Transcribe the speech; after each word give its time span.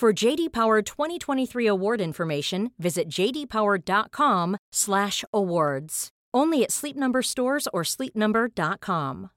For 0.00 0.24
JD 0.24 0.52
Power 0.52 0.82
2023 0.82 1.68
award 1.68 2.00
information, 2.00 2.70
visit 2.78 3.08
jdpower.com/awards. 3.08 6.08
Only 6.36 6.64
at 6.64 6.72
Sleep 6.72 6.96
Number 6.96 7.22
stores 7.22 7.68
or 7.72 7.82
sleepnumber.com. 7.82 9.28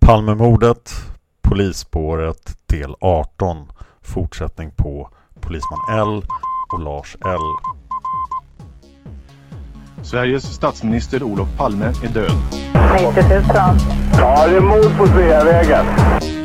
Palmemordet, 0.00 0.90
Polisspåret, 1.42 2.56
del 2.66 2.94
18. 3.00 3.68
Fortsättning 4.00 4.70
på 4.70 5.08
Polisman 5.40 5.78
L 5.90 6.24
och 6.72 6.80
Lars 6.80 7.16
L. 7.24 7.40
Sveriges 10.04 10.54
statsminister 10.54 11.22
Olof 11.22 11.48
Palme 11.56 11.84
är 11.84 12.08
död. 12.08 12.32
90 13.14 13.28
000. 13.28 13.42
Ja, 14.18 14.48
det 14.48 14.56
är 14.56 14.60
mord 14.60 14.98
på 14.98 15.06
Sveavägen. 15.06 15.86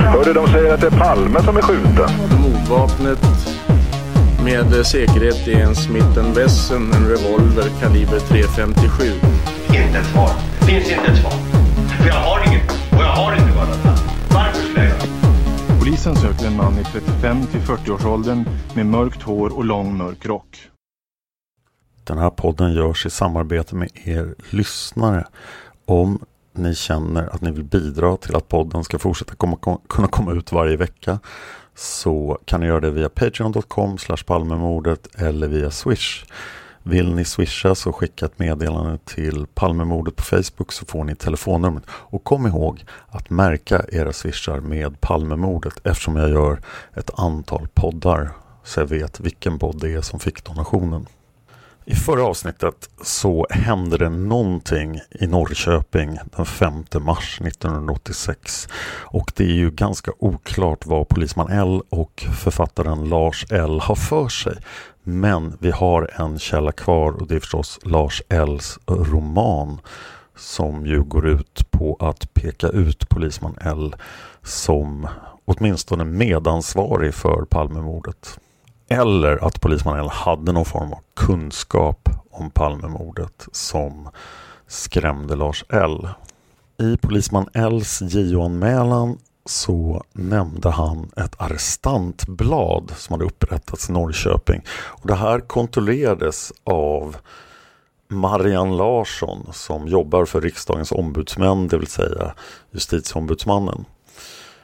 Hörde 0.08 0.32
de 0.32 0.46
säger 0.46 0.74
att 0.74 0.80
det 0.80 0.86
är 0.86 0.98
Palme 0.98 1.42
som 1.42 1.56
är 1.56 1.62
skjuten. 1.62 2.10
Mordvapnet 2.42 3.18
med 4.44 4.86
säkerhet 4.86 5.48
är 5.48 5.60
en 5.60 5.74
Smith 5.74 6.34
Wesson, 6.34 6.92
en 6.92 7.08
revolver 7.08 7.70
kaliber 7.80 8.18
.357. 8.18 9.12
Inte 9.66 9.98
ett 9.98 10.06
svar. 10.06 10.30
Finns 10.66 10.90
inte 10.90 11.12
ett 11.12 11.18
svar. 11.18 11.32
För 12.00 12.08
jag 12.08 12.14
har 12.14 12.48
inget. 12.48 12.70
Och 12.70 13.02
jag 13.02 13.12
har 13.12 13.32
inte 13.32 13.52
varit 13.56 13.68
Varför 14.34 14.62
skulle 14.62 14.84
jag 14.84 14.88
göra 14.88 15.78
Polisen 15.78 16.16
söker 16.16 16.46
en 16.46 16.56
man 16.56 16.78
i 16.78 16.84
35 16.84 17.46
till 17.46 17.60
40-årsåldern 17.60 18.44
med 18.74 18.86
mörkt 18.86 19.22
hår 19.22 19.56
och 19.56 19.64
lång 19.64 19.96
mörk 19.96 20.26
rock. 20.26 20.68
Den 22.04 22.18
här 22.18 22.30
podden 22.30 22.72
görs 22.72 23.06
i 23.06 23.10
samarbete 23.10 23.74
med 23.74 23.88
er 24.04 24.34
lyssnare. 24.50 25.24
Om 25.86 26.18
ni 26.58 26.74
känner 26.74 27.34
att 27.34 27.40
ni 27.40 27.50
vill 27.50 27.64
bidra 27.64 28.16
till 28.16 28.36
att 28.36 28.48
podden 28.48 28.84
ska 28.84 28.98
fortsätta 28.98 29.34
komma, 29.34 29.78
kunna 29.88 30.08
komma 30.08 30.32
ut 30.32 30.52
varje 30.52 30.76
vecka 30.76 31.18
så 31.74 32.38
kan 32.44 32.60
ni 32.60 32.66
göra 32.66 32.80
det 32.80 32.90
via 32.90 33.08
patreon.com 33.08 33.96
palmemordet 34.26 35.08
eller 35.14 35.48
via 35.48 35.70
swish. 35.70 36.24
Vill 36.82 37.14
ni 37.14 37.24
swisha 37.24 37.74
så 37.74 37.92
skicka 37.92 38.26
ett 38.26 38.38
meddelande 38.38 38.98
till 39.04 39.46
Palmemordet 39.54 40.16
på 40.16 40.22
Facebook 40.22 40.72
så 40.72 40.86
får 40.86 41.04
ni 41.04 41.14
telefonnumret. 41.14 41.84
Och 41.90 42.24
kom 42.24 42.46
ihåg 42.46 42.84
att 43.08 43.30
märka 43.30 43.84
era 43.88 44.12
swishar 44.12 44.60
med 44.60 45.00
Palmemordet 45.00 45.86
eftersom 45.86 46.16
jag 46.16 46.30
gör 46.30 46.60
ett 46.94 47.10
antal 47.18 47.68
poddar 47.74 48.30
så 48.64 48.80
jag 48.80 48.86
vet 48.86 49.20
vilken 49.20 49.58
podd 49.58 49.80
det 49.80 49.92
är 49.92 50.00
som 50.00 50.20
fick 50.20 50.44
donationen. 50.44 51.06
I 51.90 51.94
förra 51.94 52.24
avsnittet 52.24 52.88
så 53.02 53.46
hände 53.50 53.98
det 53.98 54.08
någonting 54.08 55.00
i 55.10 55.26
Norrköping 55.26 56.18
den 56.36 56.46
5 56.46 56.84
mars 57.00 57.40
1986. 57.40 58.68
Och 59.04 59.32
det 59.36 59.44
är 59.44 59.54
ju 59.54 59.70
ganska 59.70 60.12
oklart 60.18 60.86
vad 60.86 61.08
polisman 61.08 61.50
L 61.50 61.82
och 61.88 62.26
författaren 62.42 63.08
Lars 63.08 63.46
L 63.50 63.80
har 63.80 63.94
för 63.94 64.28
sig. 64.28 64.56
Men 65.02 65.56
vi 65.60 65.70
har 65.70 66.10
en 66.14 66.38
källa 66.38 66.72
kvar 66.72 67.12
och 67.12 67.26
det 67.26 67.34
är 67.34 67.40
förstås 67.40 67.78
Lars 67.82 68.22
Ls 68.28 68.78
roman 68.86 69.80
som 70.36 70.86
ju 70.86 71.02
går 71.02 71.28
ut 71.28 71.70
på 71.70 71.96
att 72.00 72.34
peka 72.34 72.68
ut 72.68 73.08
polisman 73.08 73.56
L 73.60 73.96
som 74.42 75.08
åtminstone 75.44 76.04
medansvarig 76.04 77.14
för 77.14 77.44
Palmemordet. 77.44 78.38
Eller 78.88 79.44
att 79.44 79.60
polisman 79.60 79.98
L 79.98 80.08
hade 80.08 80.52
någon 80.52 80.64
form 80.64 80.92
av 80.92 80.98
kunskap 81.16 82.08
om 82.30 82.50
Palmemordet 82.50 83.46
som 83.52 84.10
skrämde 84.66 85.36
Lars 85.36 85.64
L. 85.68 86.08
I 86.78 86.96
polisman 86.96 87.48
Ls 87.54 88.02
JO-anmälan 88.02 89.18
så 89.44 90.04
nämnde 90.12 90.70
han 90.70 91.10
ett 91.16 91.34
arrestantblad 91.38 92.92
som 92.96 93.12
hade 93.12 93.24
upprättats 93.24 93.88
i 93.88 93.92
Norrköping. 93.92 94.62
Och 94.70 95.06
det 95.06 95.14
här 95.14 95.40
kontrollerades 95.40 96.52
av 96.64 97.16
Marianne 98.08 98.76
Larsson 98.76 99.46
som 99.52 99.88
jobbar 99.88 100.24
för 100.24 100.40
riksdagens 100.40 100.92
ombudsmän, 100.92 101.68
det 101.68 101.78
vill 101.78 101.86
säga 101.86 102.34
justitieombudsmannen. 102.70 103.84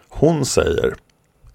Hon 0.08 0.44
säger 0.44 0.94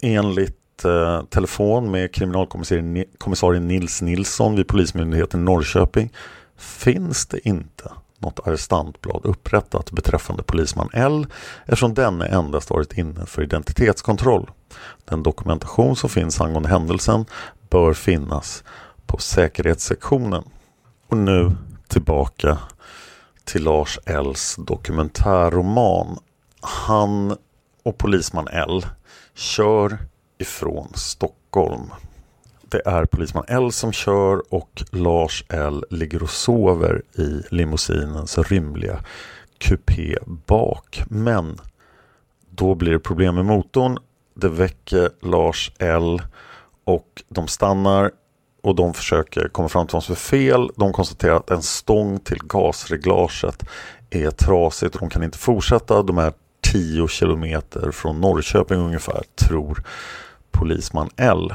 enligt 0.01 0.58
eh, 0.85 1.23
telefon 1.23 1.91
med 1.91 2.13
kriminalkommissarie 2.13 3.59
Nils 3.59 4.01
Nilsson 4.01 4.55
vid 4.55 4.67
Polismyndigheten 4.67 5.45
Norrköping 5.45 6.13
finns 6.57 7.25
det 7.27 7.47
inte 7.47 7.91
något 8.19 8.47
arrestantblad 8.47 9.21
upprättat 9.23 9.91
beträffande 9.91 10.43
polisman 10.43 10.89
L 10.93 11.25
eftersom 11.65 11.93
denne 11.93 12.25
endast 12.25 12.69
varit 12.69 12.97
inne 12.97 13.25
för 13.25 13.43
identitetskontroll. 13.43 14.49
Den 15.05 15.23
dokumentation 15.23 15.95
som 15.95 16.09
finns 16.09 16.41
angående 16.41 16.69
händelsen 16.69 17.25
bör 17.69 17.93
finnas 17.93 18.63
på 19.05 19.17
säkerhetssektionen. 19.17 20.43
Och 21.07 21.17
nu 21.17 21.51
tillbaka 21.87 22.57
till 23.43 23.63
Lars 23.63 23.99
Ls 24.05 24.55
dokumentärroman. 24.55 26.17
Han 26.61 27.37
och 27.83 27.97
polisman 27.97 28.47
L 28.47 28.85
kör 29.35 29.97
ifrån 30.39 30.91
Stockholm. 30.95 31.91
Det 32.61 32.81
är 32.85 33.05
polisman 33.05 33.43
L 33.47 33.71
som 33.71 33.91
kör 33.91 34.53
och 34.53 34.83
Lars 34.91 35.45
L 35.49 35.85
ligger 35.89 36.23
och 36.23 36.29
sover 36.29 37.01
i 37.17 37.41
limousinens 37.51 38.37
rymliga 38.37 39.03
kupé 39.57 40.17
bak. 40.25 41.03
Men 41.07 41.57
då 42.49 42.75
blir 42.75 42.91
det 42.91 42.99
problem 42.99 43.35
med 43.35 43.45
motorn. 43.45 43.97
Det 44.35 44.49
väcker 44.49 45.09
Lars 45.21 45.71
L 45.79 46.21
och 46.83 47.23
de 47.29 47.47
stannar 47.47 48.11
och 48.61 48.75
de 48.75 48.93
försöker 48.93 49.47
komma 49.47 49.69
fram 49.69 49.87
till 49.87 49.93
vad 49.93 50.03
som 50.03 50.13
är 50.13 50.17
fel. 50.17 50.69
De 50.75 50.93
konstaterar 50.93 51.35
att 51.35 51.51
en 51.51 51.61
stång 51.61 52.19
till 52.19 52.39
gasreglaget 52.43 53.63
är 54.09 54.31
trasigt 54.31 54.95
och 54.95 55.01
de 55.01 55.09
kan 55.09 55.23
inte 55.23 55.37
fortsätta. 55.37 56.03
De 56.03 56.17
är 56.17 56.33
10 56.61 57.07
kilometer 57.07 57.91
från 57.91 58.21
Norrköping 58.21 58.77
ungefär, 58.77 59.23
tror 59.35 59.83
polisman 60.51 61.09
L. 61.15 61.53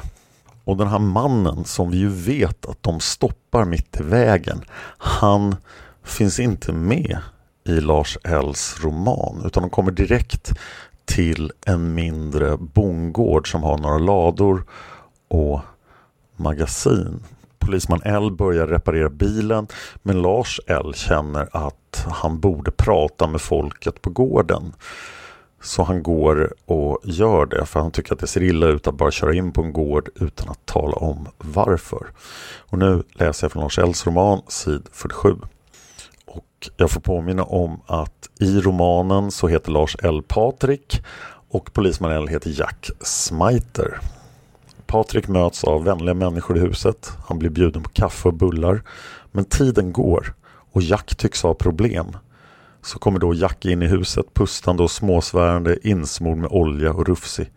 Och 0.65 0.77
den 0.77 0.89
här 0.89 0.99
mannen 0.99 1.65
som 1.65 1.91
vi 1.91 1.97
ju 1.97 2.09
vet 2.09 2.67
att 2.67 2.83
de 2.83 3.01
stoppar 3.01 3.65
mitt 3.65 4.01
i 4.01 4.03
vägen. 4.03 4.65
Han 4.99 5.57
finns 6.05 6.41
inte 6.41 6.73
med 6.73 7.19
i 7.65 7.81
Lars 7.81 8.19
Ls 8.25 8.77
roman 8.85 9.43
utan 9.45 9.63
de 9.63 9.71
kommer 9.71 9.91
direkt 9.91 10.53
till 11.05 11.53
en 11.67 11.95
mindre 11.95 12.57
bondgård 12.57 13.51
som 13.51 13.63
har 13.63 13.79
några 13.79 13.99
lador 13.99 14.65
och 15.29 15.61
magasin. 16.37 17.23
Polisman 17.59 18.01
L 18.05 18.33
börjar 18.33 18.67
reparera 18.67 19.11
bilen 19.11 19.67
men 20.03 20.23
Lars 20.23 20.61
L 20.67 20.95
känner 20.95 21.49
att 21.53 22.07
han 22.11 22.41
borde 22.41 22.71
prata 22.71 23.27
med 23.27 23.41
folket 23.41 24.03
på 24.03 24.11
gården. 24.11 24.73
Så 25.65 25.83
han 25.83 26.03
går 26.03 26.55
och 26.67 26.99
gör 27.05 27.47
det 27.47 27.67
för 27.67 27.81
han 27.81 27.91
tycker 27.91 28.13
att 28.13 28.19
det 28.19 28.27
ser 28.27 28.43
illa 28.43 28.67
ut 28.67 28.87
att 28.87 28.95
bara 28.95 29.11
köra 29.11 29.35
in 29.35 29.53
på 29.53 29.63
en 29.63 29.73
gård 29.73 30.09
utan 30.15 30.49
att 30.49 30.67
tala 30.67 30.97
om 30.97 31.29
varför. 31.39 32.07
Och 32.59 32.79
nu 32.79 33.03
läser 33.13 33.45
jag 33.45 33.53
från 33.53 33.63
Lars 33.63 33.79
Ells 33.79 34.07
roman, 34.07 34.43
sid 34.49 34.83
47. 34.93 35.37
Och 36.27 36.71
jag 36.77 36.91
får 36.91 37.01
påminna 37.01 37.45
om 37.45 37.81
att 37.87 38.29
i 38.41 38.61
romanen 38.61 39.31
så 39.31 39.49
heter 39.49 39.71
Lars 39.71 39.97
L 40.03 40.23
Patrik 40.29 41.03
och 41.49 41.73
polisman 41.73 42.13
L 42.13 42.29
heter 42.29 42.61
Jack 42.61 42.91
Smiter. 43.01 44.01
Patrik 44.87 45.29
möts 45.29 45.65
av 45.65 45.85
vänliga 45.85 46.15
människor 46.15 46.57
i 46.57 46.61
huset. 46.61 47.13
Han 47.27 47.39
blir 47.39 47.51
bjuden 47.51 47.83
på 47.83 47.91
kaffe 47.91 48.29
och 48.29 48.35
bullar. 48.35 48.83
Men 49.33 49.45
tiden 49.45 49.93
går 49.93 50.35
och 50.73 50.83
Jack 50.83 51.17
tycks 51.17 51.43
ha 51.43 51.55
problem. 51.55 52.17
Så 52.85 52.99
kommer 52.99 53.19
då 53.19 53.35
Jack 53.35 53.65
in 53.65 53.83
i 53.83 53.87
huset 53.87 54.35
pustande 54.35 54.83
och 54.83 54.91
småsvärande 54.91 55.89
insmord 55.89 56.39
med 56.39 56.51
olja 56.51 56.93
och 56.93 57.07
rufsig. 57.07 57.51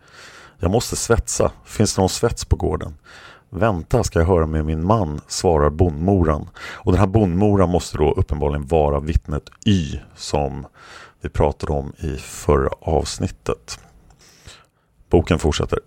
Jag 0.58 0.70
måste 0.70 0.96
svetsa. 0.96 1.52
Finns 1.64 1.94
det 1.94 2.00
någon 2.00 2.08
svets 2.08 2.44
på 2.44 2.56
gården? 2.56 2.94
Vänta 3.50 4.04
ska 4.04 4.18
jag 4.18 4.26
höra 4.26 4.46
med 4.46 4.64
min 4.64 4.86
man, 4.86 5.20
svarar 5.26 5.70
bondmoran. 5.70 6.48
Och 6.56 6.92
den 6.92 7.00
här 7.00 7.06
bondmoran 7.06 7.70
måste 7.70 7.98
då 7.98 8.12
uppenbarligen 8.12 8.66
vara 8.66 9.00
vittnet 9.00 9.50
Y 9.66 9.98
som 10.16 10.66
vi 11.20 11.28
pratade 11.28 11.72
om 11.72 11.92
i 11.98 12.16
förra 12.16 12.70
avsnittet. 12.80 13.80
Boken 15.10 15.38
fortsätter. 15.38 15.78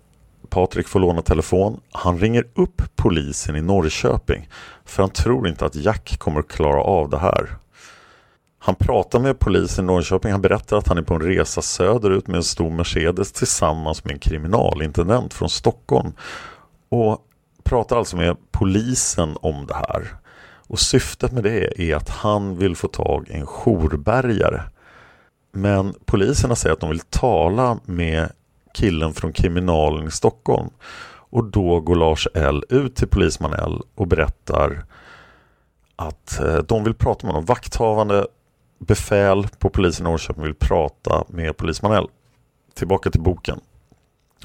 Patrik 0.48 0.88
får 0.88 1.00
låna 1.00 1.22
telefon. 1.22 1.80
Han 1.92 2.18
ringer 2.18 2.44
upp 2.54 2.82
polisen 2.96 3.56
i 3.56 3.60
Norrköping 3.62 4.48
för 4.84 5.02
han 5.02 5.10
tror 5.10 5.48
inte 5.48 5.66
att 5.66 5.74
Jack 5.74 6.18
kommer 6.18 6.40
att 6.40 6.48
klara 6.48 6.82
av 6.82 7.10
det 7.10 7.18
här. 7.18 7.56
Han 8.64 8.74
pratar 8.74 9.20
med 9.20 9.38
polisen 9.38 9.84
i 9.84 9.86
Norrköping. 9.86 10.32
Han 10.32 10.42
berättar 10.42 10.76
att 10.76 10.88
han 10.88 10.98
är 10.98 11.02
på 11.02 11.14
en 11.14 11.22
resa 11.22 11.62
söderut 11.62 12.26
med 12.26 12.36
en 12.36 12.42
stor 12.42 12.70
Mercedes 12.70 13.32
tillsammans 13.32 14.04
med 14.04 14.12
en 14.12 14.18
kriminalintendent 14.18 15.34
från 15.34 15.48
Stockholm. 15.48 16.12
Och 16.88 17.18
pratar 17.64 17.96
alltså 17.96 18.16
med 18.16 18.36
polisen 18.50 19.36
om 19.40 19.66
det 19.66 19.74
här. 19.74 20.16
Och 20.66 20.78
syftet 20.78 21.32
med 21.32 21.42
det 21.42 21.80
är 21.80 21.96
att 21.96 22.08
han 22.08 22.56
vill 22.56 22.76
få 22.76 22.88
tag 22.88 23.28
i 23.28 23.32
en 23.32 23.46
jourbärgare. 23.46 24.62
Men 25.52 25.94
poliserna 26.04 26.56
säger 26.56 26.72
att 26.72 26.80
de 26.80 26.90
vill 26.90 27.00
tala 27.00 27.78
med 27.84 28.32
killen 28.74 29.14
från 29.14 29.32
kriminalen 29.32 30.06
i 30.06 30.10
Stockholm. 30.10 30.70
Och 31.30 31.44
då 31.44 31.80
går 31.80 31.96
Lars 31.96 32.28
L 32.34 32.64
ut 32.68 32.96
till 32.96 33.08
polisman 33.08 33.52
L 33.52 33.82
och 33.94 34.06
berättar 34.06 34.84
att 35.96 36.40
eh, 36.40 36.56
de 36.56 36.84
vill 36.84 36.94
prata 36.94 37.26
med 37.26 37.34
honom. 37.34 37.46
Vakthavande 37.46 38.26
befäl 38.86 39.48
på 39.58 39.70
polisen 39.70 40.06
i 40.06 40.10
Norrköping 40.10 40.42
vill 40.42 40.54
prata 40.54 41.24
med 41.28 41.56
polisman 41.56 41.92
L. 41.92 42.06
Tillbaka 42.74 43.10
till 43.10 43.20
boken. 43.20 43.60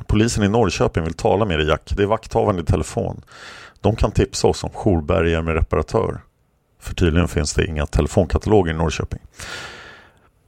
Polisen 0.08 0.44
i 0.44 0.48
Norrköping 0.48 1.04
vill 1.04 1.14
tala 1.14 1.46
med 1.46 1.60
dig 1.60 1.68
Jack. 1.68 1.94
Det 1.96 2.04
är 2.04 2.08
vakthavande 2.08 2.62
i 2.62 2.66
telefon. 2.66 3.22
De 3.82 3.96
kan 3.96 4.12
tipsa 4.12 4.48
oss 4.48 4.64
om 4.64 4.70
jourbärgare 4.74 5.42
med 5.42 5.56
reparatör. 5.56 6.22
För 6.80 6.96
tydligen 6.96 7.28
finns 7.28 7.54
det 7.54 7.66
inga 7.66 7.86
telefonkataloger 7.86 8.72
i 8.72 8.76
Norrköping. 8.76 9.20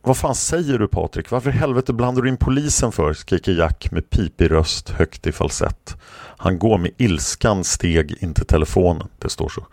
Vad 0.02 0.18
fan 0.18 0.36
säger 0.36 0.80
du 0.80 0.88
Patrik? 0.88 1.32
Varför 1.32 1.50
i 1.50 1.54
helvete 1.54 1.94
blandar 1.94 2.22
du 2.22 2.30
in 2.30 2.38
polisen 2.38 2.92
för? 2.92 3.14
skriker 3.14 3.52
Jack 3.52 3.92
med 3.92 4.10
pipig 4.10 4.52
röst 4.52 4.90
högt 4.90 5.28
i 5.28 5.32
falsett. 5.32 5.98
Han 6.38 6.60
går 6.60 6.78
med 6.78 6.92
ilskan 6.98 7.64
steg 7.64 8.24
in 8.24 8.34
till 8.34 8.46
telefonen. 8.46 9.08
Det 9.20 9.30
står 9.30 9.50
så. 9.50 9.66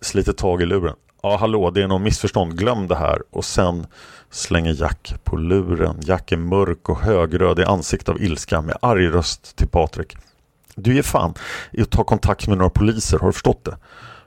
Sliter 0.00 0.32
tag 0.32 0.62
i 0.62 0.66
luren. 0.66 0.96
Ja, 1.22 1.36
hallå, 1.36 1.70
det 1.70 1.82
är 1.82 1.88
någon 1.88 2.02
missförstånd. 2.02 2.58
Glöm 2.58 2.86
det 2.86 2.96
här. 2.96 3.22
Och 3.30 3.44
sen 3.44 3.86
slänger 4.30 4.74
Jack 4.74 5.14
på 5.24 5.36
luren. 5.36 5.96
Jack 6.02 6.32
är 6.32 6.36
mörk 6.36 6.88
och 6.88 7.00
högröd 7.00 7.58
i 7.58 7.64
ansiktet 7.64 8.08
av 8.08 8.22
ilska 8.22 8.60
med 8.60 8.76
arg 8.82 9.06
röst 9.06 9.56
till 9.56 9.68
Patrik. 9.68 10.16
Du 10.74 10.94
ger 10.94 11.02
fan 11.02 11.34
i 11.72 11.82
att 11.82 11.90
ta 11.90 12.04
kontakt 12.04 12.48
med 12.48 12.58
några 12.58 12.70
poliser, 12.70 13.18
har 13.18 13.26
du 13.26 13.32
förstått 13.32 13.64
det? 13.64 13.76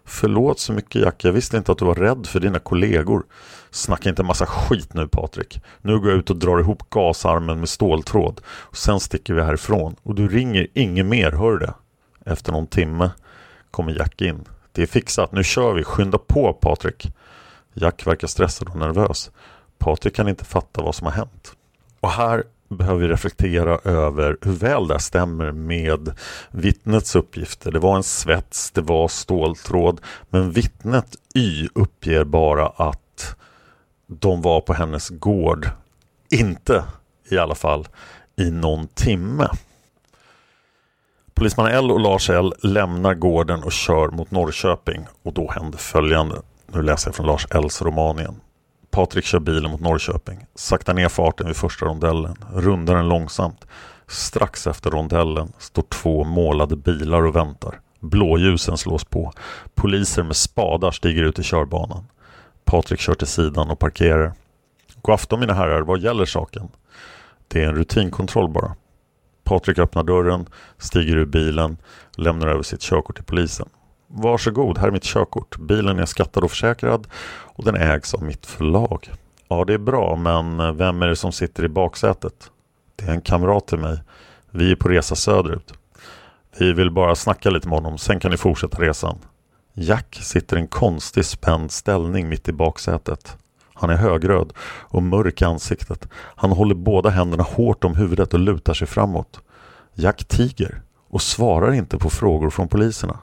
Förlåt 0.05 0.59
så 0.59 0.73
mycket 0.73 1.01
Jack, 1.01 1.23
jag 1.23 1.31
visste 1.31 1.57
inte 1.57 1.71
att 1.71 1.77
du 1.77 1.85
var 1.85 1.95
rädd 1.95 2.27
för 2.27 2.39
dina 2.39 2.59
kollegor. 2.59 3.23
Snacka 3.71 4.09
inte 4.09 4.23
massa 4.23 4.45
skit 4.45 4.93
nu 4.93 5.07
Patrik. 5.07 5.61
Nu 5.81 5.99
går 5.99 6.09
jag 6.09 6.19
ut 6.19 6.29
och 6.29 6.35
drar 6.35 6.59
ihop 6.59 6.89
gasarmen 6.89 7.59
med 7.59 7.69
ståltråd. 7.69 8.41
Och 8.47 8.77
sen 8.77 8.99
sticker 8.99 9.33
vi 9.33 9.41
härifrån. 9.41 9.95
Och 10.03 10.15
du 10.15 10.27
ringer 10.27 10.67
inget 10.73 11.05
mer, 11.05 11.31
hör 11.31 11.51
du 11.51 11.57
det? 11.57 11.73
Efter 12.25 12.51
någon 12.51 12.67
timme 12.67 13.11
kommer 13.71 13.93
Jack 13.93 14.21
in. 14.21 14.45
Det 14.75 14.81
är 14.81 14.85
fixat, 14.85 15.31
nu 15.31 15.43
kör 15.43 15.73
vi, 15.73 15.83
skynda 15.83 16.17
på 16.17 16.53
Patrik. 16.53 17.11
Jack 17.73 18.07
verkar 18.07 18.27
stressad 18.27 18.69
och 18.69 18.75
nervös. 18.75 19.31
Patrik 19.77 20.15
kan 20.15 20.27
inte 20.27 20.45
fatta 20.45 20.81
vad 20.81 20.95
som 20.95 21.05
har 21.05 21.13
hänt. 21.13 21.53
Och 21.99 22.09
här 22.09 22.43
behöver 22.69 23.01
vi 23.01 23.07
reflektera 23.07 23.79
över 23.83 24.37
hur 24.41 24.51
väl 24.51 24.87
det 24.87 24.99
stämmer 24.99 25.51
med 25.51 26.13
vittnets 26.51 27.15
uppgifter. 27.15 27.71
Det 27.71 27.79
var 27.79 27.95
en 27.95 28.03
svets, 28.03 28.71
det 28.71 28.81
var 28.81 29.07
ståltråd, 29.07 30.01
men 30.29 30.51
vittnet 30.51 31.15
Y 31.35 31.67
uppger 31.75 32.23
bara 32.23 32.67
att 32.67 33.35
de 34.07 34.41
var 34.41 34.61
på 34.61 34.73
hennes 34.73 35.09
gård. 35.09 35.69
Inte 36.29 36.83
i 37.29 37.37
alla 37.37 37.55
fall 37.55 37.87
i 38.35 38.51
någon 38.51 38.87
timme. 38.87 39.47
Polisman 41.33 41.67
L 41.67 41.91
och 41.91 41.99
Lars 41.99 42.29
L 42.29 42.53
lämnar 42.61 43.13
gården 43.13 43.63
och 43.63 43.71
kör 43.71 44.07
mot 44.07 44.31
Norrköping 44.31 45.05
och 45.23 45.33
då 45.33 45.51
händer 45.51 45.77
följande. 45.77 46.41
Nu 46.67 46.81
läser 46.81 47.07
jag 47.07 47.15
från 47.15 47.25
Lars 47.25 47.47
Ls 47.51 47.81
roman 47.81 48.19
igen. 48.19 48.35
Patrik 48.91 49.25
kör 49.25 49.39
bilen 49.39 49.71
mot 49.71 49.81
Norrköping, 49.81 50.45
saktar 50.55 50.93
ner 50.93 51.09
farten 51.09 51.47
vid 51.47 51.55
första 51.55 51.85
rondellen, 51.85 52.35
rundar 52.53 52.95
den 52.95 53.09
långsamt. 53.09 53.65
Strax 54.07 54.67
efter 54.67 54.91
rondellen 54.91 55.53
står 55.57 55.83
två 55.83 56.23
målade 56.23 56.75
bilar 56.75 57.25
och 57.25 57.35
väntar. 57.35 57.79
Blåljusen 57.99 58.77
slås 58.77 59.03
på. 59.03 59.31
Poliser 59.75 60.23
med 60.23 60.35
spadar 60.35 60.91
stiger 60.91 61.23
ut 61.23 61.39
i 61.39 61.43
körbanan. 61.43 62.05
Patrik 62.65 62.99
kör 62.99 63.13
till 63.13 63.27
sidan 63.27 63.71
och 63.71 63.79
parkerar. 63.79 64.33
God 65.01 65.13
afton 65.13 65.39
mina 65.39 65.53
herrar, 65.53 65.81
vad 65.81 65.99
gäller 65.99 66.25
saken? 66.25 66.69
Det 67.47 67.63
är 67.63 67.67
en 67.67 67.75
rutinkontroll 67.75 68.49
bara. 68.49 68.75
Patrik 69.43 69.79
öppnar 69.79 70.03
dörren, 70.03 70.45
stiger 70.77 71.17
ur 71.17 71.25
bilen, 71.25 71.77
lämnar 72.17 72.47
över 72.47 72.63
sitt 72.63 72.81
körkort 72.81 73.15
till 73.15 73.25
polisen. 73.25 73.69
Varsågod, 74.07 74.77
här 74.77 74.87
är 74.87 74.91
mitt 74.91 75.03
körkort. 75.03 75.57
Bilen 75.57 75.99
är 75.99 76.05
skattad 76.05 76.43
och 76.43 76.49
försäkrad 76.49 77.07
och 77.27 77.65
den 77.65 77.75
ägs 77.75 78.13
av 78.13 78.23
mitt 78.23 78.45
förlag. 78.45 79.11
Ja, 79.47 79.65
det 79.65 79.73
är 79.73 79.77
bra, 79.77 80.15
men 80.15 80.77
vem 80.77 81.01
är 81.01 81.07
det 81.07 81.15
som 81.15 81.31
sitter 81.31 81.63
i 81.65 81.69
baksätet? 81.69 82.51
Det 82.95 83.05
är 83.05 83.11
en 83.11 83.21
kamrat 83.21 83.67
till 83.67 83.77
mig. 83.77 83.99
Vi 84.51 84.71
är 84.71 84.75
på 84.75 84.89
resa 84.89 85.15
söderut. 85.15 85.73
Vi 86.59 86.73
vill 86.73 86.91
bara 86.91 87.15
snacka 87.15 87.49
lite 87.49 87.67
med 87.67 87.77
honom, 87.77 87.97
sen 87.97 88.19
kan 88.19 88.31
ni 88.31 88.37
fortsätta 88.37 88.81
resan. 88.81 89.17
Jack 89.73 90.19
sitter 90.21 90.57
i 90.57 90.59
en 90.59 90.67
konstig 90.67 91.25
spänd 91.25 91.71
ställning 91.71 92.29
mitt 92.29 92.49
i 92.49 92.53
baksätet. 92.53 93.37
Han 93.73 93.89
är 93.89 93.95
högröd 93.95 94.53
och 94.65 95.03
mörk 95.03 95.41
i 95.41 95.45
ansiktet. 95.45 96.07
Han 96.13 96.51
håller 96.51 96.75
båda 96.75 97.09
händerna 97.09 97.43
hårt 97.43 97.83
om 97.83 97.95
huvudet 97.95 98.33
och 98.33 98.39
lutar 98.39 98.73
sig 98.73 98.87
framåt. 98.87 99.39
Jack 99.93 100.25
tiger 100.25 100.81
och 101.09 101.21
svarar 101.21 101.73
inte 101.73 101.97
på 101.97 102.09
frågor 102.09 102.49
från 102.49 102.67
poliserna. 102.67 103.19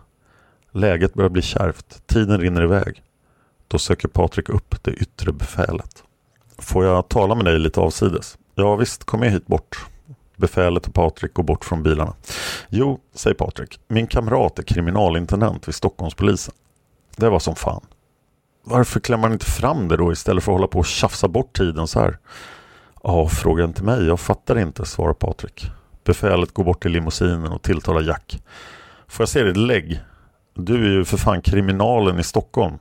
Läget 0.73 1.15
börjar 1.15 1.31
bli 1.31 1.43
kärvt. 1.43 2.03
Tiden 2.07 2.41
rinner 2.41 2.63
iväg. 2.63 3.03
Då 3.69 3.79
söker 3.79 4.09
Patrik 4.09 4.49
upp 4.49 4.83
det 4.83 4.91
yttre 4.91 5.33
befälet. 5.33 6.03
Får 6.59 6.85
jag 6.85 7.09
tala 7.09 7.35
med 7.35 7.45
dig 7.45 7.59
lite 7.59 7.81
avsides? 7.81 8.39
Ja 8.55 8.77
visst, 8.77 9.05
kom 9.05 9.21
med 9.21 9.33
hit 9.33 9.47
bort. 9.47 9.87
Befälet 10.37 10.87
och 10.87 10.95
Patrik 10.95 11.35
går 11.35 11.43
bort 11.43 11.65
från 11.65 11.83
bilarna. 11.83 12.15
Jo, 12.69 13.01
säger 13.15 13.35
Patrik. 13.35 13.81
Min 13.89 14.07
kamrat 14.07 14.59
är 14.59 14.63
kriminalintendent 14.63 15.69
vid 15.69 15.75
Stockholmspolisen. 15.75 16.55
Det 17.17 17.29
var 17.29 17.39
som 17.39 17.55
fan. 17.55 17.87
Varför 18.63 19.01
klämmer 19.01 19.23
han 19.23 19.33
inte 19.33 19.47
fram 19.47 19.89
det 19.89 19.97
då 19.97 20.13
istället 20.13 20.45
för 20.45 20.53
att 20.53 20.59
hålla 20.59 20.67
på 20.67 20.79
och 20.79 20.87
tjafsa 20.87 21.29
bort 21.29 21.57
tiden 21.57 21.87
så 21.87 22.01
här? 22.01 22.19
Ja, 23.03 23.29
fråga 23.29 23.65
inte 23.65 23.85
mig. 23.85 24.07
Jag 24.07 24.21
fattar 24.21 24.59
inte, 24.59 24.87
svarar 24.87 25.15
Patrik. 25.15 25.71
Befälet 26.05 26.55
går 26.55 26.65
bort 26.65 26.83
till 26.83 26.93
limousinen 26.93 27.53
och 27.53 27.63
tilltalar 27.63 28.03
Jack. 28.03 28.43
Får 29.09 29.23
jag 29.23 29.29
se 29.29 29.43
ditt 29.43 29.57
lägg? 29.57 30.01
Du 30.55 30.87
är 30.87 30.91
ju 30.91 31.05
för 31.05 31.17
fan 31.17 31.43
kriminalen 31.43 32.19
i 32.19 32.23
Stockholm. 32.23 32.75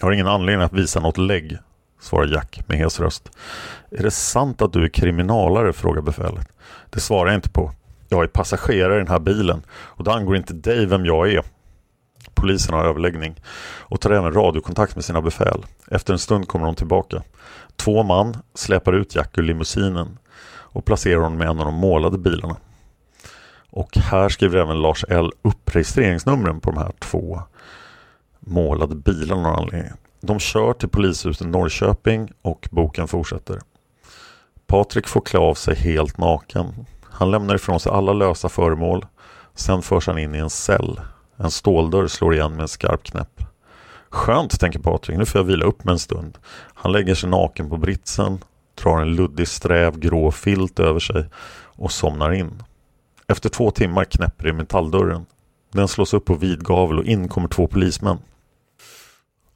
Jag 0.00 0.06
har 0.06 0.12
ingen 0.12 0.26
anledning 0.26 0.64
att 0.64 0.72
visa 0.72 1.00
något 1.00 1.18
lägg, 1.18 1.58
svarar 2.00 2.26
Jack 2.26 2.60
med 2.66 2.78
hes 2.78 3.00
röst. 3.00 3.30
Är 3.90 4.02
det 4.02 4.10
sant 4.10 4.62
att 4.62 4.72
du 4.72 4.84
är 4.84 4.88
kriminalare? 4.88 5.72
frågar 5.72 6.02
befälet. 6.02 6.48
Det 6.90 7.00
svarar 7.00 7.30
jag 7.30 7.38
inte 7.38 7.50
på. 7.50 7.72
Jag 8.08 8.22
är 8.22 8.26
passagerare 8.26 8.94
i 8.94 8.98
den 8.98 9.08
här 9.08 9.18
bilen 9.18 9.62
och 9.70 10.04
det 10.04 10.12
angår 10.12 10.36
inte 10.36 10.54
dig 10.54 10.86
vem 10.86 11.06
jag 11.06 11.32
är. 11.32 11.42
Polisen 12.40 12.74
har 12.74 12.84
överläggning 12.84 13.40
och 13.78 14.00
tar 14.00 14.10
även 14.10 14.32
radiokontakt 14.32 14.94
med 14.94 15.04
sina 15.04 15.22
befäl. 15.22 15.64
Efter 15.90 16.12
en 16.12 16.18
stund 16.18 16.48
kommer 16.48 16.66
de 16.66 16.74
tillbaka. 16.74 17.22
Två 17.76 18.02
man 18.02 18.36
släpar 18.54 18.92
ut 18.92 19.14
Jack 19.14 19.38
ur 19.38 19.42
limousinen 19.42 20.18
och 20.48 20.84
placerar 20.84 21.20
honom 21.20 21.42
i 21.42 21.44
en 21.44 21.58
av 21.58 21.64
de 21.64 21.74
målade 21.74 22.18
bilarna. 22.18 22.56
Och 23.70 23.96
här 23.96 24.28
skriver 24.28 24.58
även 24.58 24.82
Lars 24.82 25.04
L 25.08 25.30
upp 25.42 25.74
registreringsnumren 25.74 26.60
på 26.60 26.70
de 26.70 26.78
här 26.78 26.92
två 26.98 27.42
målade 28.40 28.94
bilarna 28.94 29.48
av 29.48 29.58
anledning. 29.58 29.92
De 30.20 30.38
kör 30.38 30.72
till 30.72 30.88
polishuset 30.88 31.46
i 31.46 31.50
Norrköping 31.50 32.32
och 32.42 32.68
boken 32.70 33.08
fortsätter. 33.08 33.58
Patrik 34.66 35.08
får 35.08 35.20
klä 35.20 35.40
av 35.40 35.54
sig 35.54 35.74
helt 35.74 36.18
naken. 36.18 36.86
Han 37.02 37.30
lämnar 37.30 37.54
ifrån 37.54 37.80
sig 37.80 37.92
alla 37.92 38.12
lösa 38.12 38.48
föremål. 38.48 39.06
Sen 39.54 39.82
förs 39.82 40.06
han 40.06 40.18
in 40.18 40.34
i 40.34 40.38
en 40.38 40.50
cell. 40.50 41.00
En 41.42 41.50
ståldörr 41.50 42.06
slår 42.06 42.34
igen 42.34 42.52
med 42.52 42.60
en 42.60 42.68
skarp 42.68 43.02
knäpp. 43.02 43.42
Skönt, 44.08 44.60
tänker 44.60 44.78
Patrik. 44.78 45.18
Nu 45.18 45.26
får 45.26 45.38
jag 45.38 45.46
vila 45.46 45.64
upp 45.64 45.84
med 45.84 45.92
en 45.92 45.98
stund. 45.98 46.38
Han 46.74 46.92
lägger 46.92 47.14
sig 47.14 47.30
naken 47.30 47.68
på 47.68 47.76
britsen, 47.76 48.38
drar 48.82 49.00
en 49.00 49.14
luddig 49.16 49.48
sträv 49.48 49.98
grå 49.98 50.30
filt 50.30 50.80
över 50.80 51.00
sig 51.00 51.24
och 51.64 51.92
somnar 51.92 52.32
in. 52.32 52.62
Efter 53.28 53.48
två 53.48 53.70
timmar 53.70 54.04
knäpper 54.04 54.44
det 54.44 54.50
i 54.50 54.52
metalldörren. 54.52 55.26
Den 55.72 55.88
slås 55.88 56.14
upp 56.14 56.24
på 56.24 56.34
vid 56.34 56.64
gavel 56.64 56.98
och 56.98 57.04
in 57.04 57.28
kommer 57.28 57.48
två 57.48 57.66
polismän. 57.66 58.18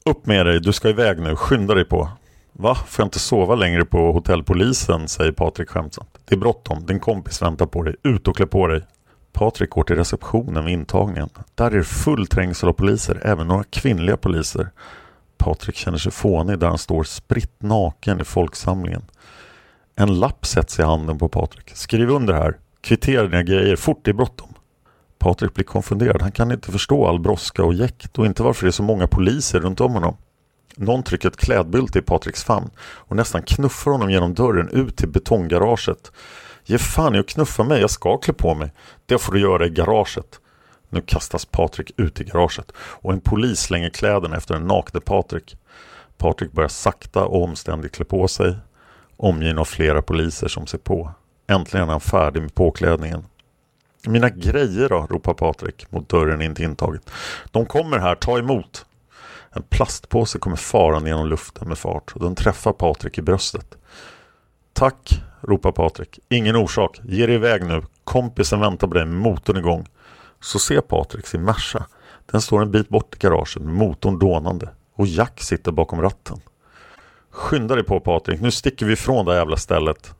Upp 0.04 0.26
med 0.26 0.46
dig, 0.46 0.60
du 0.60 0.72
ska 0.72 0.88
iväg 0.88 1.20
nu, 1.20 1.36
skynda 1.36 1.74
dig 1.74 1.84
på. 1.84 2.08
Va, 2.52 2.74
får 2.74 3.02
jag 3.02 3.06
inte 3.06 3.18
sova 3.18 3.54
längre 3.54 3.84
på 3.84 4.12
hotellpolisen, 4.12 5.08
säger 5.08 5.32
Patrik 5.32 5.68
skämtsamt. 5.68 6.18
Det 6.24 6.34
är 6.34 6.38
bråttom, 6.38 6.86
din 6.86 7.00
kompis 7.00 7.42
väntar 7.42 7.66
på 7.66 7.82
dig, 7.82 7.96
ut 8.02 8.28
och 8.28 8.36
klä 8.36 8.46
på 8.46 8.66
dig. 8.66 8.82
Patrik 9.34 9.70
går 9.70 9.84
till 9.84 9.96
receptionen 9.96 10.64
vid 10.64 10.74
intagningen. 10.74 11.28
Där 11.54 11.70
är 11.70 11.76
det 11.76 11.84
full 11.84 12.26
trängsel 12.26 12.68
av 12.68 12.72
poliser, 12.72 13.20
även 13.24 13.48
några 13.48 13.64
kvinnliga 13.64 14.16
poliser. 14.16 14.70
Patrik 15.38 15.76
känner 15.76 15.98
sig 15.98 16.12
fånig 16.12 16.58
där 16.58 16.68
han 16.68 16.78
står 16.78 17.04
spritt 17.04 17.62
naken 17.62 18.20
i 18.20 18.24
folksamlingen. 18.24 19.02
En 19.96 20.20
lapp 20.20 20.46
sätts 20.46 20.78
i 20.78 20.82
handen 20.82 21.18
på 21.18 21.28
Patrik. 21.28 21.70
Skriv 21.74 22.10
under 22.10 22.34
här. 22.34 22.58
Kvittera 22.80 23.26
dina 23.26 23.42
grejer, 23.42 23.76
fort 23.76 24.00
det 24.04 24.10
är 24.10 24.14
bråttom. 24.14 24.54
Patrik 25.18 25.54
blir 25.54 25.64
konfunderad. 25.64 26.22
Han 26.22 26.32
kan 26.32 26.52
inte 26.52 26.72
förstå 26.72 27.06
all 27.06 27.20
brådska 27.20 27.64
och 27.64 27.74
jäkt 27.74 28.18
och 28.18 28.26
inte 28.26 28.42
varför 28.42 28.66
det 28.66 28.70
är 28.70 28.72
så 28.72 28.82
många 28.82 29.06
poliser 29.06 29.60
runt 29.60 29.80
om 29.80 29.92
honom. 29.92 30.16
Någon 30.76 31.02
trycker 31.02 31.28
ett 31.28 31.36
klädbylte 31.36 31.98
i 31.98 32.02
Patriks 32.02 32.44
famn 32.44 32.70
och 32.80 33.16
nästan 33.16 33.42
knuffar 33.42 33.90
honom 33.90 34.10
genom 34.10 34.34
dörren 34.34 34.68
ut 34.68 34.96
till 34.96 35.08
betonggaraget. 35.08 36.12
Ge 36.64 36.78
fan 36.78 37.14
i 37.14 37.18
att 37.18 37.28
knuffa 37.28 37.64
mig, 37.64 37.80
jag 37.80 37.90
ska 37.90 38.18
klä 38.18 38.34
på 38.34 38.54
mig. 38.54 38.72
Det 39.06 39.18
får 39.18 39.32
du 39.32 39.40
göra 39.40 39.66
i 39.66 39.70
garaget. 39.70 40.40
Nu 40.88 41.00
kastas 41.00 41.44
Patrik 41.44 41.90
ut 41.96 42.20
i 42.20 42.24
garaget 42.24 42.72
och 42.76 43.12
en 43.12 43.20
polis 43.20 43.60
slänger 43.60 43.90
kläderna 43.90 44.36
efter 44.36 44.54
den 44.54 44.66
nakne 44.66 45.00
Patrik. 45.00 45.56
Patrik 46.16 46.52
börjar 46.52 46.68
sakta 46.68 47.24
och 47.24 47.42
omständigt 47.42 47.94
klä 47.94 48.04
på 48.04 48.28
sig, 48.28 48.56
omgiven 49.16 49.58
av 49.58 49.64
flera 49.64 50.02
poliser 50.02 50.48
som 50.48 50.66
ser 50.66 50.78
på. 50.78 51.10
Äntligen 51.46 51.88
är 51.88 51.92
han 51.92 52.00
färdig 52.00 52.42
med 52.42 52.54
påklädningen. 52.54 53.24
Mina 54.06 54.28
grejer 54.28 54.88
då, 54.88 55.06
ropar 55.10 55.34
Patrik 55.34 55.92
mot 55.92 56.08
dörren 56.08 56.42
in 56.42 56.54
till 56.54 56.64
intaget. 56.64 57.10
De 57.50 57.66
kommer 57.66 57.98
här, 57.98 58.14
ta 58.14 58.38
emot! 58.38 58.86
En 59.50 59.62
plastpåse 59.62 60.38
kommer 60.38 60.56
farande 60.56 61.08
genom 61.08 61.26
luften 61.26 61.68
med 61.68 61.78
fart 61.78 62.12
och 62.14 62.20
den 62.20 62.34
träffar 62.34 62.72
Patrik 62.72 63.18
i 63.18 63.22
bröstet. 63.22 63.74
Tack, 64.74 65.22
ropar 65.40 65.72
Patrik. 65.72 66.18
Ingen 66.28 66.56
orsak. 66.56 67.00
Ge 67.04 67.26
dig 67.26 67.34
iväg 67.34 67.64
nu. 67.66 67.82
Kompisen 68.04 68.60
väntar 68.60 68.88
på 68.88 68.94
dig 68.94 69.06
med 69.06 69.16
motorn 69.16 69.56
igång. 69.56 69.88
Så 70.40 70.58
ser 70.58 70.80
Patrik 70.80 71.26
sin 71.26 71.44
Merca. 71.44 71.86
Den 72.26 72.40
står 72.40 72.62
en 72.62 72.70
bit 72.70 72.88
bort 72.88 73.14
i 73.14 73.18
garaget 73.18 73.62
med 73.62 73.74
motorn 73.74 74.18
dånande 74.18 74.68
och 74.94 75.06
Jack 75.06 75.40
sitter 75.40 75.72
bakom 75.72 76.02
ratten. 76.02 76.40
Skynda 77.30 77.74
dig 77.74 77.84
på 77.84 78.00
Patrik, 78.00 78.40
nu 78.40 78.50
sticker 78.50 78.86
vi 78.86 78.92
ifrån 78.92 79.24
det 79.24 79.32
här 79.32 79.38
jävla 79.38 79.56
stället. 79.56 80.14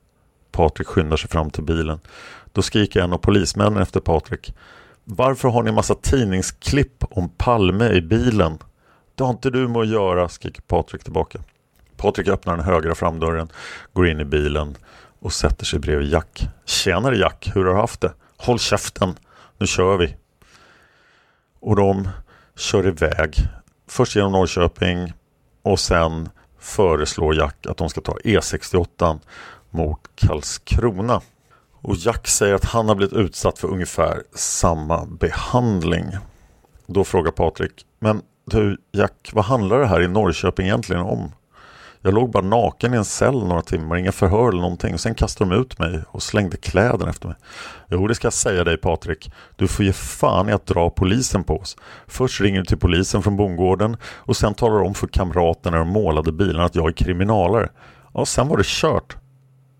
Patrik 0.52 0.88
skyndar 0.88 1.16
sig 1.16 1.30
fram 1.30 1.50
till 1.50 1.64
bilen. 1.64 2.00
Då 2.52 2.62
skriker 2.62 3.00
en 3.00 3.12
av 3.12 3.18
polismännen 3.18 3.82
efter 3.82 4.00
Patrik. 4.00 4.54
Varför 5.04 5.48
har 5.48 5.62
ni 5.62 5.72
massa 5.72 5.94
tidningsklipp 5.94 7.04
om 7.10 7.28
Palme 7.28 7.88
i 7.88 8.00
bilen? 8.00 8.58
Det 9.14 9.24
har 9.24 9.30
inte 9.30 9.50
du 9.50 9.68
med 9.68 9.82
att 9.82 9.88
göra, 9.88 10.28
skriker 10.28 10.62
Patrik 10.62 11.04
tillbaka. 11.04 11.38
Patrik 11.96 12.28
öppnar 12.28 12.56
den 12.56 12.64
högra 12.64 12.94
framdörren, 12.94 13.48
går 13.92 14.08
in 14.08 14.20
i 14.20 14.24
bilen 14.24 14.76
och 15.20 15.32
sätter 15.32 15.64
sig 15.64 15.78
bredvid 15.78 16.08
Jack. 16.08 16.48
Tjenare 16.64 17.16
Jack, 17.16 17.50
hur 17.54 17.64
har 17.64 17.74
du 17.74 17.80
haft 17.80 18.00
det? 18.00 18.12
Håll 18.36 18.58
käften, 18.58 19.14
nu 19.58 19.66
kör 19.66 19.96
vi. 19.96 20.16
Och 21.60 21.76
de 21.76 22.08
kör 22.56 22.86
iväg. 22.86 23.36
Först 23.88 24.16
genom 24.16 24.32
Norrköping 24.32 25.12
och 25.62 25.80
sen 25.80 26.28
föreslår 26.58 27.34
Jack 27.34 27.66
att 27.66 27.76
de 27.76 27.88
ska 27.88 28.00
ta 28.00 28.16
E68 28.24 29.20
mot 29.70 30.00
Karlskrona. 30.14 31.20
Och 31.72 31.96
Jack 31.96 32.26
säger 32.28 32.54
att 32.54 32.64
han 32.64 32.88
har 32.88 32.94
blivit 32.94 33.16
utsatt 33.16 33.58
för 33.58 33.68
ungefär 33.68 34.22
samma 34.34 35.06
behandling. 35.06 36.04
Då 36.86 37.04
frågar 37.04 37.30
Patrik, 37.30 37.86
men 37.98 38.22
du 38.44 38.78
Jack, 38.92 39.30
vad 39.32 39.44
handlar 39.44 39.78
det 39.80 39.86
här 39.86 40.02
i 40.02 40.08
Norrköping 40.08 40.66
egentligen 40.66 41.02
om? 41.02 41.32
Jag 42.06 42.14
låg 42.14 42.30
bara 42.30 42.44
naken 42.44 42.94
i 42.94 42.96
en 42.96 43.04
cell 43.04 43.44
några 43.44 43.62
timmar, 43.62 43.96
inga 43.96 44.12
förhör 44.12 44.48
eller 44.48 44.60
någonting. 44.60 44.94
Och 44.94 45.00
sen 45.00 45.14
kastade 45.14 45.50
de 45.50 45.60
ut 45.60 45.78
mig 45.78 46.02
och 46.08 46.22
slängde 46.22 46.56
kläderna 46.56 47.10
efter 47.10 47.28
mig. 47.28 47.36
Jo, 47.90 48.08
det 48.08 48.14
ska 48.14 48.26
jag 48.26 48.32
säga 48.32 48.64
dig 48.64 48.76
Patrik. 48.76 49.32
Du 49.56 49.68
får 49.68 49.84
ge 49.84 49.92
fan 49.92 50.48
i 50.48 50.52
att 50.52 50.66
dra 50.66 50.90
polisen 50.90 51.44
på 51.44 51.56
oss. 51.56 51.76
Först 52.06 52.40
ringer 52.40 52.58
du 52.58 52.64
till 52.64 52.78
polisen 52.78 53.22
från 53.22 53.36
bondgården 53.36 53.96
och 54.04 54.36
sen 54.36 54.54
talar 54.54 54.78
du 54.78 54.84
om 54.84 54.94
för 54.94 55.06
kamraterna 55.06 55.78
de 55.78 55.88
målade 55.88 56.32
bilarna 56.32 56.64
att 56.64 56.74
jag 56.74 56.88
är 56.88 56.92
kriminalare. 56.92 57.68
Ja, 58.14 58.26
sen 58.26 58.48
var 58.48 58.56
det 58.56 58.66
kört. 58.66 59.16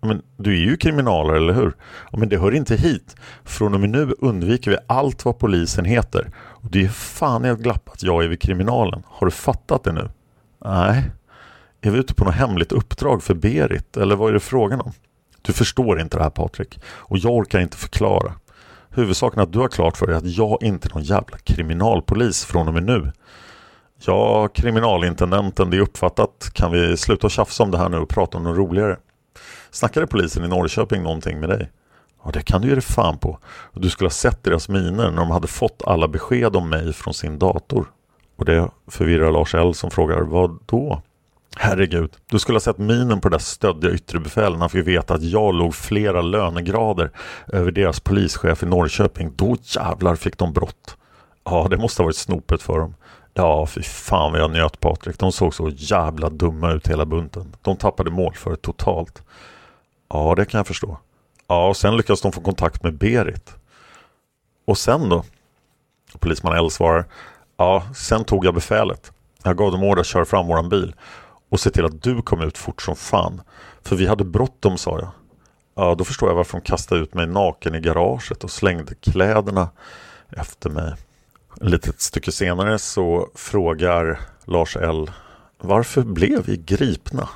Men 0.01 0.21
du 0.37 0.53
är 0.53 0.65
ju 0.69 0.77
kriminalare, 0.77 1.37
eller 1.37 1.53
hur? 1.53 1.75
Ja, 2.11 2.17
men 2.17 2.29
det 2.29 2.37
hör 2.37 2.51
inte 2.55 2.75
hit. 2.75 3.15
Från 3.43 3.73
och 3.73 3.79
med 3.79 3.89
nu 3.89 4.13
undviker 4.19 4.71
vi 4.71 4.77
allt 4.87 5.25
vad 5.25 5.39
polisen 5.39 5.85
heter. 5.85 6.31
Och 6.37 6.71
det 6.71 6.85
är 6.85 6.89
fan 6.89 7.45
i 7.45 7.49
att 7.49 7.59
glapp 7.59 7.89
att 7.89 8.03
jag 8.03 8.23
är 8.23 8.27
vid 8.27 8.41
kriminalen. 8.41 9.03
Har 9.07 9.25
du 9.25 9.31
fattat 9.31 9.83
det 9.83 9.91
nu? 9.91 10.09
Nej. 10.65 11.03
Är 11.85 11.91
vi 11.91 11.99
ute 11.99 12.13
på 12.13 12.25
något 12.25 12.33
hemligt 12.33 12.71
uppdrag 12.71 13.23
för 13.23 13.33
Berit? 13.33 13.97
Eller 13.97 14.15
vad 14.15 14.29
är 14.29 14.33
det 14.33 14.39
frågan 14.39 14.81
om? 14.81 14.91
Du 15.41 15.53
förstår 15.53 16.01
inte 16.01 16.17
det 16.17 16.23
här 16.23 16.29
Patrik. 16.29 16.79
Och 16.85 17.17
jag 17.17 17.33
orkar 17.33 17.59
inte 17.59 17.77
förklara. 17.77 18.33
Huvudsaken 18.89 19.39
att 19.39 19.53
du 19.53 19.59
har 19.59 19.67
klart 19.67 19.97
för 19.97 20.07
dig 20.07 20.15
att 20.15 20.25
jag 20.25 20.63
inte 20.63 20.87
är 20.87 20.93
någon 20.93 21.03
jävla 21.03 21.37
kriminalpolis 21.37 22.45
från 22.45 22.67
och 22.67 22.73
med 22.73 22.83
nu. 22.83 23.11
Ja, 24.05 24.47
kriminalintendenten, 24.47 25.69
det 25.69 25.77
är 25.77 25.81
uppfattat. 25.81 26.49
Kan 26.53 26.71
vi 26.71 26.97
sluta 26.97 27.29
tjafsa 27.29 27.63
om 27.63 27.71
det 27.71 27.77
här 27.77 27.89
nu 27.89 27.97
och 27.97 28.09
prata 28.09 28.37
om 28.37 28.43
något 28.43 28.57
roligare? 28.57 28.97
Snackade 29.71 30.07
polisen 30.07 30.43
i 30.43 30.47
Norrköping 30.47 31.03
någonting 31.03 31.39
med 31.39 31.49
dig? 31.49 31.71
Ja, 32.23 32.31
det 32.33 32.41
kan 32.41 32.61
du 32.61 32.67
ge 32.67 32.73
dig 32.73 32.83
fan 32.83 33.17
på. 33.17 33.39
Och 33.45 33.81
du 33.81 33.89
skulle 33.89 34.05
ha 34.05 34.11
sett 34.11 34.43
deras 34.43 34.69
miner 34.69 35.11
när 35.11 35.17
de 35.17 35.31
hade 35.31 35.47
fått 35.47 35.81
alla 35.85 36.07
besked 36.07 36.55
om 36.55 36.69
mig 36.69 36.93
från 36.93 37.13
sin 37.13 37.39
dator. 37.39 37.85
Och 38.37 38.45
det 38.45 38.69
förvirrar 38.87 39.31
Lars 39.31 39.55
L 39.55 39.73
som 39.73 39.91
frågar, 39.91 40.21
vad 40.21 40.59
då? 40.65 41.01
Herregud, 41.57 42.11
du 42.29 42.39
skulle 42.39 42.55
ha 42.55 42.61
sett 42.61 42.77
minen 42.77 43.21
på 43.21 43.29
det 43.29 43.33
där 43.33 43.39
stöddiga 43.39 43.91
ytterbefälet 43.91 44.51
när 44.51 44.59
han 44.59 44.69
fick 44.69 44.87
veta 44.87 45.13
att 45.13 45.23
jag 45.23 45.55
låg 45.55 45.75
flera 45.75 46.21
lönegrader 46.21 47.11
över 47.47 47.71
deras 47.71 47.99
polischef 47.99 48.63
i 48.63 48.65
Norrköping. 48.65 49.31
Då 49.35 49.55
jävlar 49.61 50.15
fick 50.15 50.37
de 50.37 50.53
brott. 50.53 50.97
Ja, 51.43 51.67
det 51.69 51.77
måste 51.77 52.01
ha 52.01 52.05
varit 52.05 52.15
snopet 52.15 52.61
för 52.61 52.79
dem. 52.79 52.95
Ja, 53.33 53.65
fy 53.65 53.83
fan 53.83 54.31
vad 54.31 54.41
jag 54.41 54.51
njöt 54.51 54.79
Patrik. 54.79 55.19
De 55.19 55.31
såg 55.31 55.53
så 55.53 55.69
jävla 55.69 56.29
dumma 56.29 56.71
ut 56.71 56.87
hela 56.87 57.05
bunten. 57.05 57.55
De 57.61 57.77
tappade 57.77 58.11
mål 58.11 58.33
för 58.33 58.55
totalt. 58.55 59.23
Ja, 60.09 60.35
det 60.35 60.45
kan 60.45 60.59
jag 60.59 60.67
förstå. 60.67 60.97
Ja, 61.47 61.67
och 61.67 61.77
sen 61.77 61.97
lyckades 61.97 62.21
de 62.21 62.31
få 62.31 62.41
kontakt 62.41 62.83
med 62.83 62.97
Berit. 62.97 63.55
Och 64.67 64.77
sen 64.77 65.09
då? 65.09 65.23
Polisman 66.19 66.57
L 66.57 66.71
svarar. 66.71 67.05
Ja, 67.57 67.83
sen 67.95 68.23
tog 68.23 68.45
jag 68.45 68.53
befälet. 68.53 69.11
Jag 69.43 69.57
gav 69.57 69.71
dem 69.71 69.83
order 69.83 70.01
att 70.01 70.07
köra 70.07 70.25
fram 70.25 70.47
våran 70.47 70.69
bil 70.69 70.95
och 71.55 71.59
se 71.59 71.69
till 71.69 71.85
att 71.85 72.03
du 72.03 72.21
kom 72.21 72.41
ut 72.41 72.57
fort 72.57 72.81
som 72.81 72.95
fan. 72.95 73.41
För 73.81 73.95
vi 73.95 74.07
hade 74.07 74.23
bråttom 74.23 74.77
sa 74.77 74.99
jag. 74.99 75.11
Ja, 75.75 75.95
då 75.95 76.03
förstår 76.03 76.29
jag 76.29 76.35
varför 76.35 76.57
de 76.57 76.61
kastade 76.61 77.01
ut 77.01 77.13
mig 77.13 77.27
naken 77.27 77.75
i 77.75 77.79
garaget 77.79 78.43
och 78.43 78.51
slängde 78.51 78.95
kläderna 78.95 79.69
efter 80.29 80.69
mig. 80.69 80.93
Ett 81.61 81.69
litet 81.69 82.01
stycke 82.01 82.31
senare 82.31 82.79
så 82.79 83.29
frågar 83.35 84.19
Lars 84.45 84.77
L 84.77 85.11
Varför 85.57 86.01
blev 86.01 86.45
vi 86.45 86.57
gripna? 86.57 87.29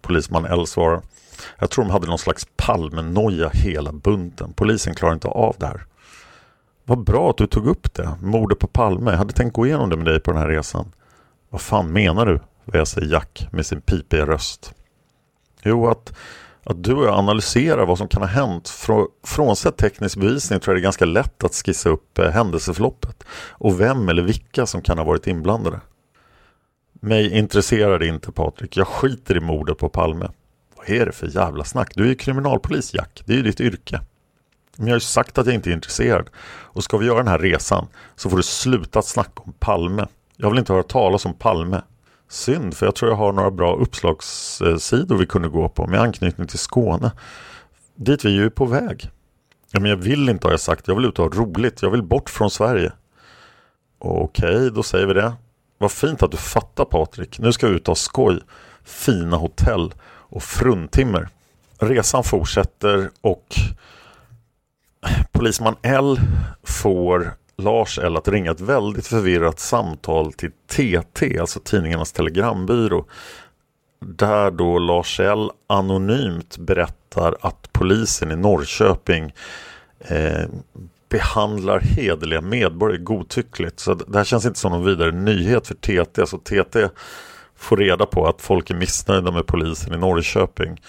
Polisman 0.00 0.44
L 0.44 0.66
svarar 0.66 1.02
Jag 1.58 1.70
tror 1.70 1.84
de 1.84 1.90
hade 1.90 2.06
någon 2.06 2.18
slags 2.18 2.46
palmenoja 2.56 3.50
hela 3.52 3.92
bunten. 3.92 4.52
Polisen 4.52 4.94
klarar 4.94 5.14
inte 5.14 5.28
av 5.28 5.56
det 5.58 5.66
här. 5.66 5.86
Vad 6.84 7.04
bra 7.04 7.30
att 7.30 7.36
du 7.36 7.46
tog 7.46 7.66
upp 7.66 7.94
det. 7.94 8.14
Mordet 8.20 8.58
på 8.58 8.66
Palme. 8.66 9.10
Jag 9.10 9.18
hade 9.18 9.32
tänkt 9.32 9.54
gå 9.54 9.66
igenom 9.66 9.90
det 9.90 9.96
med 9.96 10.06
dig 10.06 10.20
på 10.20 10.30
den 10.30 10.40
här 10.40 10.48
resan. 10.48 10.92
Vad 11.50 11.60
fan 11.60 11.92
menar 11.92 12.26
du? 12.26 12.40
Väser 12.64 13.02
Jack 13.02 13.46
med 13.52 13.66
sin 13.66 13.80
pipiga 13.80 14.26
röst. 14.26 14.74
Jo, 15.62 15.88
att, 15.88 16.14
att 16.64 16.84
du 16.84 16.94
och 16.94 17.04
jag 17.04 17.14
analyserar 17.14 17.86
vad 17.86 17.98
som 17.98 18.08
kan 18.08 18.22
ha 18.22 18.28
hänt. 18.28 18.68
Frå, 18.68 19.08
frånsett 19.24 19.76
teknisk 19.76 20.16
bevisning 20.16 20.60
tror 20.60 20.74
jag 20.74 20.80
det 20.80 20.82
är 20.82 20.86
ganska 20.86 21.04
lätt 21.04 21.44
att 21.44 21.54
skissa 21.54 21.88
upp 21.88 22.18
eh, 22.18 22.30
händelseförloppet 22.30 23.24
och 23.50 23.80
vem 23.80 24.08
eller 24.08 24.22
vilka 24.22 24.66
som 24.66 24.82
kan 24.82 24.98
ha 24.98 25.04
varit 25.04 25.26
inblandade. 25.26 25.80
Mig 26.92 27.38
intresserar 27.38 27.98
det 27.98 28.06
inte 28.06 28.32
Patrik. 28.32 28.76
Jag 28.76 28.88
skiter 28.88 29.36
i 29.36 29.40
mordet 29.40 29.78
på 29.78 29.88
Palme. 29.88 30.28
Vad 30.76 30.90
är 30.90 31.06
det 31.06 31.12
för 31.12 31.26
jävla 31.26 31.64
snack? 31.64 31.92
Du 31.94 32.04
är 32.04 32.08
ju 32.08 32.14
kriminalpolis 32.14 32.94
Jack, 32.94 33.22
det 33.26 33.32
är 33.32 33.36
ju 33.36 33.42
ditt 33.42 33.60
yrke. 33.60 34.00
Men 34.76 34.86
jag 34.86 34.92
har 34.92 34.96
ju 34.96 35.00
sagt 35.00 35.38
att 35.38 35.46
jag 35.46 35.54
inte 35.54 35.70
är 35.70 35.74
intresserad. 35.74 36.30
Och 36.44 36.84
ska 36.84 36.98
vi 36.98 37.06
göra 37.06 37.18
den 37.18 37.28
här 37.28 37.38
resan 37.38 37.86
så 38.16 38.30
får 38.30 38.36
du 38.36 38.42
sluta 38.42 39.02
snacka 39.02 39.42
om 39.44 39.52
Palme. 39.52 40.06
Jag 40.36 40.50
vill 40.50 40.58
inte 40.58 40.72
höra 40.72 40.82
talas 40.82 41.26
om 41.26 41.34
Palme. 41.34 41.82
Synd, 42.32 42.76
för 42.76 42.86
jag 42.86 42.94
tror 42.94 43.10
jag 43.10 43.16
har 43.16 43.32
några 43.32 43.50
bra 43.50 43.76
uppslagssidor 43.76 45.16
vi 45.16 45.26
kunde 45.26 45.48
gå 45.48 45.68
på 45.68 45.86
med 45.86 46.00
anknytning 46.00 46.46
till 46.46 46.58
Skåne. 46.58 47.12
Dit 47.94 48.24
vi 48.24 48.30
ju 48.30 48.44
är 48.44 48.50
på 48.50 48.64
väg. 48.64 49.10
Ja, 49.70 49.80
men 49.80 49.90
jag 49.90 49.96
vill 49.96 50.28
inte 50.28 50.46
har 50.46 50.52
jag 50.52 50.60
sagt. 50.60 50.88
Jag 50.88 50.94
vill 50.94 51.04
ut 51.04 51.18
och 51.18 51.34
ha 51.34 51.42
roligt. 51.42 51.82
Jag 51.82 51.90
vill 51.90 52.02
bort 52.02 52.30
från 52.30 52.50
Sverige. 52.50 52.92
Okej, 53.98 54.70
då 54.70 54.82
säger 54.82 55.06
vi 55.06 55.14
det. 55.14 55.32
Vad 55.78 55.92
fint 55.92 56.22
att 56.22 56.30
du 56.30 56.36
fattar 56.36 56.84
Patrik. 56.84 57.38
Nu 57.38 57.52
ska 57.52 57.68
vi 57.68 57.74
ut 57.74 57.88
och 57.88 57.90
ha 57.90 57.94
skoj. 57.94 58.40
Fina 58.84 59.36
hotell 59.36 59.94
och 60.04 60.42
fruntimmer. 60.42 61.28
Resan 61.78 62.24
fortsätter 62.24 63.10
och 63.20 63.54
polisman 65.32 65.76
L 65.82 66.20
får 66.62 67.34
Lars 67.56 67.98
L 67.98 68.16
att 68.16 68.28
ringa 68.28 68.50
ett 68.50 68.60
väldigt 68.60 69.06
förvirrat 69.06 69.60
samtal 69.60 70.32
till 70.32 70.50
TT, 70.66 71.38
alltså 71.38 71.60
tidningarnas 71.60 72.12
telegrambyrå. 72.12 73.04
Där 74.00 74.50
då 74.50 74.78
Lars 74.78 75.20
L 75.20 75.50
anonymt 75.66 76.58
berättar 76.58 77.36
att 77.40 77.72
polisen 77.72 78.30
i 78.30 78.36
Norrköping 78.36 79.34
eh, 79.98 80.46
behandlar 81.08 81.80
hederliga 81.80 82.40
medborgare 82.40 82.98
godtyckligt. 83.02 83.80
Så 83.80 83.94
det 83.94 84.18
här 84.18 84.24
känns 84.24 84.46
inte 84.46 84.58
som 84.58 84.72
någon 84.72 84.84
vidare 84.84 85.12
nyhet 85.12 85.66
för 85.66 85.74
TT. 85.74 86.20
Alltså 86.20 86.38
TT 86.38 86.88
får 87.56 87.76
reda 87.76 88.06
på 88.06 88.26
att 88.26 88.40
folk 88.42 88.70
är 88.70 88.74
missnöjda 88.74 89.30
med 89.30 89.46
polisen 89.46 89.94
i 89.94 89.98
Norrköping. 89.98 90.80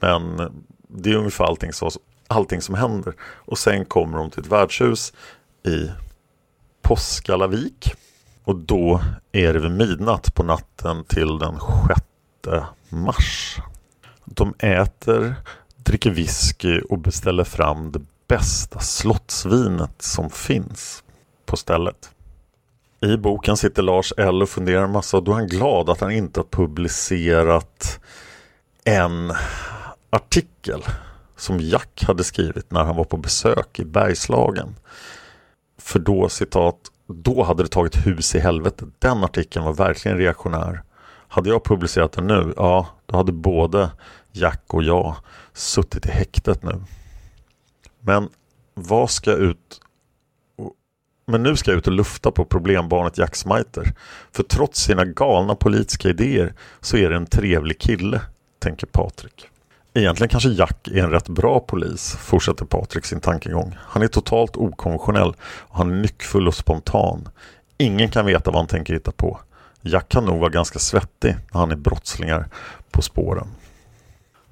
Men 0.00 0.36
det 0.88 1.10
är 1.10 1.16
ungefär 1.16 1.44
allting, 1.44 1.72
så, 1.72 1.90
allting 2.26 2.60
som 2.60 2.74
händer. 2.74 3.14
Och 3.22 3.58
sen 3.58 3.84
kommer 3.84 4.18
de 4.18 4.30
till 4.30 4.40
ett 4.40 4.52
värdshus 4.52 5.12
i 5.64 5.90
Påskalavik. 6.82 7.94
Och 8.44 8.56
då 8.56 9.00
är 9.32 9.52
det 9.52 9.58
vid 9.58 9.70
midnatt 9.70 10.34
på 10.34 10.42
natten 10.42 11.04
till 11.04 11.38
den 11.38 11.58
6 11.88 12.66
mars. 12.88 13.56
De 14.24 14.54
äter, 14.58 15.34
dricker 15.76 16.10
whisky 16.10 16.80
och 16.80 16.98
beställer 16.98 17.44
fram 17.44 17.92
det 17.92 18.00
bästa 18.28 18.78
slottsvinet 18.78 20.02
som 20.02 20.30
finns 20.30 21.02
på 21.46 21.56
stället. 21.56 22.10
I 23.00 23.16
boken 23.16 23.56
sitter 23.56 23.82
Lars 23.82 24.12
L 24.16 24.42
och 24.42 24.48
funderar 24.48 24.84
en 24.84 24.92
massa 24.92 25.16
och 25.16 25.22
då 25.22 25.32
är 25.32 25.36
han 25.36 25.48
glad 25.48 25.90
att 25.90 26.00
han 26.00 26.10
inte 26.10 26.40
har 26.40 26.44
publicerat 26.44 28.00
en 28.84 29.32
artikel 30.10 30.82
som 31.36 31.60
Jack 31.60 32.04
hade 32.06 32.24
skrivit 32.24 32.70
när 32.70 32.84
han 32.84 32.96
var 32.96 33.04
på 33.04 33.16
besök 33.16 33.78
i 33.78 33.84
Bergslagen. 33.84 34.74
För 35.90 35.98
då, 35.98 36.28
citat, 36.28 36.76
då 37.06 37.42
hade 37.42 37.62
det 37.62 37.68
tagit 37.68 38.06
hus 38.06 38.34
i 38.34 38.38
helvete. 38.38 38.86
Den 38.98 39.24
artikeln 39.24 39.64
var 39.64 39.72
verkligen 39.72 40.18
reaktionär. 40.18 40.82
Hade 41.28 41.48
jag 41.48 41.64
publicerat 41.64 42.12
den 42.12 42.26
nu, 42.26 42.54
ja, 42.56 42.86
då 43.06 43.16
hade 43.16 43.32
både 43.32 43.90
Jack 44.32 44.62
och 44.66 44.82
jag 44.82 45.16
suttit 45.52 46.06
i 46.06 46.10
häktet 46.10 46.62
nu. 46.62 46.82
Men 48.00 48.28
vad 48.74 49.10
ska 49.10 49.32
ut 49.32 49.80
men 51.26 51.42
nu 51.42 51.56
ska 51.56 51.70
jag 51.70 51.78
ut 51.78 51.86
och 51.86 51.92
lufta 51.92 52.30
på 52.30 52.44
problembarnet 52.44 53.18
Jack 53.18 53.36
Smiter. 53.36 53.94
För 54.32 54.42
trots 54.42 54.80
sina 54.80 55.04
galna 55.04 55.54
politiska 55.54 56.08
idéer 56.08 56.54
så 56.80 56.96
är 56.96 57.10
det 57.10 57.16
en 57.16 57.26
trevlig 57.26 57.78
kille, 57.78 58.20
tänker 58.58 58.86
Patrik. 58.86 59.48
Egentligen 59.94 60.28
kanske 60.28 60.48
Jack 60.48 60.88
är 60.88 61.02
en 61.02 61.10
rätt 61.10 61.28
bra 61.28 61.60
polis, 61.60 62.16
fortsätter 62.16 62.64
Patrik 62.64 63.04
sin 63.04 63.20
tankegång. 63.20 63.76
Han 63.78 64.02
är 64.02 64.06
totalt 64.06 64.56
okonventionell 64.56 65.34
och 65.40 65.76
han 65.76 65.90
är 65.90 65.94
nyckfull 65.94 66.48
och 66.48 66.54
spontan. 66.54 67.28
Ingen 67.78 68.08
kan 68.08 68.26
veta 68.26 68.50
vad 68.50 68.60
han 68.60 68.66
tänker 68.66 68.94
hitta 68.94 69.12
på. 69.12 69.40
Jack 69.82 70.08
kan 70.08 70.24
nog 70.24 70.40
vara 70.40 70.50
ganska 70.50 70.78
svettig 70.78 71.36
när 71.52 71.60
han 71.60 71.70
är 71.70 71.76
brottslingar 71.76 72.48
på 72.90 73.02
spåren. 73.02 73.46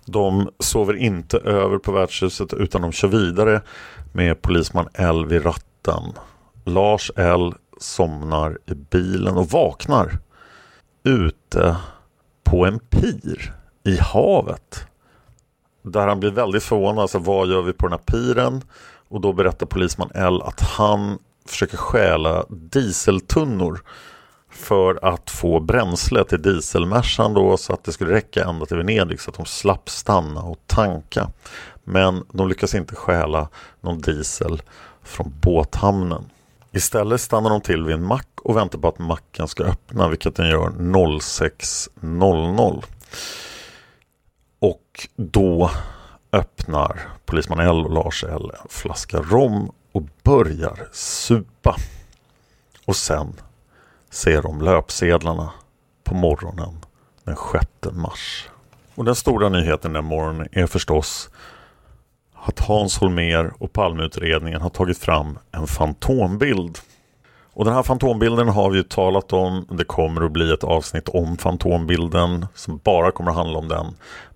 De 0.05 0.51
sover 0.59 0.97
inte 0.97 1.39
över 1.39 1.79
på 1.79 1.93
värdshuset 1.93 2.53
utan 2.55 2.83
de 2.83 2.93
kör 2.93 3.09
vidare 3.09 3.63
med 4.13 4.43
polisman 4.43 4.89
L 4.95 5.27
vid 5.27 5.47
ratten. 5.47 6.03
Lars 6.65 7.11
L 7.17 7.55
somnar 7.81 8.59
i 8.67 8.75
bilen 8.75 9.37
och 9.37 9.51
vaknar 9.51 10.19
ute 11.05 11.77
på 12.45 12.67
en 12.67 12.79
pir 12.79 13.55
i 13.85 13.97
havet. 13.97 14.88
Där 15.93 16.07
han 16.07 16.21
blir 16.21 16.31
väldigt 16.31 16.63
förvånad. 16.63 17.03
Alltså, 17.03 17.19
vad 17.19 17.49
gör 17.49 17.63
vi 17.63 17.73
på 17.73 17.89
den 17.89 17.93
här 17.93 18.19
piren? 18.19 18.63
Och 19.09 19.21
då 19.21 19.33
berättar 19.33 19.67
polisman 19.67 20.11
L 20.15 20.43
att 20.45 20.61
han 20.61 21.19
försöker 21.47 21.77
stjäla 21.77 22.45
dieseltunnor 22.49 23.81
för 24.51 25.05
att 25.05 25.31
få 25.31 25.61
bränsle 25.61 26.25
till 26.25 26.43
dieselmärsan 26.43 27.35
då 27.35 27.57
så 27.57 27.73
att 27.73 27.85
det 27.85 27.93
skulle 27.93 28.13
räcka 28.13 28.45
ända 28.45 28.67
till 28.67 28.77
Venedig 28.77 29.21
så 29.21 29.31
att 29.31 29.37
de 29.37 29.47
slapp 29.47 29.91
stanna 29.91 30.43
och 30.43 30.59
tanka. 30.67 31.31
Men 31.85 32.25
de 32.33 32.49
lyckas 32.49 32.75
inte 32.75 32.95
stjäla 32.95 33.49
någon 33.81 34.01
diesel 34.01 34.63
från 35.03 35.33
båthamnen. 35.43 36.31
Istället 36.73 37.21
stannar 37.21 37.51
de 37.51 37.61
till 37.61 37.85
vid 37.85 37.95
en 37.95 38.05
mack 38.05 38.29
och 38.43 38.57
väntar 38.57 38.79
på 38.79 38.89
att 38.89 38.99
macken 38.99 39.49
ska 39.49 39.65
öppna 39.65 40.09
vilket 40.09 40.37
den 40.37 40.49
gör 40.49 40.69
06.00. 40.69 42.85
Och 44.61 45.09
då 45.17 45.71
öppnar 46.33 47.01
polisman 47.25 47.61
L 47.61 47.85
och 47.85 47.93
Lars 47.93 48.25
L 48.25 48.51
en 48.63 48.69
flaska 48.69 49.19
rom 49.19 49.73
och 49.93 50.03
börjar 50.23 50.89
supa. 50.93 51.77
Och 52.87 52.97
sen 52.97 53.33
ser 54.11 54.43
de 54.43 54.63
löpsedlarna 54.63 55.53
på 56.05 56.15
morgonen 56.15 56.85
den 57.25 57.37
6 57.53 57.67
mars. 57.93 58.49
Och 58.95 59.05
den 59.05 59.15
stora 59.15 59.49
nyheten 59.49 59.93
den 59.93 60.05
morgonen 60.05 60.49
är 60.53 60.67
förstås 60.67 61.31
att 62.35 62.59
Hans 62.59 62.99
Holmer 62.99 63.53
och 63.59 63.73
Palmeutredningen 63.73 64.61
har 64.61 64.71
tagit 64.71 64.99
fram 64.99 65.39
en 65.53 65.67
fantombild. 65.67 66.79
Och 67.59 67.65
den 67.65 67.75
här 67.75 67.83
fantombilden 67.83 68.49
har 68.49 68.71
vi 68.71 68.77
ju 68.77 68.83
talat 68.83 69.33
om. 69.33 69.67
Det 69.71 69.85
kommer 69.85 70.25
att 70.25 70.33
bli 70.33 70.53
ett 70.53 70.65
avsnitt 70.65 71.09
om 71.09 71.37
fantombilden 71.37 72.47
som 72.55 72.81
bara 72.85 73.11
kommer 73.11 73.31
att 73.31 73.37
handla 73.37 73.59
om 73.59 73.69
den. 73.69 73.87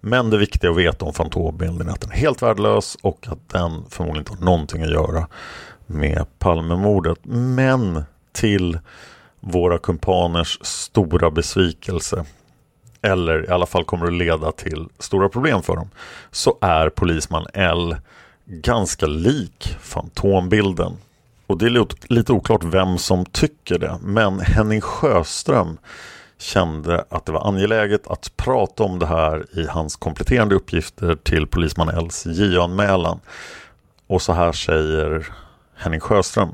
Men 0.00 0.30
det 0.30 0.38
viktiga 0.38 0.70
att 0.70 0.76
veta 0.76 1.04
om 1.04 1.12
fantombilden 1.12 1.88
är 1.88 1.92
att 1.92 2.00
den 2.00 2.10
är 2.10 2.16
helt 2.16 2.42
värdelös 2.42 2.96
och 3.02 3.26
att 3.28 3.48
den 3.48 3.84
förmodligen 3.88 4.18
inte 4.18 4.32
har 4.32 4.44
någonting 4.44 4.82
att 4.82 4.90
göra 4.90 5.28
med 5.86 6.26
Palmemordet. 6.38 7.18
Men 7.24 8.04
till 8.32 8.78
våra 9.40 9.78
kumpaners 9.78 10.58
stora 10.62 11.30
besvikelse 11.30 12.24
eller 13.02 13.48
i 13.48 13.52
alla 13.52 13.66
fall 13.66 13.84
kommer 13.84 14.06
att 14.06 14.12
leda 14.12 14.52
till 14.52 14.88
stora 14.98 15.28
problem 15.28 15.62
för 15.62 15.76
dem 15.76 15.90
så 16.30 16.58
är 16.60 16.88
polisman 16.88 17.46
L 17.54 17.96
ganska 18.44 19.06
lik 19.06 19.76
fantombilden. 19.80 20.96
Och 21.52 21.58
det 21.58 21.66
är 21.66 22.12
lite 22.12 22.32
oklart 22.32 22.64
vem 22.64 22.98
som 22.98 23.24
tycker 23.24 23.78
det 23.78 23.98
men 24.02 24.40
Henning 24.40 24.80
Sjöström 24.80 25.78
kände 26.38 27.04
att 27.08 27.26
det 27.26 27.32
var 27.32 27.48
angeläget 27.48 28.06
att 28.06 28.36
prata 28.36 28.82
om 28.82 28.98
det 28.98 29.06
här 29.06 29.46
i 29.52 29.66
hans 29.66 29.96
kompletterande 29.96 30.54
uppgifter 30.54 31.14
till 31.14 31.46
polisman 31.46 31.88
Els 31.88 32.26
JO-anmälan. 32.26 33.20
Och 34.06 34.22
så 34.22 34.32
här 34.32 34.52
säger 34.52 35.26
Henning 35.76 36.00
Sjöström 36.00 36.48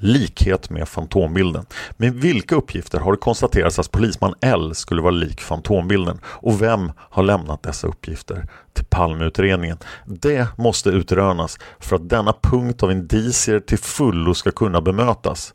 likhet 0.00 0.70
med 0.70 0.88
Fantombilden. 0.88 1.66
Med 1.96 2.14
vilka 2.14 2.54
uppgifter 2.54 2.98
har 3.00 3.12
det 3.12 3.18
konstaterats 3.18 3.78
att 3.78 3.90
polisman 3.90 4.34
L 4.40 4.74
skulle 4.74 5.02
vara 5.02 5.10
lik 5.10 5.40
Fantombilden? 5.40 6.20
Och 6.24 6.62
vem 6.62 6.92
har 6.98 7.22
lämnat 7.22 7.62
dessa 7.62 7.86
uppgifter 7.86 8.46
till 8.72 8.84
Palmeutredningen? 8.84 9.78
Det 10.06 10.46
måste 10.58 10.90
utrönas 10.90 11.58
för 11.78 11.96
att 11.96 12.08
denna 12.08 12.34
punkt 12.42 12.82
av 12.82 12.92
indicier 12.92 13.60
till 13.60 13.78
fullo 13.78 14.34
ska 14.34 14.50
kunna 14.50 14.80
bemötas. 14.80 15.54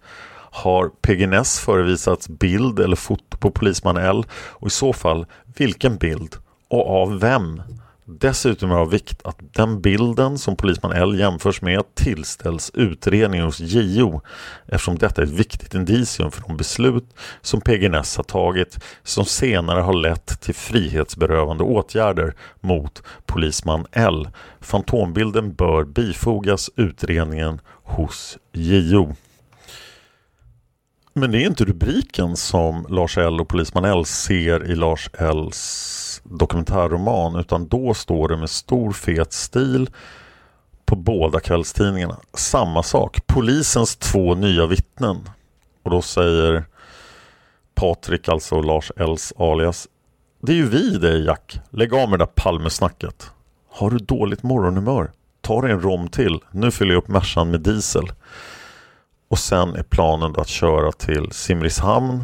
Har 0.51 0.89
PGNS 1.01 1.59
förevisats 1.59 2.29
bild 2.29 2.79
eller 2.79 2.95
foto 2.95 3.37
på 3.37 3.51
polisman 3.51 3.97
L? 3.97 4.25
Och 4.31 4.67
i 4.67 4.71
så 4.71 4.93
fall, 4.93 5.25
vilken 5.57 5.97
bild? 5.97 6.35
Och 6.69 7.01
av 7.01 7.19
vem? 7.19 7.61
Dessutom 8.07 8.71
är 8.71 8.75
det 8.75 8.81
av 8.81 8.89
vikt 8.89 9.21
att 9.25 9.37
den 9.53 9.81
bilden 9.81 10.37
som 10.37 10.55
polisman 10.55 10.91
L 10.91 11.19
jämförs 11.19 11.61
med 11.61 11.95
tillställs 11.95 12.71
utredningen 12.73 13.45
hos 13.45 13.59
JO 13.59 14.21
eftersom 14.67 14.97
detta 14.97 15.21
är 15.21 15.25
ett 15.25 15.31
viktigt 15.31 15.73
indicium 15.73 16.31
för 16.31 16.41
de 16.41 16.57
beslut 16.57 17.05
som 17.41 17.61
PGNS 17.61 18.17
har 18.17 18.23
tagit 18.23 18.79
som 19.03 19.25
senare 19.25 19.81
har 19.81 19.93
lett 19.93 20.41
till 20.41 20.55
frihetsberövande 20.55 21.63
åtgärder 21.63 22.33
mot 22.59 23.03
polisman 23.25 23.85
L. 23.91 24.29
Fantombilden 24.61 25.53
bör 25.53 25.83
bifogas 25.83 26.69
utredningen 26.75 27.61
hos 27.83 28.37
JO. 28.51 29.15
Men 31.13 31.31
det 31.31 31.43
är 31.43 31.47
inte 31.47 31.65
rubriken 31.65 32.35
som 32.35 32.85
Lars 32.89 33.17
L 33.17 33.41
och 33.41 33.47
polisman 33.47 33.85
L 33.85 34.05
ser 34.05 34.71
i 34.71 34.75
Lars 34.75 35.09
Ls 35.19 36.04
dokumentärroman 36.29 37.35
utan 37.35 37.67
då 37.67 37.93
står 37.93 38.27
det 38.27 38.37
med 38.37 38.49
stor 38.49 38.91
fet 38.91 39.33
stil 39.33 39.89
på 40.85 40.95
båda 40.95 41.39
kvällstidningarna. 41.39 42.17
Samma 42.33 42.83
sak, 42.83 43.27
polisens 43.27 43.95
två 43.95 44.35
nya 44.35 44.65
vittnen. 44.65 45.29
Och 45.83 45.91
då 45.91 46.01
säger 46.01 46.65
Patrik, 47.75 48.29
alltså 48.29 48.61
Lars 48.61 48.91
Els 48.95 49.33
alias, 49.37 49.87
det 50.41 50.51
är 50.51 50.55
ju 50.55 50.69
vi 50.69 50.97
det 50.97 51.17
Jack. 51.17 51.59
Lägg 51.69 51.93
av 51.93 52.09
med 52.09 52.19
det 52.19 52.25
där 52.25 52.31
Palmesnacket. 52.35 53.31
Har 53.69 53.89
du 53.89 53.97
dåligt 53.97 54.43
morgonhumör? 54.43 55.11
Ta 55.41 55.61
dig 55.61 55.71
en 55.71 55.81
rom 55.81 56.07
till. 56.07 56.39
Nu 56.51 56.71
fyller 56.71 56.93
jag 56.93 57.01
upp 57.01 57.07
Mercan 57.07 57.51
med 57.51 57.61
diesel. 57.61 58.11
Och 59.27 59.39
sen 59.39 59.75
är 59.75 59.83
planen 59.83 60.33
då 60.33 60.41
att 60.41 60.47
köra 60.47 60.91
till 60.91 61.31
Simrishamn 61.31 62.23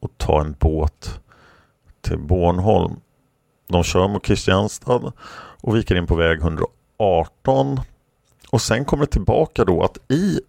och 0.00 0.10
ta 0.16 0.40
en 0.40 0.56
båt 0.58 1.20
till 2.00 2.18
Bornholm. 2.18 2.96
De 3.66 3.82
kör 3.82 4.08
mot 4.08 4.24
Kristianstad 4.24 5.12
och 5.60 5.76
viker 5.76 5.94
in 5.94 6.06
på 6.06 6.14
väg 6.14 6.38
118. 6.38 7.80
Och 8.50 8.60
sen 8.60 8.84
kommer 8.84 9.06
det 9.06 9.12
tillbaka 9.12 9.64
då 9.64 9.82
att 9.82 10.10
i, 10.10 10.40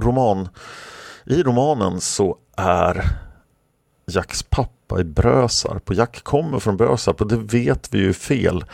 roman, 0.00 0.48
i 1.26 1.42
romanen 1.42 2.00
så 2.00 2.36
är 2.56 3.04
Jacks 4.06 4.42
pappa 4.42 5.00
i 5.00 5.04
Brösarp 5.04 5.90
och 5.90 5.94
Jack 5.94 6.22
kommer 6.22 6.58
från 6.58 6.76
Brösarp 6.76 7.20
och 7.20 7.26
det 7.28 7.36
vet 7.36 7.94
vi 7.94 7.98
ju 7.98 8.12
fel. 8.12 8.64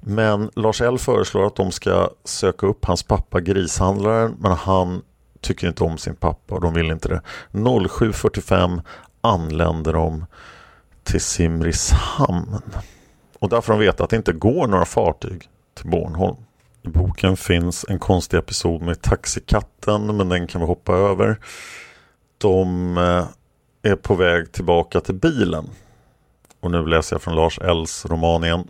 Men 0.00 0.50
Lars 0.54 0.80
L 0.80 0.98
föreslår 0.98 1.46
att 1.46 1.56
de 1.56 1.72
ska 1.72 2.10
söka 2.24 2.66
upp 2.66 2.84
hans 2.84 3.02
pappa 3.02 3.40
grishandlaren 3.40 4.36
men 4.38 4.52
han 4.52 5.02
tycker 5.40 5.68
inte 5.68 5.84
om 5.84 5.98
sin 5.98 6.16
pappa 6.16 6.54
och 6.54 6.60
de 6.60 6.74
vill 6.74 6.90
inte 6.90 7.08
det. 7.08 7.22
07.45 7.52 8.82
anländer 9.20 9.92
de 9.92 10.26
till 11.04 11.20
Simrishamn. 11.20 12.62
Och 13.38 13.48
där 13.48 13.60
får 13.60 13.72
de 13.72 13.80
veta 13.80 14.04
att 14.04 14.10
det 14.10 14.16
inte 14.16 14.32
går 14.32 14.66
några 14.66 14.84
fartyg 14.84 15.48
till 15.74 15.90
Bornholm. 15.90 16.36
I 16.82 16.88
boken 16.88 17.36
finns 17.36 17.84
en 17.88 17.98
konstig 17.98 18.38
episod 18.38 18.82
med 18.82 19.02
taxikatten 19.02 20.16
men 20.16 20.28
den 20.28 20.46
kan 20.46 20.60
vi 20.60 20.66
hoppa 20.66 20.92
över. 20.92 21.38
De 22.38 22.96
eh, 22.98 23.26
är 23.92 23.96
på 23.96 24.14
väg 24.14 24.52
tillbaka 24.52 25.00
till 25.00 25.14
bilen. 25.14 25.70
Och 26.60 26.70
nu 26.70 26.86
läser 26.86 27.14
jag 27.14 27.22
från 27.22 27.34
Lars 27.34 27.58
Ells 27.58 28.06
roman 28.06 28.44
igen. 28.44 28.68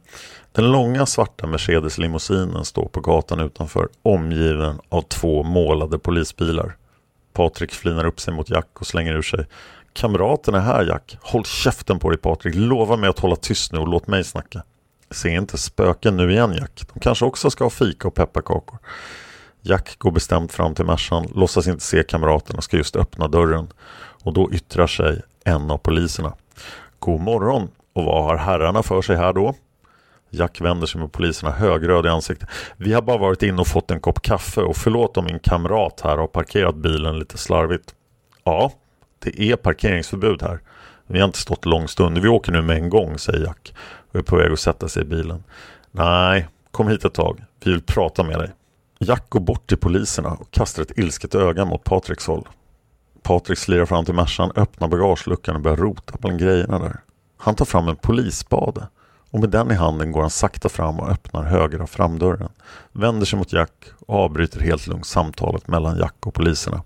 Den 0.53 0.73
långa 0.73 1.07
svarta 1.07 1.47
Mercedes-limousinen 1.47 2.65
står 2.65 2.89
på 2.89 3.01
gatan 3.01 3.41
utanför 3.41 3.89
omgiven 4.03 4.81
av 4.89 5.03
två 5.03 5.43
målade 5.43 5.99
polisbilar. 5.99 6.77
Patrik 7.33 7.73
flinar 7.73 8.05
upp 8.07 8.21
sig 8.21 8.35
mot 8.35 8.51
Jack 8.51 8.81
och 8.81 8.87
slänger 8.87 9.15
ur 9.15 9.23
sig. 9.23 9.47
Kamraten 9.97 10.55
är 10.55 10.61
här 10.61 10.85
Jack. 10.85 11.19
Håll 11.21 11.45
käften 11.45 11.99
på 11.99 12.11
dig 12.11 12.19
Patrik. 12.19 12.55
Lova 12.55 12.97
mig 12.97 13.11
att 13.11 13.19
hålla 13.19 13.37
tyst 13.37 13.73
nu 13.73 13.79
och 13.79 13.89
låt 13.89 14.07
mig 14.07 14.25
snacka. 14.25 14.63
Se 15.11 15.31
inte 15.31 15.59
spöken 15.59 16.17
nu 16.17 16.33
igen 16.33 16.55
Jack. 16.59 16.83
De 16.93 17.01
kanske 17.01 17.25
också 17.25 17.51
ska 17.51 17.65
ha 17.65 17.71
fika 17.71 18.09
och 18.09 18.15
pepparkakor. 18.15 18.79
Jack 19.63 19.99
går 19.99 20.11
bestämt 20.11 20.53
fram 20.53 20.75
till 20.75 20.85
Mercan, 20.85 21.27
låtsas 21.35 21.67
inte 21.67 21.85
se 21.85 22.03
kamraterna. 22.03 22.61
ska 22.61 22.77
just 22.77 22.97
öppna 22.97 23.29
dörren. 23.29 23.69
Och 24.23 24.33
då 24.33 24.53
yttrar 24.53 24.87
sig 24.87 25.23
en 25.45 25.71
av 25.71 25.79
poliserna. 25.79 26.33
God 26.99 27.21
morgon 27.21 27.69
och 27.93 28.05
vad 28.05 28.25
har 28.25 28.37
herrarna 28.37 28.83
för 28.83 29.03
sig 29.03 29.17
här 29.17 29.33
då? 29.33 29.55
Jack 30.31 30.61
vänder 30.61 30.87
sig 30.87 31.01
mot 31.01 31.13
poliserna 31.13 31.53
högröd 31.53 32.07
i 32.07 32.09
ansiktet. 32.09 32.49
Vi 32.77 32.93
har 32.93 33.03
bara 33.03 33.19
varit 33.19 33.43
inne 33.43 33.61
och 33.61 33.69
fått 33.69 33.91
en 33.91 34.01
kopp 34.01 34.23
kaffe 34.23 34.61
och 34.61 34.77
förlåt 34.77 35.17
om 35.17 35.25
min 35.25 35.39
kamrat 35.39 36.01
här 36.05 36.17
har 36.17 36.27
parkerat 36.27 36.75
bilen 36.75 37.19
lite 37.19 37.39
slarvigt. 37.39 37.95
Ja, 38.45 38.73
det 39.27 39.43
är 39.43 39.57
parkeringsförbud 39.57 40.43
här. 40.43 40.61
Vi 41.07 41.19
har 41.19 41.27
inte 41.27 41.39
stått 41.39 41.65
lång 41.65 41.89
stund. 41.89 42.19
Vi 42.19 42.29
åker 42.29 42.53
nu 42.53 42.63
med 42.63 42.77
en 42.77 42.91
gång, 42.91 43.19
säger 43.19 43.45
Jack 43.45 43.75
och 44.11 44.17
är 44.17 44.23
på 44.23 44.37
väg 44.37 44.53
att 44.53 44.61
sätta 44.61 44.89
sig 44.89 45.03
i 45.03 45.07
bilen. 45.07 45.45
Nej, 45.91 46.49
kom 46.71 46.89
hit 46.89 47.05
ett 47.05 47.15
tag. 47.15 47.45
Vi 47.65 47.71
vill 47.71 47.83
prata 47.83 48.25
med 48.25 48.39
dig. 48.39 48.51
Jack 48.99 49.25
går 49.29 49.41
bort 49.41 49.67
till 49.67 49.79
poliserna 49.79 50.31
och 50.31 50.51
kastar 50.51 50.83
ett 50.83 50.99
ilsket 50.99 51.35
öga 51.35 51.65
mot 51.65 51.85
Patriks 51.85 52.27
håll. 52.27 52.49
Patrik 53.23 53.59
slirar 53.59 53.87
fram 53.87 54.05
till 54.05 54.15
Mercan, 54.15 54.53
öppnar 54.57 54.89
bagageluckan 54.89 55.57
och 55.57 55.63
börjar 55.63 55.77
rota 55.77 56.17
bland 56.21 56.39
grejerna 56.39 56.79
där. 56.79 57.01
Han 57.37 57.55
tar 57.55 57.65
fram 57.65 57.89
en 57.89 57.97
polisspade 57.97 58.89
och 59.31 59.41
med 59.41 59.51
den 59.51 59.71
i 59.71 59.75
handen 59.75 60.13
går 60.13 60.21
han 60.21 60.31
sakta 60.31 60.69
fram 60.69 61.01
och 61.01 61.11
öppnar 61.11 61.43
högra 61.43 61.87
framdörren. 61.87 62.49
Vänder 62.93 63.27
sig 63.27 63.39
mot 63.39 63.53
Jack 63.53 63.73
och 64.07 64.15
avbryter 64.15 64.61
helt 64.61 64.87
lugnt 64.87 65.07
samtalet 65.07 65.69
mellan 65.69 65.99
Jack 65.99 66.27
och 66.27 66.35
poliserna. 66.35 66.83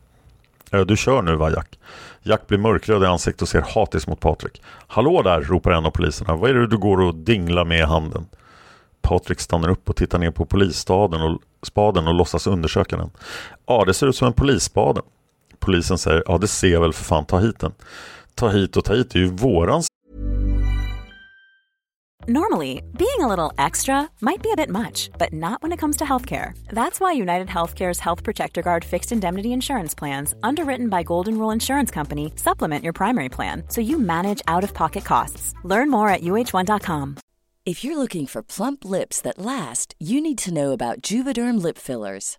Eh, 0.71 0.81
du 0.81 0.97
kör 0.97 1.23
nu 1.23 1.37
va 1.37 1.51
Jack? 1.51 1.79
Jack 2.23 2.47
blir 2.47 2.59
mörkröd 2.59 3.03
i 3.03 3.07
ansiktet 3.07 3.43
och 3.43 3.49
ser 3.49 3.65
hatiskt 3.75 4.09
mot 4.09 4.21
Patrik. 4.21 4.63
Hallå 4.87 5.23
där, 5.23 5.41
ropar 5.41 5.71
en 5.71 5.87
av 5.87 5.91
poliserna. 5.91 6.37
Vad 6.37 6.51
är 6.51 6.55
det 6.55 6.67
du 6.67 6.79
går 6.79 7.01
och 7.01 7.15
dinglar 7.15 7.65
med 7.65 7.79
i 7.79 7.83
handen? 7.83 8.27
Patrik 9.03 9.41
stannar 9.41 9.69
upp 9.69 9.91
och 9.91 9.97
tittar 9.97 10.19
ner 10.19 10.31
på 10.31 10.45
polisstaden 10.45 11.23
och 11.23 11.41
spaden 11.63 12.09
och 12.09 12.15
låtsas 12.15 12.47
undersöka 12.47 12.97
den. 12.97 13.11
Ja, 13.67 13.85
det 13.87 13.95
ser 13.95 14.07
ut 14.07 14.17
som 14.17 14.27
en 14.27 14.33
polisspade. 14.33 15.01
Polisen 15.59 15.99
säger, 15.99 16.23
ja 16.27 16.39
det 16.39 16.49
ser 16.49 16.69
jag 16.69 16.81
väl 16.81 16.93
för 16.93 17.05
fan, 17.05 17.25
ta 17.25 17.39
hit 17.39 17.59
den. 17.59 17.73
Ta 18.35 18.49
hit 18.49 18.77
och 18.77 18.85
ta 18.85 18.95
hit, 18.95 19.11
det 19.11 19.19
är 19.19 19.23
ju 19.23 19.31
våran 19.31 19.83
Normally, 22.29 22.83
being 22.99 23.21
a 23.21 23.27
little 23.27 23.51
extra 23.57 24.11
might 24.21 24.43
be 24.43 24.53
a 24.53 24.57
bit 24.57 24.69
much, 24.69 25.09
but 25.19 25.33
not 25.33 25.63
when 25.63 25.73
it 25.73 25.79
comes 25.79 25.97
to 25.97 26.05
healthcare. 26.05 26.53
That's 26.69 27.01
why 27.01 27.13
United 27.13 27.49
Healthcare's 27.49 27.99
Health 27.99 28.23
Protector 28.23 28.61
Guard 28.61 28.85
fixed 28.85 29.11
indemnity 29.11 29.55
insurance 29.55 29.95
plans, 29.95 30.35
underwritten 30.43 30.91
by 30.91 31.03
Golden 31.03 31.39
Rule 31.39 31.51
Insurance 31.51 31.91
Company, 31.91 32.33
supplement 32.37 32.85
your 32.85 32.93
primary 32.93 33.31
plan 33.31 33.63
so 33.69 33.81
you 33.81 33.99
manage 33.99 34.43
out 34.47 34.65
of 34.65 34.75
pocket 34.75 35.05
costs. 35.05 35.55
Learn 35.65 35.91
more 35.91 36.11
at 36.11 36.21
uh1.com. 36.21 37.17
If 37.65 37.85
you're 37.85 37.97
looking 37.97 38.27
for 38.27 38.43
plump 38.43 38.85
lips 38.85 39.23
that 39.23 39.39
last, 39.39 39.95
you 39.99 40.21
need 40.21 40.39
to 40.39 40.53
know 40.53 40.73
about 40.73 41.01
Juvederm 41.01 41.63
lip 41.63 41.79
fillers. 41.79 42.39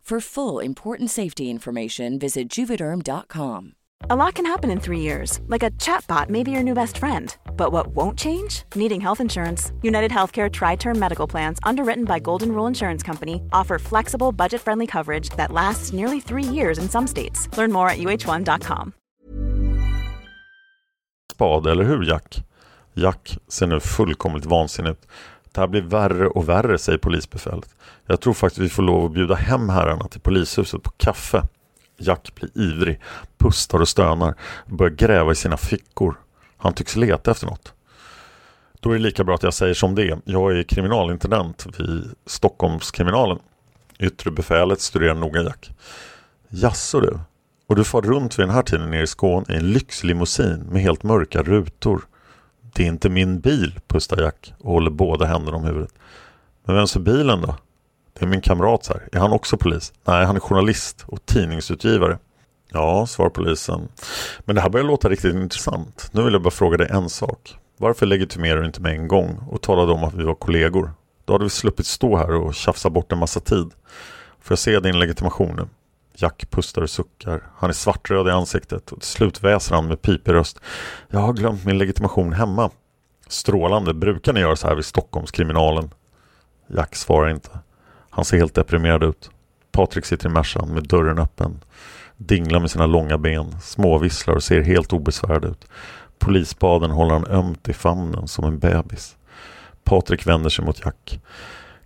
For 0.01 0.19
full 0.19 0.59
important 0.59 1.09
safety 1.09 1.49
information, 1.49 2.19
visit 2.19 2.49
juvederm.com. 2.49 3.75
A 4.09 4.15
lot 4.15 4.33
can 4.33 4.45
happen 4.45 4.71
in 4.71 4.79
three 4.79 4.99
years, 4.99 5.39
like 5.47 5.63
a 5.63 5.71
chatbot 5.71 6.27
may 6.27 6.43
be 6.43 6.51
your 6.51 6.63
new 6.63 6.73
best 6.73 6.97
friend. 6.97 7.35
But 7.55 7.71
what 7.71 7.95
won't 7.95 8.17
change? 8.17 8.63
Needing 8.75 8.99
health 8.99 9.21
insurance. 9.21 9.71
United 9.83 10.11
Healthcare 10.11 10.51
Tri 10.51 10.75
Term 10.75 10.99
Medical 10.99 11.27
Plans, 11.27 11.59
underwritten 11.63 12.03
by 12.05 12.19
Golden 12.19 12.51
Rule 12.51 12.67
Insurance 12.67 13.03
Company, 13.03 13.41
offer 13.53 13.79
flexible, 13.79 14.31
budget 14.31 14.61
friendly 14.61 14.87
coverage 14.87 15.29
that 15.37 15.51
lasts 15.51 15.93
nearly 15.93 16.19
three 16.19 16.43
years 16.43 16.77
in 16.77 16.89
some 16.89 17.07
states. 17.07 17.47
Learn 17.57 17.71
more 17.71 17.89
at 17.89 17.99
uh1.com. 17.99 18.93
Spade, 21.31 21.67
eller 21.67 21.83
hur 21.85 22.03
Jack? 22.03 22.43
Jack 22.95 23.37
ser 23.47 23.67
nu 23.67 23.79
fullkomligt 23.79 24.45
vansinnig 24.45 24.91
ut. 24.91 25.07
Det 25.51 25.61
här 25.61 25.67
blir 25.67 25.81
värre 25.81 26.27
och 26.27 26.49
värre, 26.49 26.77
säger 26.77 26.97
polisbefälet. 26.97 27.69
Jag 28.05 28.21
tror 28.21 28.33
faktiskt 28.33 28.61
vi 28.61 28.69
får 28.69 28.83
lov 28.83 29.05
att 29.05 29.11
bjuda 29.11 29.35
hem 29.35 29.69
herrarna 29.69 30.07
till 30.07 30.21
polishuset 30.21 30.83
på 30.83 30.89
kaffe. 30.89 31.43
Jack 31.97 32.31
blir 32.35 32.57
ivrig, 32.57 32.99
pustar 33.37 33.79
och 33.79 33.87
stönar, 33.87 34.35
börjar 34.65 34.95
gräva 34.95 35.31
i 35.31 35.35
sina 35.35 35.57
fickor. 35.57 36.15
Han 36.57 36.73
tycks 36.73 36.95
leta 36.95 37.31
efter 37.31 37.47
något. 37.47 37.73
Då 38.79 38.89
är 38.89 38.93
det 38.93 38.99
lika 38.99 39.23
bra 39.23 39.35
att 39.35 39.43
jag 39.43 39.53
säger 39.53 39.73
som 39.73 39.95
det. 39.95 40.19
Jag 40.25 40.57
är 40.57 40.63
kriminalintendent 40.63 41.67
vid 41.79 42.11
Stockholmskriminalen. 42.25 43.39
Yttre 43.99 44.31
befälet 44.31 44.81
studerar 44.81 45.15
noga 45.15 45.41
Jack. 45.41 45.71
Jaså 46.49 46.99
du? 46.99 47.19
Och 47.67 47.75
du 47.75 47.83
far 47.83 48.01
runt 48.01 48.39
vid 48.39 48.47
den 48.47 48.55
här 48.55 48.63
tiden 48.63 48.91
nere 48.91 49.01
i 49.01 49.07
Skåne 49.07 49.45
i 49.49 49.55
en 49.55 49.71
lyxlimousin 49.71 50.67
med 50.71 50.81
helt 50.81 51.03
mörka 51.03 51.43
rutor. 51.43 52.01
Det 52.73 52.83
är 52.83 52.87
inte 52.87 53.09
min 53.09 53.39
bil, 53.39 53.79
pustar 53.87 54.21
Jack 54.21 54.53
och 54.59 54.73
håller 54.73 54.91
båda 54.91 55.25
händerna 55.25 55.57
om 55.57 55.63
huvudet. 55.63 55.93
Men 56.65 56.75
vems 56.75 56.95
är 56.95 56.99
bilen 56.99 57.41
då? 57.41 57.55
Det 58.13 58.25
är 58.25 58.29
min 58.29 58.41
kamrat 58.41 58.87
här. 58.87 59.09
Är 59.11 59.19
han 59.19 59.31
också 59.31 59.57
polis? 59.57 59.93
Nej, 60.03 60.25
han 60.25 60.35
är 60.35 60.39
journalist 60.39 61.03
och 61.07 61.25
tidningsutgivare. 61.25 62.17
Ja, 62.71 63.07
svarar 63.07 63.29
polisen. 63.29 63.87
Men 64.39 64.55
det 64.55 64.61
här 64.61 64.69
börjar 64.69 64.85
låta 64.85 65.09
riktigt 65.09 65.35
intressant. 65.35 66.09
Nu 66.11 66.23
vill 66.23 66.33
jag 66.33 66.41
bara 66.41 66.51
fråga 66.51 66.77
dig 66.77 66.87
en 66.89 67.09
sak. 67.09 67.55
Varför 67.77 68.05
legitimerar 68.05 68.59
du 68.59 68.65
inte 68.65 68.81
med 68.81 68.91
en 68.91 69.07
gång 69.07 69.39
och 69.49 69.61
talade 69.61 69.91
om 69.91 70.03
att 70.03 70.13
vi 70.13 70.23
var 70.23 70.35
kollegor? 70.35 70.91
Då 71.25 71.33
hade 71.33 71.43
vi 71.43 71.49
sluppit 71.49 71.85
stå 71.85 72.17
här 72.17 72.31
och 72.31 72.55
tjafsa 72.55 72.89
bort 72.89 73.11
en 73.11 73.17
massa 73.17 73.39
tid. 73.39 73.71
Får 74.41 74.51
jag 74.51 74.59
se 74.59 74.79
din 74.79 74.99
legitimation 74.99 75.55
nu? 75.55 75.67
Jack 76.21 76.49
pustar 76.49 76.81
och 76.81 76.89
suckar. 76.89 77.43
Han 77.55 77.69
är 77.69 77.73
svartröd 77.73 78.27
i 78.27 78.31
ansiktet 78.31 78.91
och 78.91 78.99
till 78.99 79.09
slut 79.09 79.43
väser 79.43 79.75
han 79.75 79.87
med 79.87 80.01
pipig 80.01 80.33
röst. 80.33 80.59
Jag 81.09 81.19
har 81.19 81.33
glömt 81.33 81.65
min 81.65 81.77
legitimation 81.77 82.33
hemma. 82.33 82.69
Strålande. 83.27 83.93
Brukar 83.93 84.33
ni 84.33 84.39
göra 84.39 84.55
så 84.55 84.67
här 84.67 84.75
vid 84.75 84.85
Stockholmskriminalen? 84.85 85.89
Jack 86.67 86.95
svarar 86.95 87.29
inte. 87.29 87.59
Han 88.09 88.25
ser 88.25 88.37
helt 88.37 88.55
deprimerad 88.55 89.03
ut. 89.03 89.29
Patrik 89.71 90.05
sitter 90.05 90.29
i 90.29 90.31
Mercan 90.31 90.73
med 90.73 90.87
dörren 90.87 91.19
öppen. 91.19 91.59
Dinglar 92.17 92.59
med 92.59 92.71
sina 92.71 92.85
långa 92.85 93.17
ben, 93.17 93.61
småvisslar 93.61 94.35
och 94.35 94.43
ser 94.43 94.61
helt 94.61 94.93
obesvärad 94.93 95.45
ut. 95.45 95.67
Polisbaden 96.19 96.91
håller 96.91 97.13
han 97.13 97.27
ömt 97.27 97.69
i 97.69 97.73
famnen 97.73 98.27
som 98.27 98.45
en 98.45 98.59
bebis. 98.59 99.15
Patrik 99.83 100.27
vänder 100.27 100.49
sig 100.49 100.65
mot 100.65 100.85
Jack. 100.85 101.19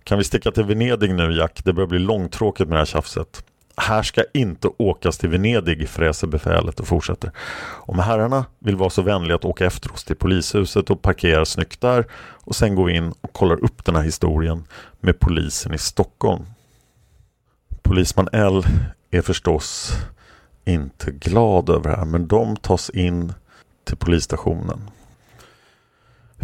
Kan 0.04 0.18
vi 0.18 0.24
sticka 0.24 0.50
till 0.50 0.64
Venedig 0.64 1.14
nu 1.14 1.32
Jack? 1.32 1.60
Det 1.64 1.72
börjar 1.72 1.88
bli 1.88 1.98
långtråkigt 1.98 2.68
med 2.68 2.76
det 2.76 2.80
här 2.80 2.86
tjafset. 2.86 3.44
Här 3.76 4.02
ska 4.02 4.24
inte 4.34 4.68
åkas 4.76 5.18
till 5.18 5.28
Venedig, 5.28 5.88
fräser 5.88 6.26
befälet 6.26 6.80
och 6.80 6.86
fortsätter. 6.86 7.30
Om 7.64 7.98
herrarna 7.98 8.44
vill 8.58 8.76
vara 8.76 8.90
så 8.90 9.02
vänliga 9.02 9.34
att 9.34 9.44
åka 9.44 9.66
efter 9.66 9.92
oss 9.92 10.04
till 10.04 10.16
polishuset 10.16 10.90
och 10.90 11.02
parkera 11.02 11.44
snyggt 11.44 11.80
där 11.80 12.06
och 12.14 12.56
sen 12.56 12.74
går 12.74 12.84
vi 12.84 12.96
in 12.96 13.14
och 13.20 13.32
kollar 13.32 13.64
upp 13.64 13.84
den 13.84 13.96
här 13.96 14.02
historien 14.02 14.64
med 15.00 15.20
polisen 15.20 15.74
i 15.74 15.78
Stockholm. 15.78 16.44
Polisman 17.82 18.28
L 18.32 18.62
är 19.10 19.22
förstås 19.22 19.92
inte 20.64 21.10
glad 21.10 21.70
över 21.70 21.90
det 21.90 21.96
här 21.96 22.04
men 22.04 22.26
de 22.26 22.56
tas 22.56 22.90
in 22.90 23.32
till 23.84 23.96
polisstationen. 23.96 24.90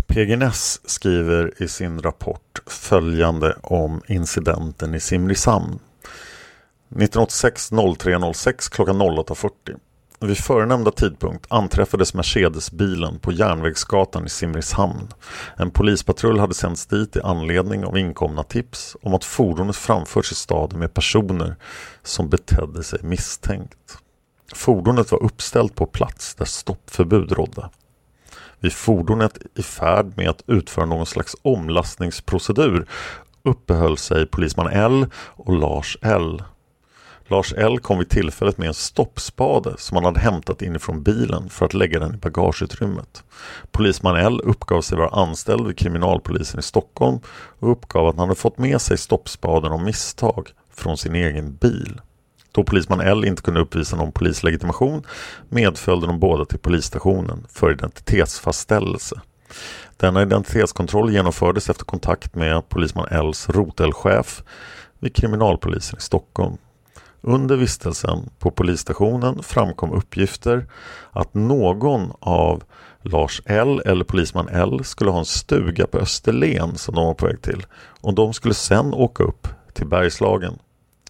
PG 0.07 0.39
Ness 0.39 0.91
skriver 0.91 1.63
i 1.63 1.69
sin 1.69 2.03
rapport 2.03 2.63
följande 2.67 3.57
om 3.63 4.03
incidenten 4.07 4.95
i 4.95 5.01
Simrishamn 5.01 5.79
1986 6.97 7.71
0306 7.99 8.69
klockan 8.69 9.03
08.40. 9.03 9.51
Vid 10.21 10.39
förenämnda 10.39 10.91
tidpunkt 10.91 11.47
anträffades 11.49 12.15
Mercedesbilen 12.15 13.19
på 13.19 13.33
Järnvägsgatan 13.33 14.27
i 14.27 14.29
Simrishamn. 14.29 15.09
En 15.57 15.71
polispatrull 15.71 16.39
hade 16.39 16.55
sänts 16.55 16.87
dit 16.87 17.17
i 17.17 17.21
anledning 17.21 17.85
av 17.85 17.99
inkomna 17.99 18.43
tips 18.43 18.97
om 19.03 19.15
att 19.15 19.25
fordonet 19.25 19.77
framförts 19.77 20.33
i 20.33 20.35
staden 20.35 20.79
med 20.79 20.95
personer 20.95 21.57
som 22.03 22.29
betedde 22.29 22.83
sig 22.83 22.99
misstänkt. 23.03 23.99
Fordonet 24.55 25.13
var 25.13 25.23
uppställt 25.23 25.75
på 25.75 25.87
plats 25.87 26.35
där 26.35 26.45
stoppförbud 26.45 27.33
rådde. 27.33 27.71
Vid 28.61 28.73
fordonet 28.73 29.39
i 29.55 29.63
färd 29.63 30.13
med 30.17 30.31
att 30.31 30.43
utföra 30.47 30.87
någon 30.87 31.07
slags 31.07 31.37
omlastningsprocedur 31.43 32.87
uppehöll 33.43 33.99
sig 33.99 34.27
polisman 34.27 34.69
L 34.73 35.07
och 35.15 35.59
Lars 35.59 35.99
L 36.03 36.43
Lars 37.27 37.55
L 37.57 37.79
kom 37.79 37.99
vid 37.99 38.09
tillfället 38.09 38.59
med 38.59 38.69
en 38.69 38.75
stoppspade 38.75 39.75
som 39.79 39.95
han 39.97 40.05
hade 40.05 40.21
hämtat 40.21 40.63
inifrån 40.63 41.03
bilen 41.03 41.49
för 41.49 41.67
att 41.67 41.75
lägga 41.75 41.99
den 41.99 42.15
i 42.15 42.17
bagageutrymmet. 42.17 43.25
Polisman 43.71 44.17
L 44.17 44.41
uppgav 44.45 44.83
sig 44.83 44.99
vara 44.99 45.09
anställd 45.09 45.67
vid 45.67 45.79
kriminalpolisen 45.79 46.61
i 46.61 46.63
Stockholm 46.63 47.21
och 47.59 47.71
uppgav 47.73 48.07
att 48.07 48.17
han 48.17 48.29
hade 48.29 48.41
fått 48.41 48.59
med 48.59 48.81
sig 48.81 48.99
stoppspaden 48.99 49.73
av 49.73 49.83
misstag 49.83 50.51
från 50.75 50.99
sin 50.99 51.15
egen 51.15 51.57
bil. 51.57 52.01
Då 52.53 52.65
polisman 52.65 53.01
L 53.01 53.25
inte 53.25 53.43
kunde 53.43 53.61
uppvisa 53.61 53.97
någon 53.97 54.13
polislegitimation 54.13 55.03
medföljde 55.49 56.07
de 56.07 56.21
båda 56.21 56.45
till 56.45 56.59
polisstationen 56.59 57.47
för 57.49 57.73
identitetsfastställelse. 57.73 59.21
Denna 59.97 60.23
identitetskontroll 60.23 61.13
genomfördes 61.13 61.71
efter 61.71 61.85
kontakt 61.85 62.35
med 62.35 62.69
polisman 62.69 63.09
Ls 63.11 63.49
rotelchef 63.49 64.43
vid 64.99 65.17
kriminalpolisen 65.17 65.99
i 65.99 66.03
Stockholm. 66.03 66.57
Under 67.25 67.57
vistelsen 67.57 68.31
på 68.39 68.51
polisstationen 68.51 69.43
framkom 69.43 69.93
uppgifter 69.93 70.67
att 71.11 71.35
någon 71.35 72.13
av 72.21 72.63
Lars 73.03 73.43
L 73.45 73.83
eller 73.87 74.05
polisman 74.05 74.49
L 74.49 74.85
skulle 74.85 75.11
ha 75.11 75.19
en 75.19 75.25
stuga 75.25 75.87
på 75.87 75.99
Österlen 75.99 76.77
som 76.77 76.95
de 76.95 77.07
var 77.07 77.15
på 77.15 77.27
väg 77.27 77.43
till 77.43 77.67
och 78.01 78.15
de 78.15 78.33
skulle 78.33 78.55
sen 78.55 78.95
åka 78.95 79.25
upp 79.25 79.49
till 79.73 79.87
Bergslagen. 79.87 80.59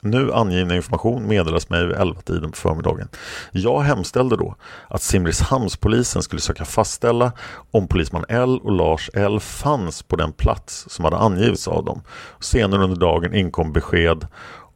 Nu 0.04 0.32
angivna 0.32 0.76
information 0.76 1.28
meddelas 1.28 1.68
mig 1.68 1.86
vid 1.86 1.96
11-tiden 1.96 2.50
på 2.50 2.56
förmiddagen. 2.56 3.08
Jag 3.52 3.80
hemställde 3.80 4.36
då 4.36 4.56
att 4.88 5.02
Simrishamnspolisen 5.02 6.22
skulle 6.22 6.40
söka 6.40 6.64
fastställa 6.64 7.32
om 7.70 7.88
polisman 7.88 8.24
L 8.28 8.60
och 8.62 8.72
Lars 8.72 9.10
L 9.14 9.40
fanns 9.40 10.02
på 10.02 10.16
den 10.16 10.32
plats 10.32 10.86
som 10.88 11.04
hade 11.04 11.16
angivits 11.16 11.68
av 11.68 11.84
dem. 11.84 12.02
Senare 12.40 12.84
under 12.84 12.96
dagen 12.96 13.34
inkom 13.34 13.72
besked 13.72 14.26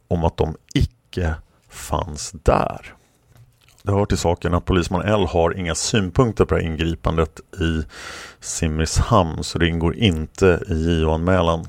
om 0.07 0.23
att 0.23 0.37
de 0.37 0.55
icke 0.75 0.96
icke 1.17 1.35
fanns 1.69 2.31
där. 2.31 2.93
Det 3.83 3.91
hör 3.91 4.05
till 4.05 4.17
saken 4.17 4.53
att 4.53 4.65
polisman 4.65 5.01
L 5.01 5.25
har 5.25 5.57
inga 5.57 5.75
synpunkter 5.75 6.45
på 6.45 6.55
det 6.55 6.61
här 6.61 6.67
ingripandet 6.67 7.39
i 7.39 7.83
Simrishamn 8.39 9.43
så 9.43 9.57
det 9.57 9.67
ingår 9.67 9.95
inte 9.95 10.63
i 10.67 11.01
JO-anmälan. 11.01 11.67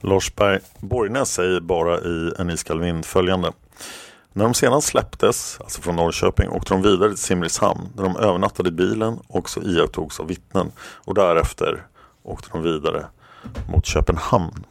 Lars 0.00 0.34
Berg 0.34 0.60
Borgnäs 0.78 1.32
säger 1.32 1.60
bara 1.60 1.98
i 1.98 2.32
En 2.38 2.50
iskall 2.50 2.80
vind 2.80 3.04
följande. 3.04 3.52
När 4.32 4.44
de 4.44 4.54
sedan 4.54 4.82
släpptes, 4.82 5.58
alltså 5.60 5.82
från 5.82 5.96
Norrköping, 5.96 6.48
åkte 6.48 6.74
de 6.74 6.82
vidare 6.82 7.08
till 7.08 7.18
Simrishamn 7.18 7.88
där 7.96 8.02
de 8.02 8.16
övernattade 8.16 8.68
i 8.68 8.72
bilen 8.72 9.18
och 9.28 9.50
så 9.50 9.62
iakttogs 9.62 10.20
av 10.20 10.26
vittnen 10.26 10.72
och 10.78 11.14
därefter 11.14 11.86
åkte 12.22 12.48
de 12.52 12.62
vidare 12.62 13.06
mot 13.72 13.86
Köpenhamn. 13.86 14.64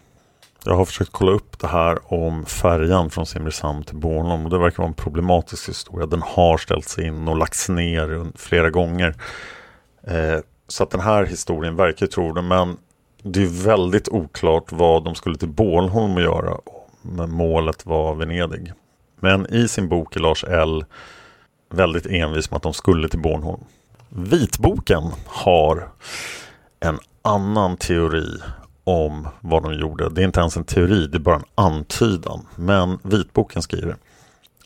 Jag 0.68 0.76
har 0.76 0.86
försökt 0.86 1.12
kolla 1.12 1.32
upp 1.32 1.60
det 1.60 1.68
här 1.68 2.14
om 2.14 2.46
färjan 2.46 3.10
från 3.10 3.26
Simrishamn 3.26 3.84
till 3.84 3.96
Bornholm 3.96 4.46
och 4.46 4.50
det 4.50 4.58
verkar 4.58 4.78
vara 4.78 4.88
en 4.88 4.94
problematisk 4.94 5.70
historia. 5.70 6.06
Den 6.06 6.22
har 6.22 6.58
ställts 6.58 7.00
in 7.00 7.28
och 7.28 7.38
lagts 7.38 7.70
ner 7.70 8.26
flera 8.36 8.70
gånger. 8.70 9.16
Eh, 10.04 10.40
så 10.68 10.84
att 10.84 10.92
den 10.92 11.00
här 11.00 11.26
historien 11.26 11.76
verkar 11.76 12.08
tro 12.08 12.34
det. 12.34 12.42
men 12.42 12.78
det 13.24 13.44
är 13.44 13.66
väldigt 13.66 14.10
oklart 14.10 14.72
vad 14.72 15.04
de 15.04 15.16
skulle 15.16 15.38
till 15.38 15.50
Bornholm 15.50 16.18
att 16.18 16.24
göra. 16.24 16.58
Om 17.02 17.32
målet 17.32 17.86
var 17.86 18.16
Venedig. 18.16 18.74
Men 19.20 19.54
i 19.54 19.68
sin 19.68 19.90
bok 19.90 20.16
är 20.16 20.20
Lars 20.20 20.44
L 20.44 20.86
väldigt 21.70 22.06
envis 22.06 22.52
med 22.52 22.58
att 22.58 22.64
de 22.64 22.74
skulle 22.74 23.10
till 23.10 23.22
Bornholm. 23.22 23.64
Vitboken 24.10 25.04
har 25.26 25.90
en 26.80 27.00
annan 27.22 27.78
teori 27.78 28.40
om 28.88 29.28
vad 29.42 29.64
de 29.64 29.74
gjorde. 29.74 30.10
Det 30.10 30.22
är 30.22 30.26
inte 30.26 30.40
ens 30.40 30.58
en 30.58 30.64
teori, 30.64 31.08
det 31.08 31.18
är 31.18 31.20
bara 31.20 31.36
en 31.36 31.44
antydan. 31.56 32.46
Men 32.56 33.00
vitboken 33.04 33.62
skriver 33.62 33.96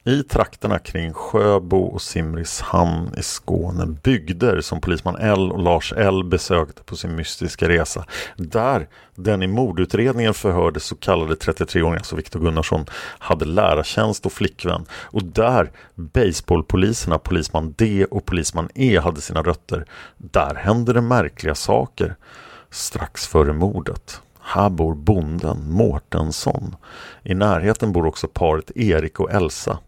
i 0.03 0.23
trakterna 0.23 0.79
kring 0.79 1.13
Sjöbo 1.13 1.77
och 1.77 2.01
Simrishamn 2.01 3.13
i 3.17 3.23
Skåne 3.23 3.85
bygder 3.85 4.61
som 4.61 4.81
polisman 4.81 5.15
L 5.15 5.51
och 5.51 5.59
Lars 5.59 5.93
L 5.97 6.23
besökte 6.23 6.83
på 6.83 6.95
sin 6.95 7.15
mystiska 7.15 7.69
resa. 7.69 8.05
Där 8.37 8.87
den 9.15 9.43
i 9.43 9.47
mordutredningen 9.47 10.33
förhörde 10.33 10.79
så 10.79 10.95
kallade 10.95 11.35
33-åringen, 11.35 11.97
alltså 11.97 12.15
Viktor 12.15 12.39
Gunnarsson, 12.39 12.85
hade 13.19 13.45
lärartjänst 13.45 14.25
och 14.25 14.31
flickvän. 14.31 14.85
Och 14.91 15.23
där 15.23 15.71
baseballpoliserna, 15.95 17.17
polisman 17.17 17.73
D 17.77 18.05
och 18.05 18.25
polisman 18.25 18.69
E 18.75 18.97
hade 18.97 19.21
sina 19.21 19.41
rötter. 19.43 19.85
Där 20.17 20.55
hände 20.55 20.93
det 20.93 21.01
märkliga 21.01 21.55
saker 21.55 22.15
strax 22.71 23.27
före 23.27 23.53
mordet. 23.53 24.21
Här 24.39 24.69
bor 24.69 24.95
bonden 24.95 25.71
Mårtensson. 25.71 26.75
I 27.23 27.33
närheten 27.33 27.91
bor 27.91 28.05
också 28.05 28.27
paret 28.27 28.71
Erik 28.75 29.19
och 29.19 29.31
Elsa. 29.31 29.79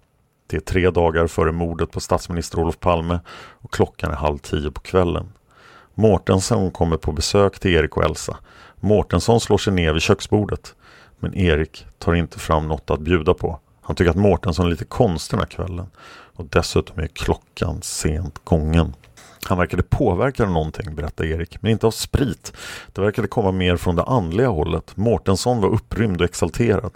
Det 0.47 0.57
är 0.57 0.61
tre 0.61 0.89
dagar 0.89 1.27
före 1.27 1.51
mordet 1.51 1.91
på 1.91 1.99
statsminister 1.99 2.59
Olof 2.59 2.79
Palme 2.79 3.19
och 3.61 3.73
klockan 3.73 4.11
är 4.11 4.15
halv 4.15 4.37
tio 4.37 4.71
på 4.71 4.81
kvällen. 4.81 5.33
Mårtensson 5.93 6.71
kommer 6.71 6.97
på 6.97 7.11
besök 7.11 7.59
till 7.59 7.71
Erik 7.71 7.97
och 7.97 8.03
Elsa. 8.03 8.37
Mårtensson 8.79 9.39
slår 9.39 9.57
sig 9.57 9.73
ner 9.73 9.93
vid 9.93 10.01
köksbordet. 10.01 10.75
Men 11.19 11.33
Erik 11.33 11.85
tar 11.97 12.13
inte 12.13 12.39
fram 12.39 12.67
något 12.67 12.89
att 12.89 12.99
bjuda 12.99 13.33
på. 13.33 13.59
Han 13.81 13.95
tycker 13.95 14.11
att 14.11 14.17
Mårtensson 14.17 14.65
är 14.65 14.69
lite 14.69 14.85
konstig 14.85 15.37
den 15.37 15.39
här 15.39 15.47
kvällen. 15.47 15.87
Och 16.35 16.45
dessutom 16.45 16.99
är 16.99 17.07
klockan 17.07 17.81
sent 17.81 18.39
gången. 18.43 18.93
Han 19.45 19.57
verkade 19.57 19.83
påverkad 19.83 20.45
av 20.45 20.53
någonting, 20.53 20.95
berättar 20.95 21.25
Erik, 21.25 21.61
men 21.61 21.71
inte 21.71 21.87
av 21.87 21.91
sprit. 21.91 22.53
Det 22.93 23.01
verkade 23.01 23.27
komma 23.27 23.51
mer 23.51 23.77
från 23.77 23.95
det 23.95 24.03
andliga 24.03 24.47
hållet. 24.47 24.97
Mårtensson 24.97 25.61
var 25.61 25.69
upprymd 25.69 26.21
och 26.21 26.25
exalterad. 26.25 26.91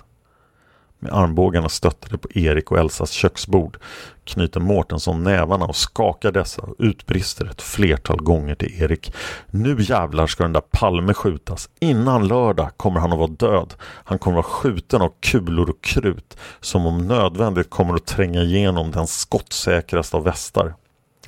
Med 0.99 1.13
armbågarna 1.13 1.69
stöttade 1.69 2.17
på 2.17 2.27
Erik 2.31 2.71
och 2.71 2.79
Elsas 2.79 3.12
köksbord 3.12 3.77
knyter 4.23 4.60
Mårtensson 4.60 5.23
nävarna 5.23 5.65
och 5.65 5.75
skakar 5.75 6.31
dessa 6.31 6.62
och 6.62 6.75
utbrister 6.79 7.45
ett 7.45 7.62
flertal 7.62 8.21
gånger 8.21 8.55
till 8.55 8.81
Erik. 8.81 9.13
Nu 9.47 9.75
jävlar 9.79 10.27
ska 10.27 10.43
den 10.43 10.53
där 10.53 10.62
Palme 10.62 11.13
skjutas. 11.13 11.69
Innan 11.79 12.27
lördag 12.27 12.69
kommer 12.77 12.99
han 12.99 13.12
att 13.12 13.17
vara 13.17 13.27
död. 13.27 13.73
Han 13.81 14.19
kommer 14.19 14.39
att 14.39 14.45
vara 14.45 14.53
skjuten 14.53 15.01
av 15.01 15.13
kulor 15.19 15.69
och 15.69 15.81
krut 15.81 16.38
som 16.62 16.86
om 16.86 17.07
nödvändigt 17.07 17.69
kommer 17.69 17.93
att 17.93 18.05
tränga 18.05 18.41
igenom 18.41 18.91
den 18.91 19.07
skottsäkraste 19.07 20.17
av 20.17 20.23
västar. 20.23 20.73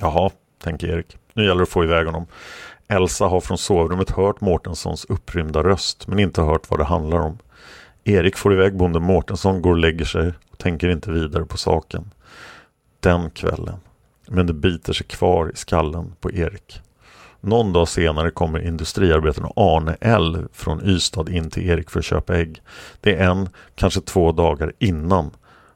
Jaha, 0.00 0.30
tänker 0.62 0.88
Erik. 0.88 1.16
Nu 1.32 1.42
gäller 1.42 1.56
det 1.56 1.62
att 1.62 1.68
få 1.68 1.84
iväg 1.84 2.06
honom. 2.06 2.26
Elsa 2.88 3.26
har 3.26 3.40
från 3.40 3.58
sovrummet 3.58 4.10
hört 4.10 4.40
Mårtenssons 4.40 5.04
upprymda 5.04 5.62
röst 5.62 6.06
men 6.08 6.18
inte 6.18 6.42
hört 6.42 6.70
vad 6.70 6.80
det 6.80 6.84
handlar 6.84 7.18
om. 7.18 7.38
Erik 8.04 8.36
får 8.36 8.52
iväg 8.52 8.76
bonden 8.76 9.02
Mårtensson, 9.02 9.62
går 9.62 9.70
och 9.70 9.76
lägger 9.76 10.04
sig 10.04 10.32
och 10.50 10.58
tänker 10.58 10.88
inte 10.88 11.10
vidare 11.10 11.44
på 11.44 11.56
saken. 11.56 12.10
Den 13.00 13.30
kvällen. 13.30 13.76
Men 14.28 14.46
det 14.46 14.52
biter 14.52 14.92
sig 14.92 15.06
kvar 15.06 15.50
i 15.54 15.56
skallen 15.56 16.12
på 16.20 16.32
Erik. 16.32 16.80
Någon 17.40 17.72
dag 17.72 17.88
senare 17.88 18.30
kommer 18.30 18.66
industriarbetaren 18.66 19.52
Arne 19.56 19.96
L 20.00 20.46
från 20.52 20.84
Ystad 20.84 21.28
in 21.28 21.50
till 21.50 21.70
Erik 21.70 21.90
för 21.90 21.98
att 21.98 22.04
köpa 22.04 22.36
ägg. 22.36 22.62
Det 23.00 23.16
är 23.16 23.30
en, 23.30 23.48
kanske 23.74 24.00
två 24.00 24.32
dagar 24.32 24.72
innan 24.78 25.30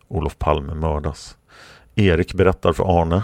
Olof 0.09 0.39
Palme 0.39 0.75
mördas. 0.75 1.37
Erik 1.95 2.35
berättar 2.35 2.73
för 2.73 3.01
Arne 3.01 3.23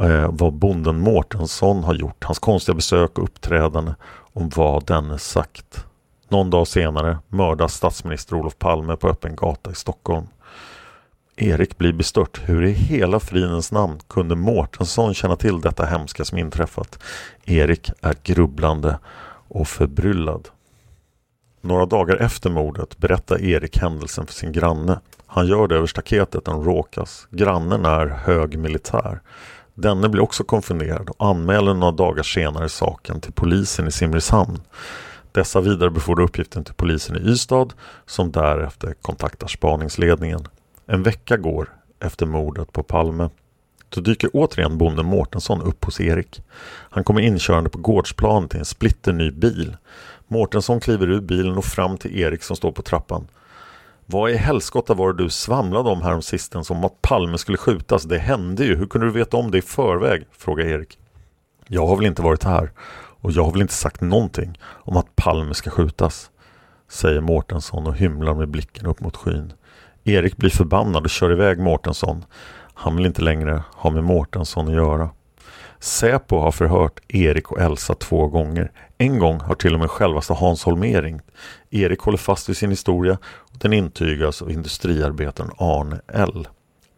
eh, 0.00 0.30
vad 0.32 0.52
bonden 0.52 0.98
Mårtensson 0.98 1.84
har 1.84 1.94
gjort, 1.94 2.24
hans 2.24 2.38
konstiga 2.38 2.74
besök 2.74 3.18
och 3.18 3.24
uppträdande, 3.24 3.94
om 4.32 4.48
vad 4.48 4.86
denne 4.86 5.18
sagt. 5.18 5.84
Någon 6.28 6.50
dag 6.50 6.68
senare 6.68 7.18
mördas 7.28 7.74
statsminister 7.74 8.36
Olof 8.36 8.58
Palme 8.58 8.96
på 8.96 9.08
öppen 9.08 9.36
gata 9.36 9.70
i 9.70 9.74
Stockholm. 9.74 10.26
Erik 11.36 11.78
blir 11.78 11.92
bestört. 11.92 12.40
Hur 12.44 12.64
i 12.64 12.70
hela 12.70 13.20
fridens 13.20 13.72
namn 13.72 13.98
kunde 14.08 14.34
Mårtensson 14.36 15.14
känna 15.14 15.36
till 15.36 15.60
detta 15.60 15.84
hemska 15.84 16.24
som 16.24 16.38
inträffat? 16.38 16.98
Erik 17.44 17.90
är 18.00 18.14
grubblande 18.22 18.98
och 19.48 19.68
förbryllad. 19.68 20.48
Några 21.60 21.86
dagar 21.86 22.16
efter 22.16 22.50
mordet 22.50 22.98
berättar 22.98 23.44
Erik 23.44 23.78
händelsen 23.78 24.26
för 24.26 24.34
sin 24.34 24.52
granne. 24.52 25.00
Han 25.26 25.46
gör 25.46 25.68
det 25.68 25.76
över 25.76 25.86
staketet 25.86 26.48
en 26.48 26.64
råkas. 26.64 27.26
Grannen 27.30 27.84
är 27.84 28.06
hög 28.06 28.58
militär. 28.58 29.20
Denne 29.80 30.08
blir 30.08 30.22
också 30.22 30.44
konfunderad 30.44 31.08
och 31.08 31.26
anmäler 31.26 31.74
några 31.74 31.92
dagar 31.92 32.22
senare 32.22 32.68
saken 32.68 33.20
till 33.20 33.32
polisen 33.32 33.88
i 33.88 33.90
Simrishamn. 33.90 34.60
Dessa 35.32 35.60
vidarebefordrar 35.60 36.24
uppgiften 36.24 36.64
till 36.64 36.74
polisen 36.74 37.16
i 37.16 37.30
Ystad 37.30 37.68
som 38.06 38.32
därefter 38.32 38.94
kontaktar 39.02 39.46
spaningsledningen. 39.46 40.40
En 40.86 41.02
vecka 41.02 41.36
går 41.36 41.68
efter 42.00 42.26
mordet 42.26 42.72
på 42.72 42.82
Palme. 42.82 43.30
Då 43.88 44.00
dyker 44.00 44.30
återigen 44.32 44.78
bonden 44.78 45.06
Mårtensson 45.06 45.62
upp 45.62 45.84
hos 45.84 46.00
Erik. 46.00 46.42
Han 46.90 47.04
kommer 47.04 47.20
inkörande 47.20 47.70
på 47.70 47.78
gårdsplanet 47.78 48.50
till 48.50 48.58
en 48.58 48.64
splitterny 48.64 49.30
bil. 49.30 49.76
Mårtensson 50.28 50.80
kliver 50.80 51.10
ur 51.10 51.20
bilen 51.20 51.56
och 51.56 51.64
fram 51.64 51.98
till 51.98 52.18
Erik 52.18 52.42
som 52.42 52.56
står 52.56 52.72
på 52.72 52.82
trappan. 52.82 53.26
Vad 54.10 54.30
i 54.30 54.36
helskotta 54.36 54.94
var 54.94 55.12
det 55.12 55.22
du 55.22 55.30
svamlade 55.30 55.90
om 55.90 56.02
härom 56.02 56.22
om 56.70 56.84
att 56.84 57.02
Palme 57.02 57.38
skulle 57.38 57.58
skjutas? 57.58 58.02
Det 58.02 58.18
hände 58.18 58.64
ju. 58.64 58.76
Hur 58.76 58.86
kunde 58.86 59.06
du 59.06 59.12
veta 59.12 59.36
om 59.36 59.50
det 59.50 59.58
i 59.58 59.62
förväg? 59.62 60.26
frågar 60.32 60.64
Erik. 60.64 60.98
Jag 61.66 61.86
har 61.86 61.96
väl 61.96 62.06
inte 62.06 62.22
varit 62.22 62.44
här 62.44 62.70
och 63.20 63.32
jag 63.32 63.44
har 63.44 63.52
väl 63.52 63.62
inte 63.62 63.74
sagt 63.74 64.00
någonting 64.00 64.58
om 64.64 64.96
att 64.96 65.16
Palme 65.16 65.54
ska 65.54 65.70
skjutas, 65.70 66.30
säger 66.88 67.20
Mårtensson 67.20 67.86
och 67.86 67.96
hymlar 67.96 68.34
med 68.34 68.48
blicken 68.48 68.86
upp 68.86 69.00
mot 69.00 69.16
skyn. 69.16 69.52
Erik 70.04 70.36
blir 70.36 70.50
förbannad 70.50 71.04
och 71.04 71.10
kör 71.10 71.32
iväg 71.32 71.58
Mårtensson. 71.58 72.24
Han 72.74 72.96
vill 72.96 73.06
inte 73.06 73.22
längre 73.22 73.62
ha 73.72 73.90
med 73.90 74.04
Mårtensson 74.04 74.68
att 74.68 74.74
göra. 74.74 75.10
Säpo 75.78 76.38
har 76.38 76.52
förhört 76.52 77.00
Erik 77.08 77.52
och 77.52 77.60
Elsa 77.60 77.94
två 77.94 78.26
gånger. 78.26 78.72
En 79.00 79.18
gång 79.18 79.40
har 79.40 79.54
till 79.54 79.74
och 79.74 79.80
med 79.80 79.90
självaste 79.90 80.32
Hans 80.32 80.64
Holmér 80.64 81.02
ringt. 81.02 81.24
Erik 81.70 82.00
håller 82.00 82.18
fast 82.18 82.48
vid 82.48 82.56
sin 82.56 82.70
historia 82.70 83.18
och 83.24 83.58
den 83.58 83.72
intygas 83.72 84.42
av 84.42 84.50
industriarbetaren 84.50 85.50
Arne 85.58 86.00
L. 86.08 86.48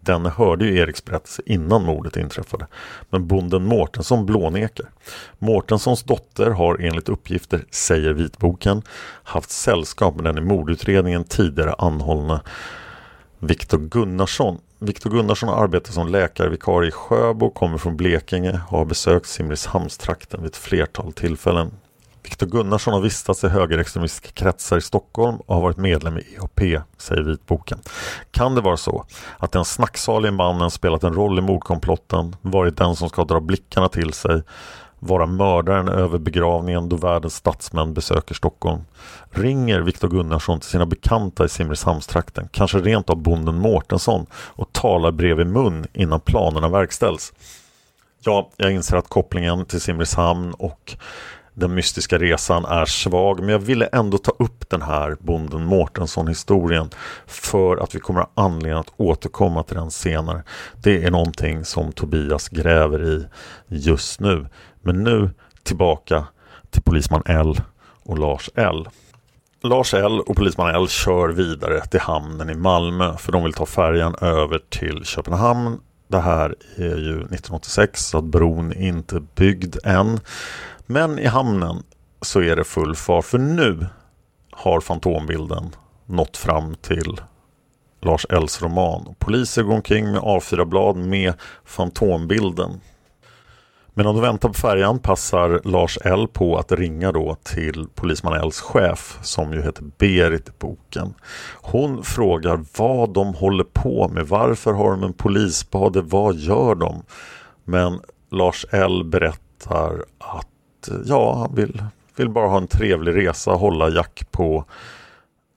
Denne 0.01 0.29
hörde 0.29 0.65
ju 0.65 0.79
Eriks 0.79 1.05
berättelse 1.05 1.43
innan 1.47 1.85
mordet 1.85 2.17
inträffade. 2.17 2.67
Men 3.11 3.27
bonden 3.27 3.65
Mårtensson 3.65 4.27
blånekar. 4.27 4.87
Mårtenssons 5.39 6.03
dotter 6.03 6.51
har 6.51 6.81
enligt 6.81 7.09
uppgifter, 7.09 7.65
säger 7.71 8.13
vitboken, 8.13 8.83
haft 9.23 9.51
sällskap 9.51 10.15
med 10.15 10.25
den 10.25 10.39
i 10.39 10.41
mordutredningen 10.41 11.25
tidigare 11.25 11.75
anhållna 11.79 12.41
Viktor 13.39 13.79
Gunnarsson. 13.79 14.59
Viktor 14.79 15.11
Gunnarsson 15.11 15.49
arbetar 15.49 15.93
som 15.93 16.09
läkarvikarie 16.09 16.89
i 16.89 16.93
Sjöbo, 16.93 17.51
kommer 17.51 17.79
från 17.79 17.97
Blekinge 17.97 18.61
och 18.69 18.79
har 18.79 18.85
besökt 18.85 19.27
Simrishamnstrakten 19.27 20.43
vid 20.43 20.51
ett 20.51 20.57
flertal 20.57 21.13
tillfällen. 21.13 21.71
Viktor 22.23 22.47
Gunnarsson 22.47 22.95
har 22.95 23.01
vistats 23.01 23.45
i 23.45 23.49
högerextremistiska 23.49 24.31
kretsar 24.35 24.77
i 24.77 24.81
Stockholm 24.81 25.37
och 25.37 25.55
har 25.55 25.63
varit 25.63 25.77
medlem 25.77 26.19
i 26.19 26.21
EHP, 26.35 26.83
säger 26.99 27.23
vitboken. 27.23 27.79
Kan 28.31 28.55
det 28.55 28.61
vara 28.61 28.77
så 28.77 29.05
att 29.39 29.53
den 29.53 29.65
snacksalige 29.65 30.33
mannen 30.33 30.71
spelat 30.71 31.05
en 31.05 31.15
roll 31.15 31.39
i 31.39 31.43
mordkomplotten, 31.43 32.37
varit 32.43 32.77
den 32.77 32.97
som 32.97 33.09
ska 33.09 33.25
dra 33.25 33.41
blickarna 33.41 33.89
till 33.89 34.13
sig, 34.13 34.43
vara 34.99 35.27
mördaren 35.27 35.89
över 35.89 36.19
begravningen 36.19 36.89
då 36.89 36.97
världens 36.97 37.35
statsmän 37.35 37.95
besöker 37.95 38.35
Stockholm? 38.35 38.81
Ringer 39.31 39.81
Viktor 39.81 40.09
Gunnarsson 40.09 40.61
till 40.61 40.71
sina 40.71 40.87
bekanta 40.87 41.45
i 41.45 41.49
Simrishamnstrakten, 41.49 42.49
kanske 42.53 42.79
rent 42.79 43.11
av 43.11 43.17
bonden 43.17 43.59
Mårtensson 43.59 44.27
och 44.33 44.73
talar 44.73 45.13
bredvid 45.13 45.47
mun 45.47 45.87
innan 45.93 46.21
planerna 46.21 46.69
verkställs? 46.69 47.33
Ja, 48.25 48.51
jag 48.57 48.73
inser 48.73 48.97
att 48.97 49.09
kopplingen 49.09 49.65
till 49.65 49.81
Simrishamn 49.81 50.55
och 50.55 50.97
den 51.61 51.75
mystiska 51.75 52.19
resan 52.19 52.65
är 52.65 52.85
svag 52.85 53.41
men 53.41 53.49
jag 53.49 53.59
ville 53.59 53.87
ändå 53.87 54.19
ta 54.19 54.33
upp 54.39 54.71
den 54.71 54.83
här 54.83 55.17
bonden 55.21 55.65
Mårtensson 55.65 56.29
historien 56.29 56.91
för 57.27 57.77
att 57.77 57.95
vi 57.95 58.01
kommer 58.01 58.21
att 58.21 58.31
ha 58.35 58.45
anledning 58.45 58.81
att 58.81 58.93
återkomma 58.97 59.63
till 59.63 59.77
den 59.77 59.91
senare. 59.91 60.43
Det 60.83 61.05
är 61.05 61.11
någonting 61.11 61.65
som 61.65 61.93
Tobias 61.93 62.49
gräver 62.49 63.05
i 63.05 63.27
just 63.67 64.21
nu. 64.21 64.47
Men 64.83 65.05
nu 65.05 65.31
tillbaka 65.63 66.25
till 66.71 66.83
polisman 66.83 67.23
L 67.27 67.61
och 68.03 68.19
Lars 68.19 68.51
L. 68.55 68.89
Lars 69.63 69.95
L 69.95 70.21
och 70.21 70.37
polisman 70.37 70.75
L 70.75 70.89
kör 70.89 71.29
vidare 71.29 71.87
till 71.87 72.01
hamnen 72.01 72.51
i 72.51 72.55
Malmö 72.55 73.17
för 73.17 73.33
de 73.33 73.45
vill 73.45 73.53
ta 73.53 73.67
färjan 73.67 74.15
över 74.21 74.61
till 74.69 75.05
Köpenhamn. 75.05 75.81
Det 76.09 76.21
här 76.21 76.55
är 76.77 76.97
ju 76.97 77.13
1986 77.13 78.07
så 78.07 78.19
att 78.19 78.25
bron 78.25 78.73
är 78.73 78.89
inte 78.89 79.21
byggd 79.35 79.77
än. 79.85 80.21
Men 80.91 81.19
i 81.19 81.27
hamnen 81.27 81.83
så 82.21 82.41
är 82.43 82.57
det 82.57 82.65
full 82.65 82.95
fart 82.95 83.25
för 83.25 83.39
nu 83.39 83.87
har 84.51 84.81
fantombilden 84.81 85.77
nått 86.07 86.37
fram 86.37 86.75
till 86.75 87.21
Lars 88.01 88.27
Ells 88.31 88.63
roman. 88.63 89.15
Poliser 89.19 89.63
går 89.63 89.75
omkring 89.75 90.13
med 90.13 90.21
A4-blad 90.21 90.97
med 90.97 91.35
fantombilden. 91.65 92.81
Medan 93.95 94.15
de 94.15 94.21
väntar 94.23 94.49
på 94.49 94.55
färjan 94.55 94.99
passar 94.99 95.61
Lars 95.65 95.99
L 96.05 96.29
på 96.33 96.59
att 96.59 96.73
ringa 96.73 97.13
då 97.13 97.37
till 97.43 97.87
polisman 97.95 98.45
Ls 98.45 98.61
chef 98.61 99.19
som 99.23 99.53
ju 99.53 99.63
heter 99.63 99.85
Berit 99.99 100.49
i 100.49 100.53
boken. 100.59 101.15
Hon 101.55 102.05
frågar 102.05 102.65
vad 102.79 103.13
de 103.13 103.35
håller 103.35 103.65
på 103.65 104.09
med. 104.09 104.27
Varför 104.29 104.73
har 104.73 104.91
de 104.91 105.03
en 105.03 105.13
polisspade? 105.13 106.03
Vad 106.03 106.37
gör 106.37 106.75
de? 106.75 107.03
Men 107.65 108.01
Lars 108.31 108.67
L 108.71 109.05
berättar 109.05 110.05
att 110.19 110.50
ja, 111.05 111.35
han 111.35 111.55
vill, 111.55 111.83
vill 112.17 112.29
bara 112.29 112.49
ha 112.49 112.59
en 112.59 112.67
trevlig 112.67 113.17
resa, 113.17 113.51
hålla 113.51 113.89
Jack 113.89 114.27
på 114.31 114.65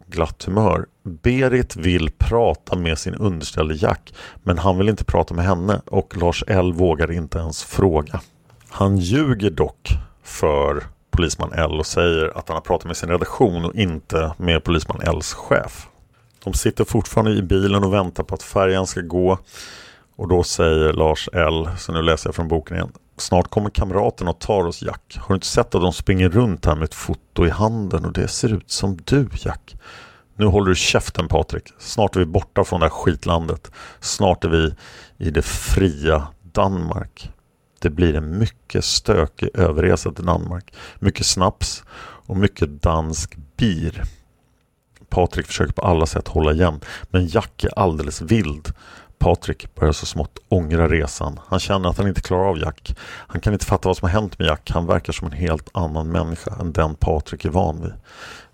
glatt 0.07 0.43
humör. 0.43 0.85
Berit 1.03 1.75
vill 1.75 2.11
prata 2.17 2.75
med 2.75 2.97
sin 2.97 3.15
underställde 3.15 3.75
Jack 3.75 4.13
men 4.43 4.57
han 4.57 4.77
vill 4.77 4.89
inte 4.89 5.05
prata 5.05 5.33
med 5.33 5.45
henne 5.45 5.81
och 5.85 6.17
Lars 6.17 6.43
L 6.47 6.73
vågar 6.73 7.11
inte 7.11 7.37
ens 7.37 7.63
fråga. 7.63 8.21
Han 8.69 8.97
ljuger 8.97 9.49
dock 9.49 9.89
för 10.23 10.83
polisman 11.11 11.53
L 11.53 11.79
och 11.79 11.85
säger 11.85 12.37
att 12.37 12.47
han 12.47 12.55
har 12.55 12.61
pratat 12.61 12.87
med 12.87 12.97
sin 12.97 13.09
redaktion 13.09 13.65
och 13.65 13.75
inte 13.75 14.33
med 14.37 14.63
polisman 14.63 15.01
Ls 15.01 15.33
chef. 15.33 15.87
De 16.43 16.53
sitter 16.53 16.83
fortfarande 16.83 17.31
i 17.31 17.41
bilen 17.41 17.83
och 17.83 17.93
väntar 17.93 18.23
på 18.23 18.35
att 18.35 18.43
färjan 18.43 18.87
ska 18.87 19.01
gå 19.01 19.37
och 20.15 20.27
då 20.27 20.43
säger 20.43 20.93
Lars 20.93 21.29
L, 21.33 21.69
så 21.77 21.91
nu 21.91 22.01
läser 22.01 22.27
jag 22.27 22.35
från 22.35 22.47
boken 22.47 22.77
igen. 22.77 22.91
Snart 23.23 23.49
kommer 23.49 23.69
kamraterna 23.69 24.29
och 24.29 24.39
tar 24.39 24.65
oss 24.65 24.81
Jack. 24.81 25.17
Har 25.19 25.27
du 25.27 25.33
inte 25.35 25.47
sett 25.47 25.75
att 25.75 25.81
de 25.81 25.93
springer 25.93 26.29
runt 26.29 26.65
här 26.65 26.75
med 26.75 26.83
ett 26.83 26.93
foto 26.93 27.45
i 27.45 27.49
handen 27.49 28.05
och 28.05 28.13
det 28.13 28.27
ser 28.27 28.53
ut 28.53 28.71
som 28.71 28.97
du 29.03 29.29
Jack? 29.33 29.75
Nu 30.35 30.45
håller 30.45 30.69
du 30.69 30.75
käften 30.75 31.27
Patrik. 31.27 31.63
Snart 31.79 32.15
är 32.15 32.19
vi 32.19 32.25
borta 32.25 32.63
från 32.63 32.79
det 32.79 32.85
här 32.85 32.91
skitlandet. 32.91 33.71
Snart 33.99 34.43
är 34.43 34.49
vi 34.49 34.73
i 35.17 35.31
det 35.31 35.41
fria 35.41 36.27
Danmark. 36.41 37.31
Det 37.79 37.89
blir 37.89 38.15
en 38.15 38.39
mycket 38.39 38.85
stökig 38.85 39.49
överresa 39.53 40.11
till 40.11 40.25
Danmark. 40.25 40.73
Mycket 40.99 41.25
snaps 41.25 41.83
och 42.25 42.37
mycket 42.37 42.81
dansk 42.81 43.37
bir. 43.57 44.03
Patrik 45.09 45.47
försöker 45.47 45.73
på 45.73 45.81
alla 45.81 46.05
sätt 46.05 46.27
hålla 46.27 46.51
igen, 46.51 46.79
men 47.11 47.27
Jack 47.27 47.63
är 47.63 47.79
alldeles 47.79 48.21
vild. 48.21 48.73
Patrik 49.23 49.75
börjar 49.75 49.91
så 49.91 50.05
smått 50.05 50.39
ångra 50.49 50.87
resan. 50.87 51.39
Han 51.47 51.59
känner 51.59 51.89
att 51.89 51.97
han 51.97 52.07
inte 52.07 52.21
klarar 52.21 52.49
av 52.49 52.59
Jack. 52.59 52.95
Han 53.27 53.41
kan 53.41 53.53
inte 53.53 53.65
fatta 53.65 53.89
vad 53.89 53.97
som 53.97 54.05
har 54.05 54.21
hänt 54.21 54.39
med 54.39 54.47
Jack. 54.47 54.71
Han 54.73 54.85
verkar 54.85 55.13
som 55.13 55.27
en 55.27 55.33
helt 55.33 55.69
annan 55.73 56.11
människa 56.11 56.55
än 56.59 56.73
den 56.73 56.95
Patrik 56.95 57.45
är 57.45 57.49
van 57.49 57.81
vid. 57.81 57.93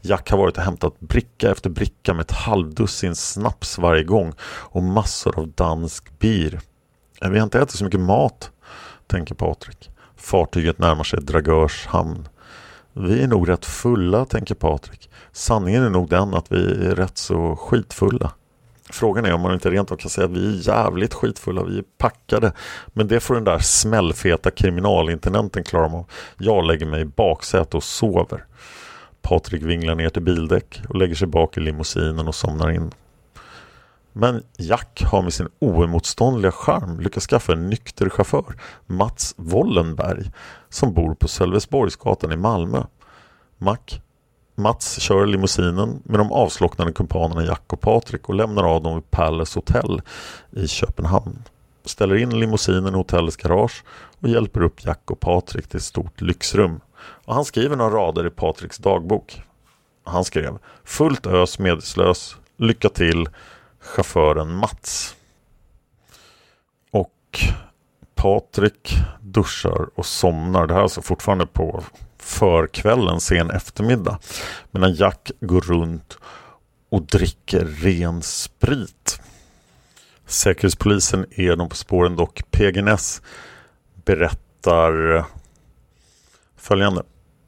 Jack 0.02 0.32
har 0.32 0.38
varit 0.38 0.58
och 0.58 0.64
hämtat 0.64 1.00
bricka 1.00 1.52
efter 1.52 1.70
bricka 1.70 2.14
med 2.14 2.22
ett 2.22 2.32
halvdussin 2.32 3.16
snaps 3.16 3.78
varje 3.78 4.04
gång 4.04 4.34
och 4.44 4.84
massor 4.84 5.40
av 5.40 5.48
dansk 5.48 6.20
bir. 6.20 6.60
Äh, 7.22 7.30
vi 7.30 7.40
har 7.40 7.44
inte 7.44 7.60
ätit 7.60 7.78
så 7.78 7.84
mycket 7.84 8.00
mat, 8.00 8.52
tänker 9.08 9.36
Patrik. 9.36 9.90
Fartyget 10.18 10.80
närmar 10.80 11.04
sig 11.04 11.22
Dragörs 11.22 11.86
hamn. 11.86 12.28
Vi 12.94 13.24
är 13.24 13.28
nog 13.28 13.50
rätt 13.50 13.66
fulla, 13.66 14.26
tänker 14.26 14.56
Patrik. 14.56 15.10
Sanningen 15.32 15.84
är 15.84 15.90
nog 15.90 16.10
den 16.10 16.34
att 16.34 16.52
vi 16.52 16.86
är 16.86 16.96
rätt 16.96 17.18
så 17.18 17.56
skitfulla. 17.56 18.32
Frågan 18.90 19.26
är 19.26 19.34
om 19.34 19.42
man 19.42 19.54
inte 19.54 19.70
rent 19.70 19.92
av 19.92 19.96
kan 19.96 20.10
säga 20.10 20.26
att 20.26 20.32
vi 20.32 20.48
är 20.48 20.68
jävligt 20.68 21.14
skitfulla, 21.14 21.64
vi 21.64 21.78
är 21.78 21.84
packade. 21.98 22.52
Men 22.88 23.08
det 23.08 23.20
får 23.20 23.36
den 23.36 23.44
där 23.44 23.60
smällfeta 23.60 24.52
kriminalintendenten 24.52 25.64
klara 25.64 25.86
av. 25.86 26.06
Jag 26.38 26.66
lägger 26.68 26.86
mig 26.86 27.02
i 27.02 27.06
baksätet 27.06 27.76
och 27.76 27.84
sover. 27.84 28.46
Patrik 29.22 29.64
vinglar 29.64 29.96
ner 29.96 30.10
till 30.10 30.22
bildäck 30.22 30.82
och 30.90 30.96
lägger 30.96 31.16
sig 31.16 31.28
bak 31.28 31.58
i 31.58 31.60
limousinen 31.60 32.28
och 32.28 32.36
somnar 32.36 32.72
in. 32.72 32.92
Men 34.14 34.44
Jack 34.58 35.04
har 35.06 35.22
med 35.22 35.34
sin 35.34 35.50
oemotståndliga 35.60 36.52
charm 36.52 37.00
lyckats 37.00 37.28
skaffa 37.28 37.54
en 37.54 37.70
nykter 37.70 38.10
chaufför, 38.10 38.56
Mats 38.86 39.34
Wollenberg, 39.38 40.32
som 40.70 40.94
bor 40.94 41.16
på 41.16 41.28
Sölvesborgsgatan 41.28 42.32
i 42.32 42.38
Malmö. 42.38 42.84
Mac, 43.58 43.78
Mats 44.60 45.00
kör 45.00 45.26
limousinen 45.26 46.02
med 46.04 46.20
de 46.20 46.32
avslocknade 46.32 46.92
kumpanerna 46.92 47.46
Jack 47.46 47.74
och 47.74 47.82
Patrik 47.82 48.30
och 48.30 48.36
lämnar 48.36 48.64
av 48.64 48.84
dem 48.84 48.96
vid 48.96 49.12
Palace 49.12 49.60
Hotel 49.60 50.02
i 50.52 50.68
Köpenhamn. 50.68 51.44
Ställer 51.86 52.16
in 52.16 52.40
limousinen 52.40 52.94
i 52.94 52.98
hotellets 52.98 53.38
garage 53.38 53.84
och 54.22 54.30
hjälper 54.30 54.62
upp 54.62 54.86
Jack 54.86 55.12
och 55.12 55.20
Patrik 55.20 55.68
till 55.68 55.78
ett 55.78 55.84
stort 55.84 56.22
lyxrum. 56.22 56.82
Och 57.26 57.36
han 57.36 57.46
skriver 57.46 57.76
några 57.76 57.96
rader 57.98 58.28
i 58.28 58.30
Patriks 58.30 58.78
dagbok. 58.78 59.42
Han 60.04 60.26
skrev 60.26 60.58
Fullt 60.84 61.28
ös 61.28 61.60
medslös, 61.60 62.36
lycka 62.58 62.90
till, 62.90 63.30
chauffören 63.80 64.56
Mats. 64.56 65.16
Och 66.92 67.40
Patrik 68.16 68.98
duschar 69.22 69.90
och 69.96 70.06
somnar. 70.06 70.68
Det 70.68 70.74
här 70.74 70.80
är 70.80 70.84
alltså 70.84 71.02
fortfarande 71.02 71.46
på 71.46 71.84
förkvällen, 72.20 73.20
sen 73.20 73.50
eftermiddag. 73.50 74.20
Medan 74.72 74.94
Jack 74.94 75.32
går 75.42 75.62
runt 75.62 76.18
och 76.90 77.02
dricker 77.02 77.66
ren 77.66 78.22
sprit. 78.22 79.22
Säkerhetspolisen 80.26 81.26
är 81.32 81.56
de 81.56 81.70
på 81.70 81.76
spåren 81.76 82.16
dock. 82.16 82.42
PGNS 82.52 83.22
berättar 84.06 85.26
följande. 86.58 87.02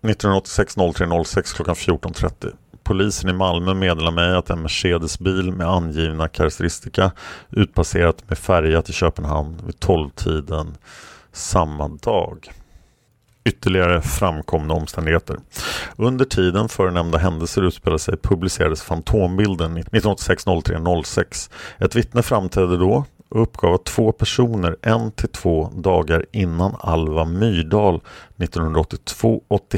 1986 0.03 0.75
03 0.95 1.23
06 1.23 1.53
klockan 1.53 1.75
14.30. 1.75 2.53
Polisen 2.83 3.29
i 3.29 3.33
Malmö 3.33 3.73
meddelar 3.73 4.11
mig 4.11 4.35
att 4.35 4.49
en 4.49 4.61
Mercedesbil 4.61 5.51
med 5.51 5.67
angivna 5.67 6.27
karaktäristika 6.27 7.11
utpasserat 7.49 8.29
med 8.29 8.37
färja 8.37 8.81
till 8.81 8.93
Köpenhamn 8.93 9.61
vid 9.65 9.75
12-tiden 9.75 10.77
samma 11.31 11.87
dag. 11.87 12.51
Ytterligare 13.43 14.01
framkomna 14.01 14.73
omständigheter. 14.73 15.37
Under 15.95 16.25
tiden 16.25 16.69
före 16.69 16.91
nämnda 16.91 17.17
händelser 17.17 17.61
utspelade 17.61 17.99
sig 17.99 18.17
publicerades 18.17 18.81
Fantombilden 18.81 19.77
1986 19.77 20.45
03 20.63 21.03
06. 21.03 21.49
Ett 21.77 21.95
vittne 21.95 22.23
framträdde 22.23 22.77
då 22.77 23.05
och 23.29 23.41
uppgav 23.41 23.73
att 23.73 23.85
två 23.85 24.11
personer 24.11 24.75
en 24.81 25.11
till 25.11 25.29
två 25.29 25.71
dagar 25.75 26.25
innan 26.31 26.75
Alva 26.79 27.25
Myrdal 27.25 28.01
1982 28.37 29.41
80 29.47 29.77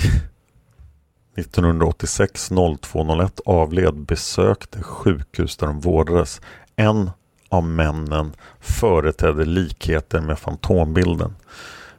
1986 1.38 2.49
0201 2.82 3.39
avled 3.45 3.95
besökte 3.95 4.84
sjukhus 4.84 5.57
där 5.57 5.68
de 5.68 5.80
vårdades. 5.80 6.41
En 6.76 7.11
av 7.49 7.64
männen 7.64 8.34
företedde 8.59 9.45
likheter 9.45 10.22
med 10.22 10.39
Fantombilden. 10.39 11.36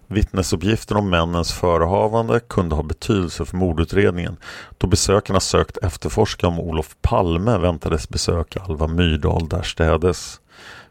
Vittnesuppgifter 0.07 0.97
om 0.97 1.11
männens 1.11 1.53
förehavande 1.53 2.41
kunde 2.41 2.75
ha 2.75 2.83
betydelse 2.83 3.45
för 3.45 3.57
mordutredningen 3.57 4.37
då 4.79 4.87
besökarna 4.87 5.41
sökt 5.41 5.77
efterforska 5.77 6.49
om 6.49 6.61
Olof 6.61 6.97
Palme 7.03 7.59
väntades 7.59 8.09
besöka 8.09 8.61
Alva 8.61 8.87
Myrdal 8.87 9.49
därstädes. 9.49 10.41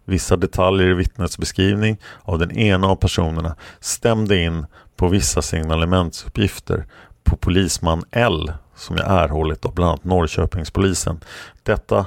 Vissa 0.05 0.35
detaljer 0.35 0.87
i 0.87 0.93
vittnets 0.93 1.37
beskrivning 1.37 1.97
av 2.21 2.39
den 2.39 2.51
ena 2.51 2.87
av 2.87 2.95
personerna 2.95 3.55
stämde 3.79 4.37
in 4.37 4.65
på 4.95 5.07
vissa 5.07 5.41
signalementsuppgifter 5.41 6.85
på 7.23 7.35
polisman 7.35 8.03
L 8.11 8.51
som 8.75 8.97
jag 8.97 9.23
erhållit 9.23 9.65
av 9.65 9.73
bland 9.73 9.89
annat 9.89 10.03
Norrköpingspolisen. 10.03 11.19
Detta 11.63 12.05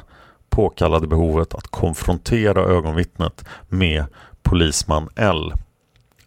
påkallade 0.51 1.07
behovet 1.07 1.55
att 1.55 1.67
konfrontera 1.67 2.61
ögonvittnet 2.61 3.45
med 3.69 4.05
polisman 4.43 5.09
L. 5.17 5.53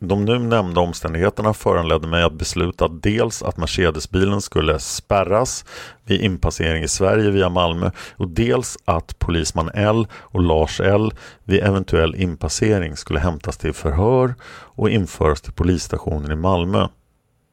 De 0.01 0.25
nu 0.25 0.39
nämnda 0.39 0.81
omständigheterna 0.81 1.53
föranledde 1.53 2.07
mig 2.07 2.23
att 2.23 2.33
besluta 2.33 2.87
dels 2.87 3.43
att 3.43 3.57
Mercedesbilen 3.57 4.41
skulle 4.41 4.79
spärras 4.79 5.65
vid 6.05 6.21
inpassering 6.21 6.83
i 6.83 6.87
Sverige 6.87 7.31
via 7.31 7.49
Malmö 7.49 7.91
och 8.17 8.27
dels 8.27 8.77
att 8.85 9.19
polisman 9.19 9.69
L 9.73 10.07
och 10.13 10.41
Lars 10.41 10.79
L 10.79 11.13
vid 11.43 11.63
eventuell 11.63 12.15
inpassering 12.15 12.95
skulle 12.95 13.19
hämtas 13.19 13.57
till 13.57 13.73
förhör 13.73 14.35
och 14.51 14.89
införas 14.89 15.41
till 15.41 15.53
polisstationen 15.53 16.31
i 16.31 16.35
Malmö. 16.35 16.87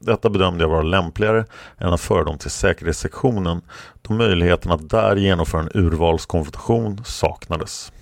Detta 0.00 0.30
bedömde 0.30 0.64
jag 0.64 0.68
vara 0.68 0.82
lämpligare 0.82 1.44
än 1.78 1.92
att 1.92 2.00
föra 2.00 2.24
dem 2.24 2.38
till 2.38 2.50
säkerhetssektionen 2.50 3.60
då 4.02 4.14
möjligheten 4.14 4.72
att 4.72 4.90
där 4.90 5.16
genomföra 5.16 5.60
en 5.60 5.70
urvalskonfrontation 5.74 7.00
saknades. 7.04 7.92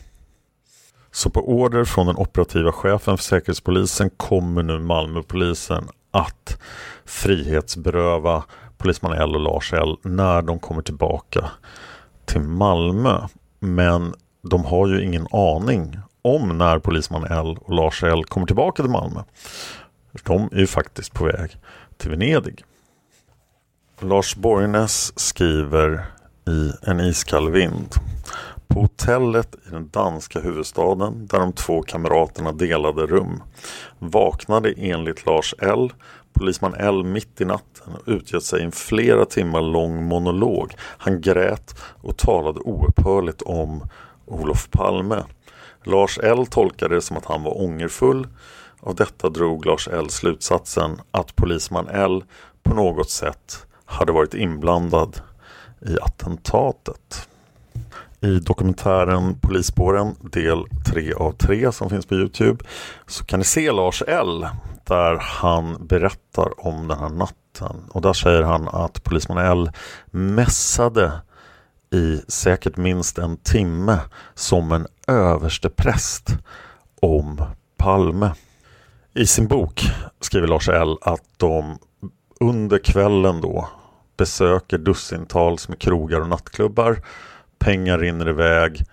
Så 1.14 1.30
på 1.30 1.48
order 1.48 1.84
från 1.84 2.06
den 2.06 2.16
operativa 2.16 2.72
chefen 2.72 3.16
för 3.16 3.24
Säkerhetspolisen 3.24 4.10
kommer 4.10 4.62
nu 4.62 4.78
Malmöpolisen 4.78 5.88
att 6.10 6.58
frihetsberöva 7.04 8.44
polisman 8.76 9.12
L 9.12 9.34
och 9.34 9.40
Lars 9.40 9.72
L 9.72 9.96
när 10.02 10.42
de 10.42 10.58
kommer 10.58 10.82
tillbaka 10.82 11.50
till 12.24 12.40
Malmö. 12.40 13.20
Men 13.60 14.14
de 14.42 14.64
har 14.64 14.88
ju 14.88 15.04
ingen 15.04 15.26
aning 15.30 15.98
om 16.22 16.58
när 16.58 16.78
polisman 16.78 17.24
L 17.24 17.58
och 17.60 17.74
Lars 17.74 18.02
L 18.02 18.24
kommer 18.24 18.46
tillbaka 18.46 18.82
till 18.82 18.92
Malmö. 18.92 19.22
De 20.22 20.48
är 20.52 20.58
ju 20.58 20.66
faktiskt 20.66 21.12
på 21.12 21.24
väg 21.24 21.56
till 21.96 22.10
Venedig. 22.10 22.64
Lars 24.00 24.36
Borgnäs 24.36 25.18
skriver 25.18 26.04
i 26.48 26.72
En 26.82 27.00
iskall 27.00 27.50
vind. 27.50 27.94
På 28.74 28.80
hotellet 28.80 29.54
i 29.66 29.70
den 29.70 29.88
danska 29.88 30.40
huvudstaden 30.40 31.26
där 31.26 31.38
de 31.38 31.52
två 31.52 31.82
kamraterna 31.82 32.52
delade 32.52 33.06
rum 33.06 33.42
vaknade 33.98 34.74
enligt 34.76 35.26
Lars 35.26 35.54
L 35.58 35.92
polisman 36.32 36.74
L 36.74 37.04
mitt 37.04 37.40
i 37.40 37.44
natten 37.44 37.94
och 37.94 38.02
utgett 38.06 38.42
sig 38.42 38.60
i 38.60 38.64
en 38.64 38.72
flera 38.72 39.24
timmar 39.24 39.62
lång 39.62 40.04
monolog. 40.04 40.74
Han 40.78 41.20
grät 41.20 41.74
och 42.02 42.16
talade 42.16 42.60
oupphörligt 42.60 43.42
om 43.42 43.88
Olof 44.26 44.70
Palme. 44.70 45.24
Lars 45.84 46.18
L 46.18 46.46
tolkade 46.46 46.94
det 46.94 47.02
som 47.02 47.16
att 47.16 47.26
han 47.26 47.42
var 47.42 47.62
ångerfull 47.62 48.28
av 48.80 48.94
detta 48.94 49.28
drog 49.28 49.66
Lars 49.66 49.88
L 49.88 50.10
slutsatsen 50.10 51.00
att 51.10 51.36
polisman 51.36 51.88
L 51.88 52.24
på 52.62 52.74
något 52.74 53.10
sätt 53.10 53.66
hade 53.84 54.12
varit 54.12 54.34
inblandad 54.34 55.20
i 55.80 55.96
attentatet. 56.02 57.28
I 58.24 58.40
dokumentären 58.40 59.38
Polisspåren 59.40 60.14
del 60.20 60.64
3 60.86 61.12
av 61.14 61.32
3 61.32 61.72
som 61.72 61.90
finns 61.90 62.06
på 62.06 62.14
Youtube 62.14 62.64
så 63.06 63.24
kan 63.24 63.38
ni 63.38 63.44
se 63.44 63.72
Lars 63.72 64.02
L 64.06 64.46
där 64.84 65.18
han 65.20 65.86
berättar 65.86 66.66
om 66.66 66.88
den 66.88 66.98
här 66.98 67.08
natten. 67.08 67.76
Och 67.90 68.02
där 68.02 68.12
säger 68.12 68.42
han 68.42 68.68
att 68.68 69.04
polisman 69.04 69.38
L 69.38 69.70
mässade 70.10 71.12
i 71.94 72.20
säkert 72.28 72.76
minst 72.76 73.18
en 73.18 73.36
timme 73.36 74.00
som 74.34 74.72
en 74.72 74.86
överstepräst 75.06 76.30
om 77.00 77.42
Palme. 77.76 78.30
I 79.14 79.26
sin 79.26 79.46
bok 79.46 79.82
skriver 80.20 80.48
Lars 80.48 80.68
L 80.68 80.96
att 81.00 81.24
de 81.36 81.78
under 82.40 82.78
kvällen 82.78 83.40
då 83.40 83.68
besöker 84.16 84.78
dussintals 84.78 85.68
med 85.68 85.78
krogar 85.78 86.20
och 86.20 86.28
nattklubbar. 86.28 87.02
Pengar 87.64 87.98
rinner 87.98 88.28
iväg 88.28 88.84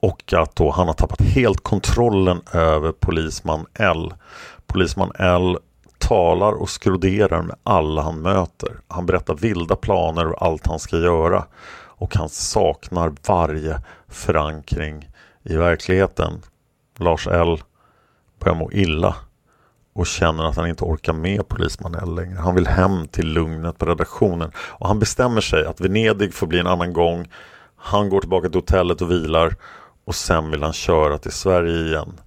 och 0.00 0.32
att 0.32 0.56
då 0.56 0.70
han 0.70 0.86
har 0.86 0.94
tappat 0.94 1.20
helt 1.20 1.62
kontrollen 1.62 2.40
över 2.52 2.92
polisman 2.92 3.66
L. 3.74 4.14
Polisman 4.66 5.12
L 5.18 5.58
talar 5.98 6.52
och 6.52 6.70
skroderar 6.70 7.42
med 7.42 7.56
alla 7.62 8.02
han 8.02 8.22
möter. 8.22 8.80
Han 8.88 9.06
berättar 9.06 9.34
vilda 9.34 9.76
planer 9.76 10.26
och 10.26 10.42
allt 10.46 10.66
han 10.66 10.78
ska 10.78 10.96
göra. 10.96 11.44
och 12.02 12.16
han 12.16 12.28
saknar 12.28 13.12
varje 13.28 13.80
förankring 14.08 15.08
i 15.42 15.56
verkligheten. 15.56 16.42
Lars 16.98 17.26
L 17.26 17.62
börjar 18.40 18.56
må 18.56 18.72
illa 18.72 19.14
och 19.94 20.06
känner 20.06 20.44
att 20.44 20.56
han 20.56 20.68
inte 20.68 20.84
orkar 20.84 21.12
med 21.12 21.48
polisman 21.48 21.94
L 21.94 22.14
längre. 22.14 22.38
Han 22.38 22.54
vill 22.54 22.66
hem 22.66 23.08
till 23.08 23.26
lugnet 23.26 23.78
på 23.78 23.86
redaktionen 23.86 24.52
och 24.56 24.88
han 24.88 24.98
bestämmer 24.98 25.40
sig 25.40 25.66
att 25.66 25.80
Venedig 25.80 26.34
får 26.34 26.46
bli 26.46 26.58
en 26.58 26.66
annan 26.66 26.92
gång. 26.92 27.28
Han 27.84 28.08
går 28.08 28.20
tillbaka 28.20 28.48
till 28.48 28.58
hotellet 28.58 29.02
och 29.02 29.10
vilar 29.10 29.56
och 30.04 30.14
sen 30.14 30.50
vill 30.50 30.62
han 30.62 30.72
köra 30.72 31.18
till 31.18 31.32
Sverige 31.32 31.86
igen. 31.86 32.20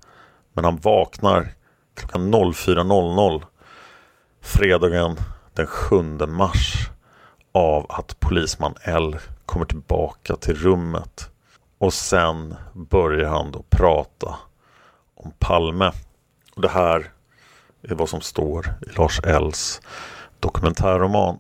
Men 0.54 0.66
han 0.66 0.78
vaknar 0.78 1.54
klockan 1.94 2.34
04.00 2.34 3.44
fredagen 4.42 5.18
den 5.54 5.68
7 5.68 6.02
mars 6.28 6.90
av 7.52 7.86
att 7.90 8.20
polisman 8.20 8.76
L 8.82 9.18
kommer 9.46 9.66
tillbaka 9.66 10.36
till 10.36 10.56
rummet. 10.56 11.30
Och 11.78 11.94
sen 11.94 12.56
börjar 12.74 13.30
han 13.30 13.52
då 13.52 13.64
prata 13.70 14.36
om 15.16 15.32
Palme. 15.40 15.92
Och 16.56 16.62
det 16.62 16.70
här 16.70 17.12
är 17.82 17.96
vad 17.96 18.10
som 18.10 18.22
står 18.22 18.74
i 18.82 18.98
Lars 18.98 19.20
Ls 19.24 19.82
dokumentärroman. 20.40 21.40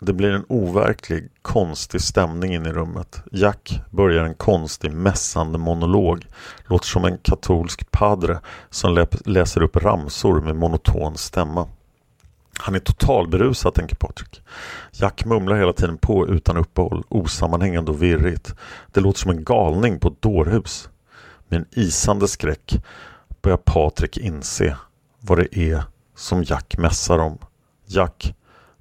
Det 0.00 0.12
blir 0.12 0.30
en 0.30 0.44
overklig, 0.48 1.28
konstig 1.42 2.00
stämning 2.00 2.54
in 2.54 2.66
i 2.66 2.72
rummet. 2.72 3.22
Jack 3.32 3.80
börjar 3.90 4.24
en 4.24 4.34
konstig, 4.34 4.92
mässande 4.92 5.58
monolog. 5.58 6.26
Låter 6.66 6.86
som 6.86 7.04
en 7.04 7.18
katolsk 7.18 7.90
padre 7.90 8.40
som 8.70 9.06
läser 9.24 9.62
upp 9.62 9.76
ramsor 9.76 10.40
med 10.40 10.56
monoton 10.56 11.18
stämma. 11.18 11.68
Han 12.58 12.74
är 12.74 12.78
totalberusad, 12.78 13.74
tänker 13.74 13.96
Patrik. 13.96 14.42
Jack 14.92 15.24
mumlar 15.24 15.56
hela 15.56 15.72
tiden 15.72 15.98
på 15.98 16.28
utan 16.28 16.56
uppehåll, 16.56 17.04
osammanhängande 17.08 17.90
och 17.90 18.02
virrigt. 18.02 18.54
Det 18.92 19.00
låter 19.00 19.20
som 19.20 19.30
en 19.30 19.44
galning 19.44 20.00
på 20.00 20.08
ett 20.08 20.22
dårhus. 20.22 20.88
Med 21.48 21.58
en 21.60 21.66
isande 21.70 22.28
skräck 22.28 22.84
börjar 23.42 23.58
Patrik 23.64 24.18
inse 24.18 24.76
vad 25.20 25.38
det 25.38 25.58
är 25.58 25.82
som 26.16 26.42
Jack 26.42 26.78
mässar 26.78 27.18
om. 27.18 27.38
Jack 27.86 28.34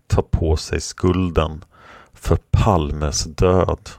ta 0.07 0.21
på 0.21 0.57
sig 0.57 0.81
skulden 0.81 1.63
för 2.13 2.37
Palmes 2.51 3.23
död. 3.23 3.89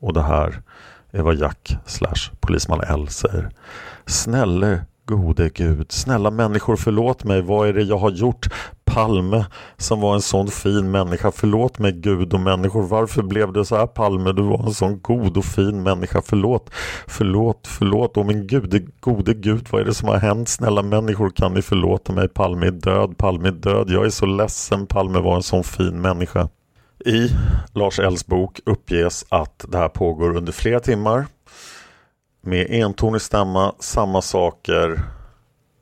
Och 0.00 0.12
det 0.12 0.22
här 0.22 0.62
är 1.10 1.22
vad 1.22 1.36
Jack 1.36 1.76
slash 1.86 2.32
polisman 2.40 2.80
L 2.80 3.08
säger. 3.08 3.50
Snälla 4.06 4.78
gode 5.04 5.48
Gud, 5.48 5.92
snälla 5.92 6.30
människor 6.30 6.76
förlåt 6.76 7.24
mig, 7.24 7.42
vad 7.42 7.68
är 7.68 7.72
det 7.72 7.82
jag 7.82 7.98
har 7.98 8.10
gjort? 8.10 8.48
Palme 8.94 9.46
som 9.76 10.00
var 10.00 10.14
en 10.14 10.22
sån 10.22 10.48
fin 10.48 10.90
människa, 10.90 11.30
förlåt 11.30 11.78
mig 11.78 11.92
Gud 11.92 12.34
och 12.34 12.40
människor, 12.40 12.82
varför 12.82 13.22
blev 13.22 13.52
det 13.52 13.64
så 13.64 13.76
här 13.76 13.86
Palme? 13.86 14.32
Du 14.32 14.42
var 14.42 14.66
en 14.66 14.74
sån 14.74 15.00
god 15.00 15.36
och 15.36 15.44
fin 15.44 15.82
människa, 15.82 16.22
förlåt, 16.24 16.70
förlåt, 17.06 17.66
förlåt, 17.66 18.16
Åh 18.16 18.26
min 18.26 18.46
Gud, 18.46 18.92
gode 19.00 19.34
Gud, 19.34 19.66
vad 19.70 19.80
är 19.80 19.84
det 19.84 19.94
som 19.94 20.08
har 20.08 20.16
hänt? 20.16 20.48
Snälla 20.48 20.82
människor, 20.82 21.30
kan 21.30 21.54
ni 21.54 21.62
förlåta 21.62 22.12
mig? 22.12 22.28
Palme 22.28 22.66
är 22.66 22.70
död, 22.70 23.18
Palme 23.18 23.48
är 23.48 23.52
död, 23.52 23.90
jag 23.90 24.06
är 24.06 24.10
så 24.10 24.26
ledsen, 24.26 24.86
Palme 24.86 25.18
var 25.18 25.36
en 25.36 25.42
sån 25.42 25.64
fin 25.64 26.00
människa. 26.00 26.48
I 27.04 27.28
Lars 27.72 27.98
Ells 27.98 28.26
bok 28.26 28.60
uppges 28.66 29.24
att 29.28 29.64
det 29.68 29.78
här 29.78 29.88
pågår 29.88 30.36
under 30.36 30.52
flera 30.52 30.80
timmar 30.80 31.26
med 32.42 32.70
entonig 32.70 33.20
stämma, 33.20 33.74
samma 33.78 34.22
saker 34.22 35.02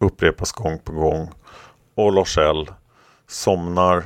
upprepas 0.00 0.52
gång 0.52 0.78
på 0.78 0.92
gång 0.92 1.30
och 1.94 2.12
Lars 2.12 2.38
L 2.38 2.68
somnar 3.28 4.04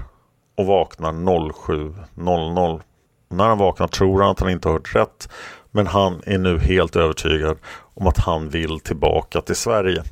och 0.57 0.67
vaknar 0.67 1.13
07.00. 1.13 2.81
När 3.29 3.49
han 3.49 3.59
vaknar 3.59 3.89
tror 3.89 4.23
han 4.23 4.31
att 4.31 4.41
han 4.41 4.51
inte 4.51 4.69
hört 4.69 4.95
rätt 4.95 5.29
men 5.71 5.87
han 5.87 6.23
är 6.27 6.39
nu 6.39 6.59
helt 6.59 6.97
övertygad 6.97 7.59
om 7.95 8.07
att 8.07 8.19
han 8.19 8.49
vill 8.49 8.81
tillbaka 8.81 9.41
till 9.41 9.57
Sverige. 9.57 10.03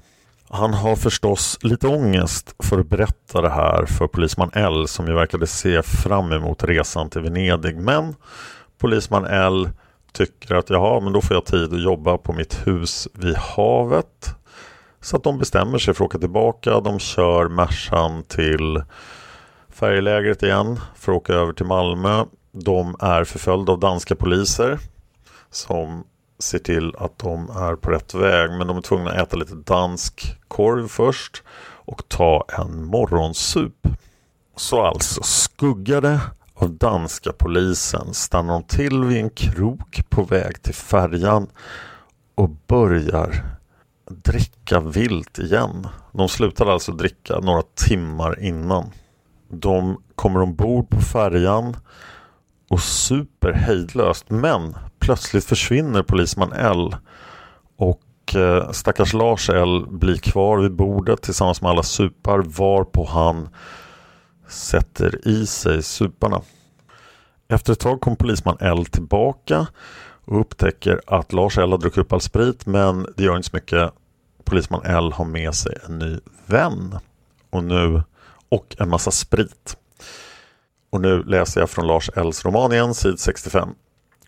Han 0.49 0.75
har 0.75 0.97
förstås 0.97 1.59
lite 1.63 1.89
ångest 1.89 2.55
för 2.59 2.81
att 2.81 2.89
berätta 2.89 3.41
det 3.41 3.51
här 3.51 3.87
för 3.87 4.07
polisman 4.07 4.51
L 4.55 4.89
som 4.89 5.07
ju 5.07 5.15
verkade 5.15 5.47
se 5.47 5.83
fram 5.83 6.33
emot 6.33 6.65
resan 6.65 7.11
till 7.11 7.21
Venedig 7.21 7.77
men 7.77 8.15
polisman 8.79 9.25
L 9.25 9.69
tycker 10.13 10.55
att 10.55 10.71
jaha, 10.71 11.01
men 11.01 11.13
då 11.13 11.21
får 11.21 11.37
jag 11.37 11.45
tid 11.45 11.75
att 11.75 11.83
jobba 11.83 12.19
på 12.19 12.33
mitt 12.33 12.67
hus 12.67 13.09
vid 13.15 13.37
havet. 13.37 14.35
Så 15.01 15.17
att 15.17 15.23
de 15.23 15.39
bestämmer 15.39 15.79
sig 15.79 15.95
för 15.95 16.05
att 16.05 16.09
åka 16.09 16.19
tillbaka. 16.19 16.81
De 16.81 16.99
kör 16.99 17.49
Mercan 17.49 18.23
till 18.23 18.83
färjelägret 19.69 20.43
igen 20.43 20.81
för 20.95 21.13
att 21.13 21.17
åka 21.17 21.33
över 21.33 21.53
till 21.53 21.67
Malmö. 21.67 22.25
De 22.53 22.97
är 23.01 23.25
förföljda 23.25 23.73
av 23.73 23.81
danska 23.81 24.17
poliser 24.17 24.79
som 25.51 26.05
ser 26.39 26.59
till 26.59 26.95
att 26.99 27.19
de 27.19 27.51
är 27.51 27.77
på 27.77 27.91
rätt 27.91 28.15
väg. 28.15 28.51
Men 28.51 28.67
de 28.67 28.77
är 28.77 28.83
tvungna 28.83 29.11
att 29.11 29.17
äta 29.17 29.37
lite 29.37 29.55
dansk 29.55 30.39
korv 30.49 30.89
först 30.89 31.43
och 31.85 32.09
ta 32.09 32.45
en 32.59 32.85
morgonsup. 32.85 33.89
Så 34.57 34.83
alltså 34.83 35.23
skuggade 35.23 36.21
av 36.55 36.71
danska 36.71 37.33
polisen 37.33 38.15
stannar 38.15 38.53
de 38.53 38.63
till 38.63 39.05
vid 39.05 39.19
en 39.19 39.31
krok 39.31 40.01
på 40.09 40.23
väg 40.23 40.63
till 40.63 40.75
färjan 40.75 41.47
och 42.35 42.51
börjar 42.51 43.60
dricka 44.11 44.81
vilt 44.81 45.39
igen. 45.39 45.87
De 46.13 46.29
slutade 46.29 46.73
alltså 46.73 46.93
dricka 46.93 47.39
några 47.39 47.63
timmar 47.63 48.41
innan. 48.41 48.91
De 49.49 50.03
kommer 50.15 50.43
ombord 50.43 50.91
på 50.91 51.01
färjan 51.01 51.77
och 52.71 52.81
super 52.81 53.53
hejdlöst 53.53 54.31
men 54.31 54.77
plötsligt 54.99 55.45
försvinner 55.45 56.03
polisman 56.03 56.53
L 56.53 56.97
och 57.77 58.35
eh, 58.35 58.71
stackars 58.71 59.13
Lars 59.13 59.51
L 59.51 59.87
blir 59.89 60.17
kvar 60.17 60.59
vid 60.59 60.73
bordet 60.73 61.23
tillsammans 61.23 61.63
med 61.63 61.71
alla 61.71 61.83
supar 61.83 62.39
varpå 62.39 63.05
han 63.05 63.49
sätter 64.49 65.29
i 65.29 65.47
sig 65.47 65.83
suparna. 65.83 66.41
Efter 67.49 67.73
ett 67.73 67.81
tag 67.81 68.01
kom 68.01 68.17
polisman 68.17 68.57
L 68.61 68.87
tillbaka 68.87 69.67
och 70.25 70.41
upptäcker 70.41 71.01
att 71.07 71.33
Lars 71.33 71.59
L 71.59 71.71
har 71.71 71.79
druckit 71.79 71.99
upp 71.99 72.13
all 72.13 72.21
sprit 72.21 72.67
men 72.67 73.07
det 73.17 73.23
gör 73.23 73.37
inte 73.37 73.49
så 73.49 73.57
mycket. 73.57 73.93
Polisman 74.51 74.83
L 74.85 75.13
har 75.13 75.25
med 75.25 75.55
sig 75.55 75.77
en 75.87 75.99
ny 75.99 76.19
vän 76.47 76.99
och, 77.51 77.65
nu, 77.65 78.03
och 78.49 78.77
en 78.79 78.89
massa 78.89 79.11
sprit. 79.11 79.77
Och 80.91 81.01
nu 81.01 81.23
läser 81.23 81.61
jag 81.61 81.71
från 81.71 81.87
Lars 81.87 82.11
Ls 82.17 82.45
roman 82.45 82.73
igen, 82.73 82.95
sid 82.95 83.21
65. 83.21 83.69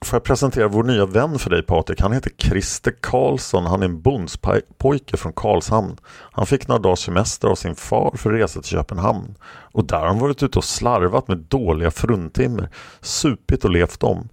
Får 0.05 0.17
jag 0.17 0.25
presentera 0.25 0.69
vår 0.69 0.83
nya 0.83 1.07
vän 1.07 1.39
för 1.39 1.51
dig 1.51 1.63
Patrik? 1.63 2.01
Han 2.01 2.13
heter 2.13 2.31
Christer 2.39 2.95
Karlsson. 3.01 3.67
Han 3.67 3.83
är 3.83 3.87
en 3.87 4.01
bondspojke 4.01 5.17
från 5.17 5.33
Karlshamn. 5.33 5.97
Han 6.33 6.47
fick 6.47 6.69
några 6.69 6.83
dagars 6.83 7.05
semester 7.05 7.49
av 7.49 7.55
sin 7.55 7.75
far 7.75 8.17
för 8.17 8.31
resa 8.31 8.61
till 8.61 8.71
Köpenhamn. 8.71 9.35
Och 9.49 9.85
där 9.85 9.99
har 9.99 10.07
han 10.07 10.19
varit 10.19 10.43
ute 10.43 10.59
och 10.59 10.65
slarvat 10.65 11.29
med 11.29 11.39
dåliga 11.39 11.91
fruntimmer, 11.91 12.69
supit 13.01 13.65
och 13.65 13.71
levt 13.71 14.03
om. 14.03 14.29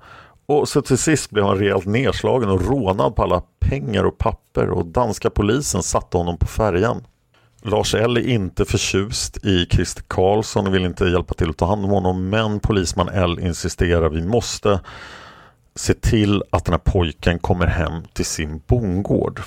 Och 0.49 0.69
så 0.69 0.81
till 0.81 0.97
sist 0.97 1.29
blev 1.29 1.45
han 1.45 1.57
rejält 1.57 1.85
nedslagen 1.85 2.49
och 2.49 2.65
rånad 2.65 3.15
på 3.15 3.23
alla 3.23 3.41
pengar 3.59 4.03
och 4.03 4.17
papper 4.17 4.69
och 4.69 4.85
danska 4.85 5.29
polisen 5.29 5.83
satte 5.83 6.17
honom 6.17 6.37
på 6.37 6.47
färjan. 6.47 7.03
Lars 7.61 7.95
L 7.95 8.17
är 8.17 8.27
inte 8.27 8.65
förtjust 8.65 9.45
i 9.45 9.65
Christer 9.65 10.03
Karlsson 10.07 10.67
och 10.67 10.75
vill 10.75 10.85
inte 10.85 11.05
hjälpa 11.05 11.33
till 11.33 11.49
att 11.49 11.57
ta 11.57 11.65
hand 11.65 11.85
om 11.85 11.91
honom 11.91 12.29
men 12.29 12.59
polisman 12.59 13.09
L 13.09 13.39
insisterar 13.39 14.09
vi 14.09 14.21
måste 14.21 14.79
se 15.75 15.93
till 15.93 16.43
att 16.49 16.65
den 16.65 16.73
här 16.73 16.91
pojken 16.93 17.39
kommer 17.39 17.67
hem 17.67 18.03
till 18.13 18.25
sin 18.25 18.61
bondgård. 18.67 19.41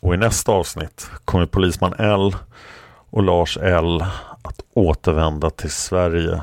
Och 0.00 0.14
i 0.14 0.16
nästa 0.16 0.52
avsnitt 0.52 1.10
kommer 1.24 1.46
polisman 1.46 1.94
L 1.98 2.36
och 3.10 3.22
Lars 3.22 3.58
L 3.62 4.04
att 4.42 4.60
återvända 4.74 5.50
till 5.50 5.70
Sverige 5.70 6.42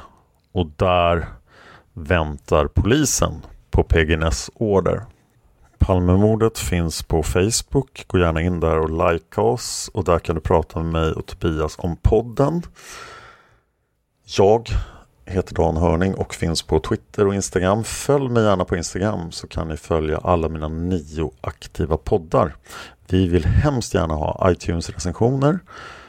och 0.52 0.68
där 0.78 1.28
väntar 1.94 2.68
polisen 2.68 3.42
på 3.72 3.84
PGNS 3.84 4.50
order. 4.54 5.02
Palmemordet 5.80 6.58
finns 6.58 7.04
på 7.04 7.24
Facebook. 7.24 8.06
Gå 8.08 8.20
gärna 8.20 8.42
in 8.42 8.60
där 8.60 8.80
och 8.80 8.90
likea 8.90 9.44
oss 9.44 9.90
och 9.94 10.04
där 10.04 10.20
kan 10.20 10.36
du 10.36 10.42
prata 10.42 10.80
med 10.80 10.92
mig 10.92 11.12
och 11.12 11.26
Tobias 11.26 11.76
om 11.78 11.98
podden. 11.98 12.62
Jag 14.38 14.70
heter 15.26 15.56
Dan 15.56 15.78
Hörning 15.78 16.14
och 16.14 16.34
finns 16.34 16.62
på 16.62 16.80
Twitter 16.80 17.28
och 17.28 17.36
Instagram. 17.36 17.84
Följ 17.84 18.30
mig 18.30 18.44
gärna 18.44 18.66
på 18.66 18.78
Instagram 18.78 19.32
så 19.32 19.48
kan 19.48 19.68
ni 19.68 19.78
följa 19.78 20.18
alla 20.18 20.50
mina 20.50 20.68
nio 20.68 21.32
aktiva 21.42 21.98
poddar. 21.98 22.56
Vi 23.08 23.28
vill 23.28 23.46
hemskt 23.46 23.94
gärna 23.94 24.14
ha 24.14 24.52
iTunes-recensioner 24.52 25.60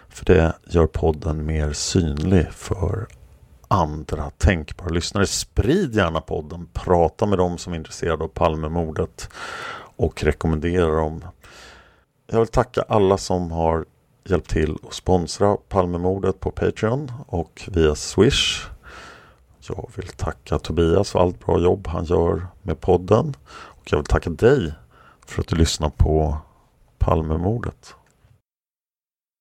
för 0.08 0.24
det 0.24 0.52
gör 0.66 0.86
podden 0.86 1.46
mer 1.46 1.72
synlig 1.72 2.52
för 2.52 3.06
andra 3.72 4.30
tänkbara 4.30 4.88
lyssnare. 4.88 5.26
Sprid 5.26 5.94
gärna 5.94 6.20
podden, 6.20 6.68
prata 6.72 7.26
med 7.26 7.38
dem 7.38 7.58
som 7.58 7.72
är 7.72 7.76
intresserade 7.76 8.24
av 8.24 8.28
Palmemordet 8.28 9.28
och 9.96 10.22
rekommendera 10.22 10.96
dem. 10.96 11.24
Jag 12.26 12.38
vill 12.38 12.48
tacka 12.48 12.82
alla 12.88 13.18
som 13.18 13.52
har 13.52 13.84
hjälpt 14.24 14.50
till 14.50 14.78
att 14.88 14.94
sponsra 14.94 15.56
Palmemordet 15.56 16.40
på 16.40 16.50
Patreon 16.50 17.12
och 17.26 17.68
via 17.72 17.94
Swish. 17.94 18.66
Jag 19.68 19.90
vill 19.96 20.08
tacka 20.08 20.58
Tobias 20.58 21.10
för 21.10 21.18
allt 21.18 21.46
bra 21.46 21.60
jobb 21.60 21.86
han 21.86 22.04
gör 22.04 22.46
med 22.62 22.80
podden. 22.80 23.36
Och 23.50 23.92
jag 23.92 23.98
vill 23.98 24.06
tacka 24.06 24.30
dig 24.30 24.72
för 25.26 25.40
att 25.40 25.48
du 25.48 25.56
lyssnar 25.56 25.90
på 25.90 26.36
Palmemordet. 26.98 27.94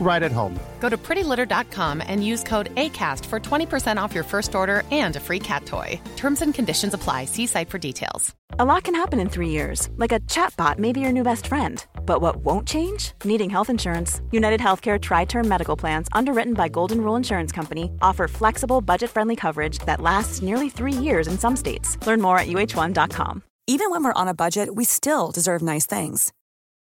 right 0.00 0.22
at 0.22 0.32
home. 0.32 0.58
Go 0.80 0.88
to 0.90 0.98
prettylitter.com 0.98 2.02
and 2.06 2.24
use 2.24 2.44
code 2.44 2.74
ACAST 2.74 3.24
for 3.24 3.40
20% 3.40 3.96
off 3.96 4.14
your 4.14 4.24
first 4.24 4.54
order 4.54 4.82
and 4.90 5.16
a 5.16 5.20
free 5.20 5.38
cat 5.38 5.64
toy. 5.64 5.98
Terms 6.16 6.42
and 6.42 6.52
conditions 6.52 6.94
apply. 6.94 7.24
See 7.24 7.46
site 7.46 7.70
for 7.70 7.78
details. 7.78 8.34
A 8.58 8.64
lot 8.64 8.84
can 8.84 8.94
happen 8.94 9.18
in 9.18 9.28
three 9.28 9.48
years, 9.48 9.88
like 9.96 10.12
a 10.12 10.20
chatbot 10.20 10.78
may 10.78 10.92
be 10.92 11.00
your 11.00 11.12
new 11.12 11.24
best 11.24 11.48
friend. 11.48 11.84
But 12.06 12.20
what 12.20 12.36
won't 12.36 12.68
change? 12.68 13.12
Needing 13.24 13.50
health 13.50 13.70
insurance. 13.70 14.20
United 14.30 14.60
Healthcare 14.60 15.00
Tri 15.00 15.24
Term 15.24 15.48
Medical 15.48 15.76
Plans, 15.76 16.08
underwritten 16.12 16.54
by 16.54 16.68
Golden 16.68 17.00
Rule 17.00 17.16
Insurance 17.16 17.50
Company, 17.50 17.90
offer 18.00 18.28
flexible, 18.28 18.80
budget 18.80 19.10
friendly 19.10 19.36
coverage 19.36 19.78
that 19.86 20.00
lasts 20.00 20.42
nearly 20.42 20.70
three 20.70 20.92
years 20.92 21.26
in 21.26 21.36
some 21.38 21.56
states. 21.56 21.98
Learn 22.06 22.20
more 22.20 22.38
at 22.38 22.46
uh1.com. 22.46 23.42
Even 23.66 23.90
when 23.90 24.04
we're 24.04 24.20
on 24.20 24.28
a 24.28 24.34
budget, 24.34 24.74
we 24.74 24.84
still 24.84 25.30
deserve 25.30 25.62
nice 25.62 25.86
things. 25.86 26.32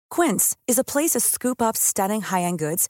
Quince 0.10 0.56
is 0.66 0.80
a 0.80 0.84
place 0.84 1.12
to 1.12 1.20
scoop 1.20 1.62
up 1.62 1.76
stunning 1.76 2.22
high 2.22 2.44
end 2.44 2.58
goods 2.58 2.90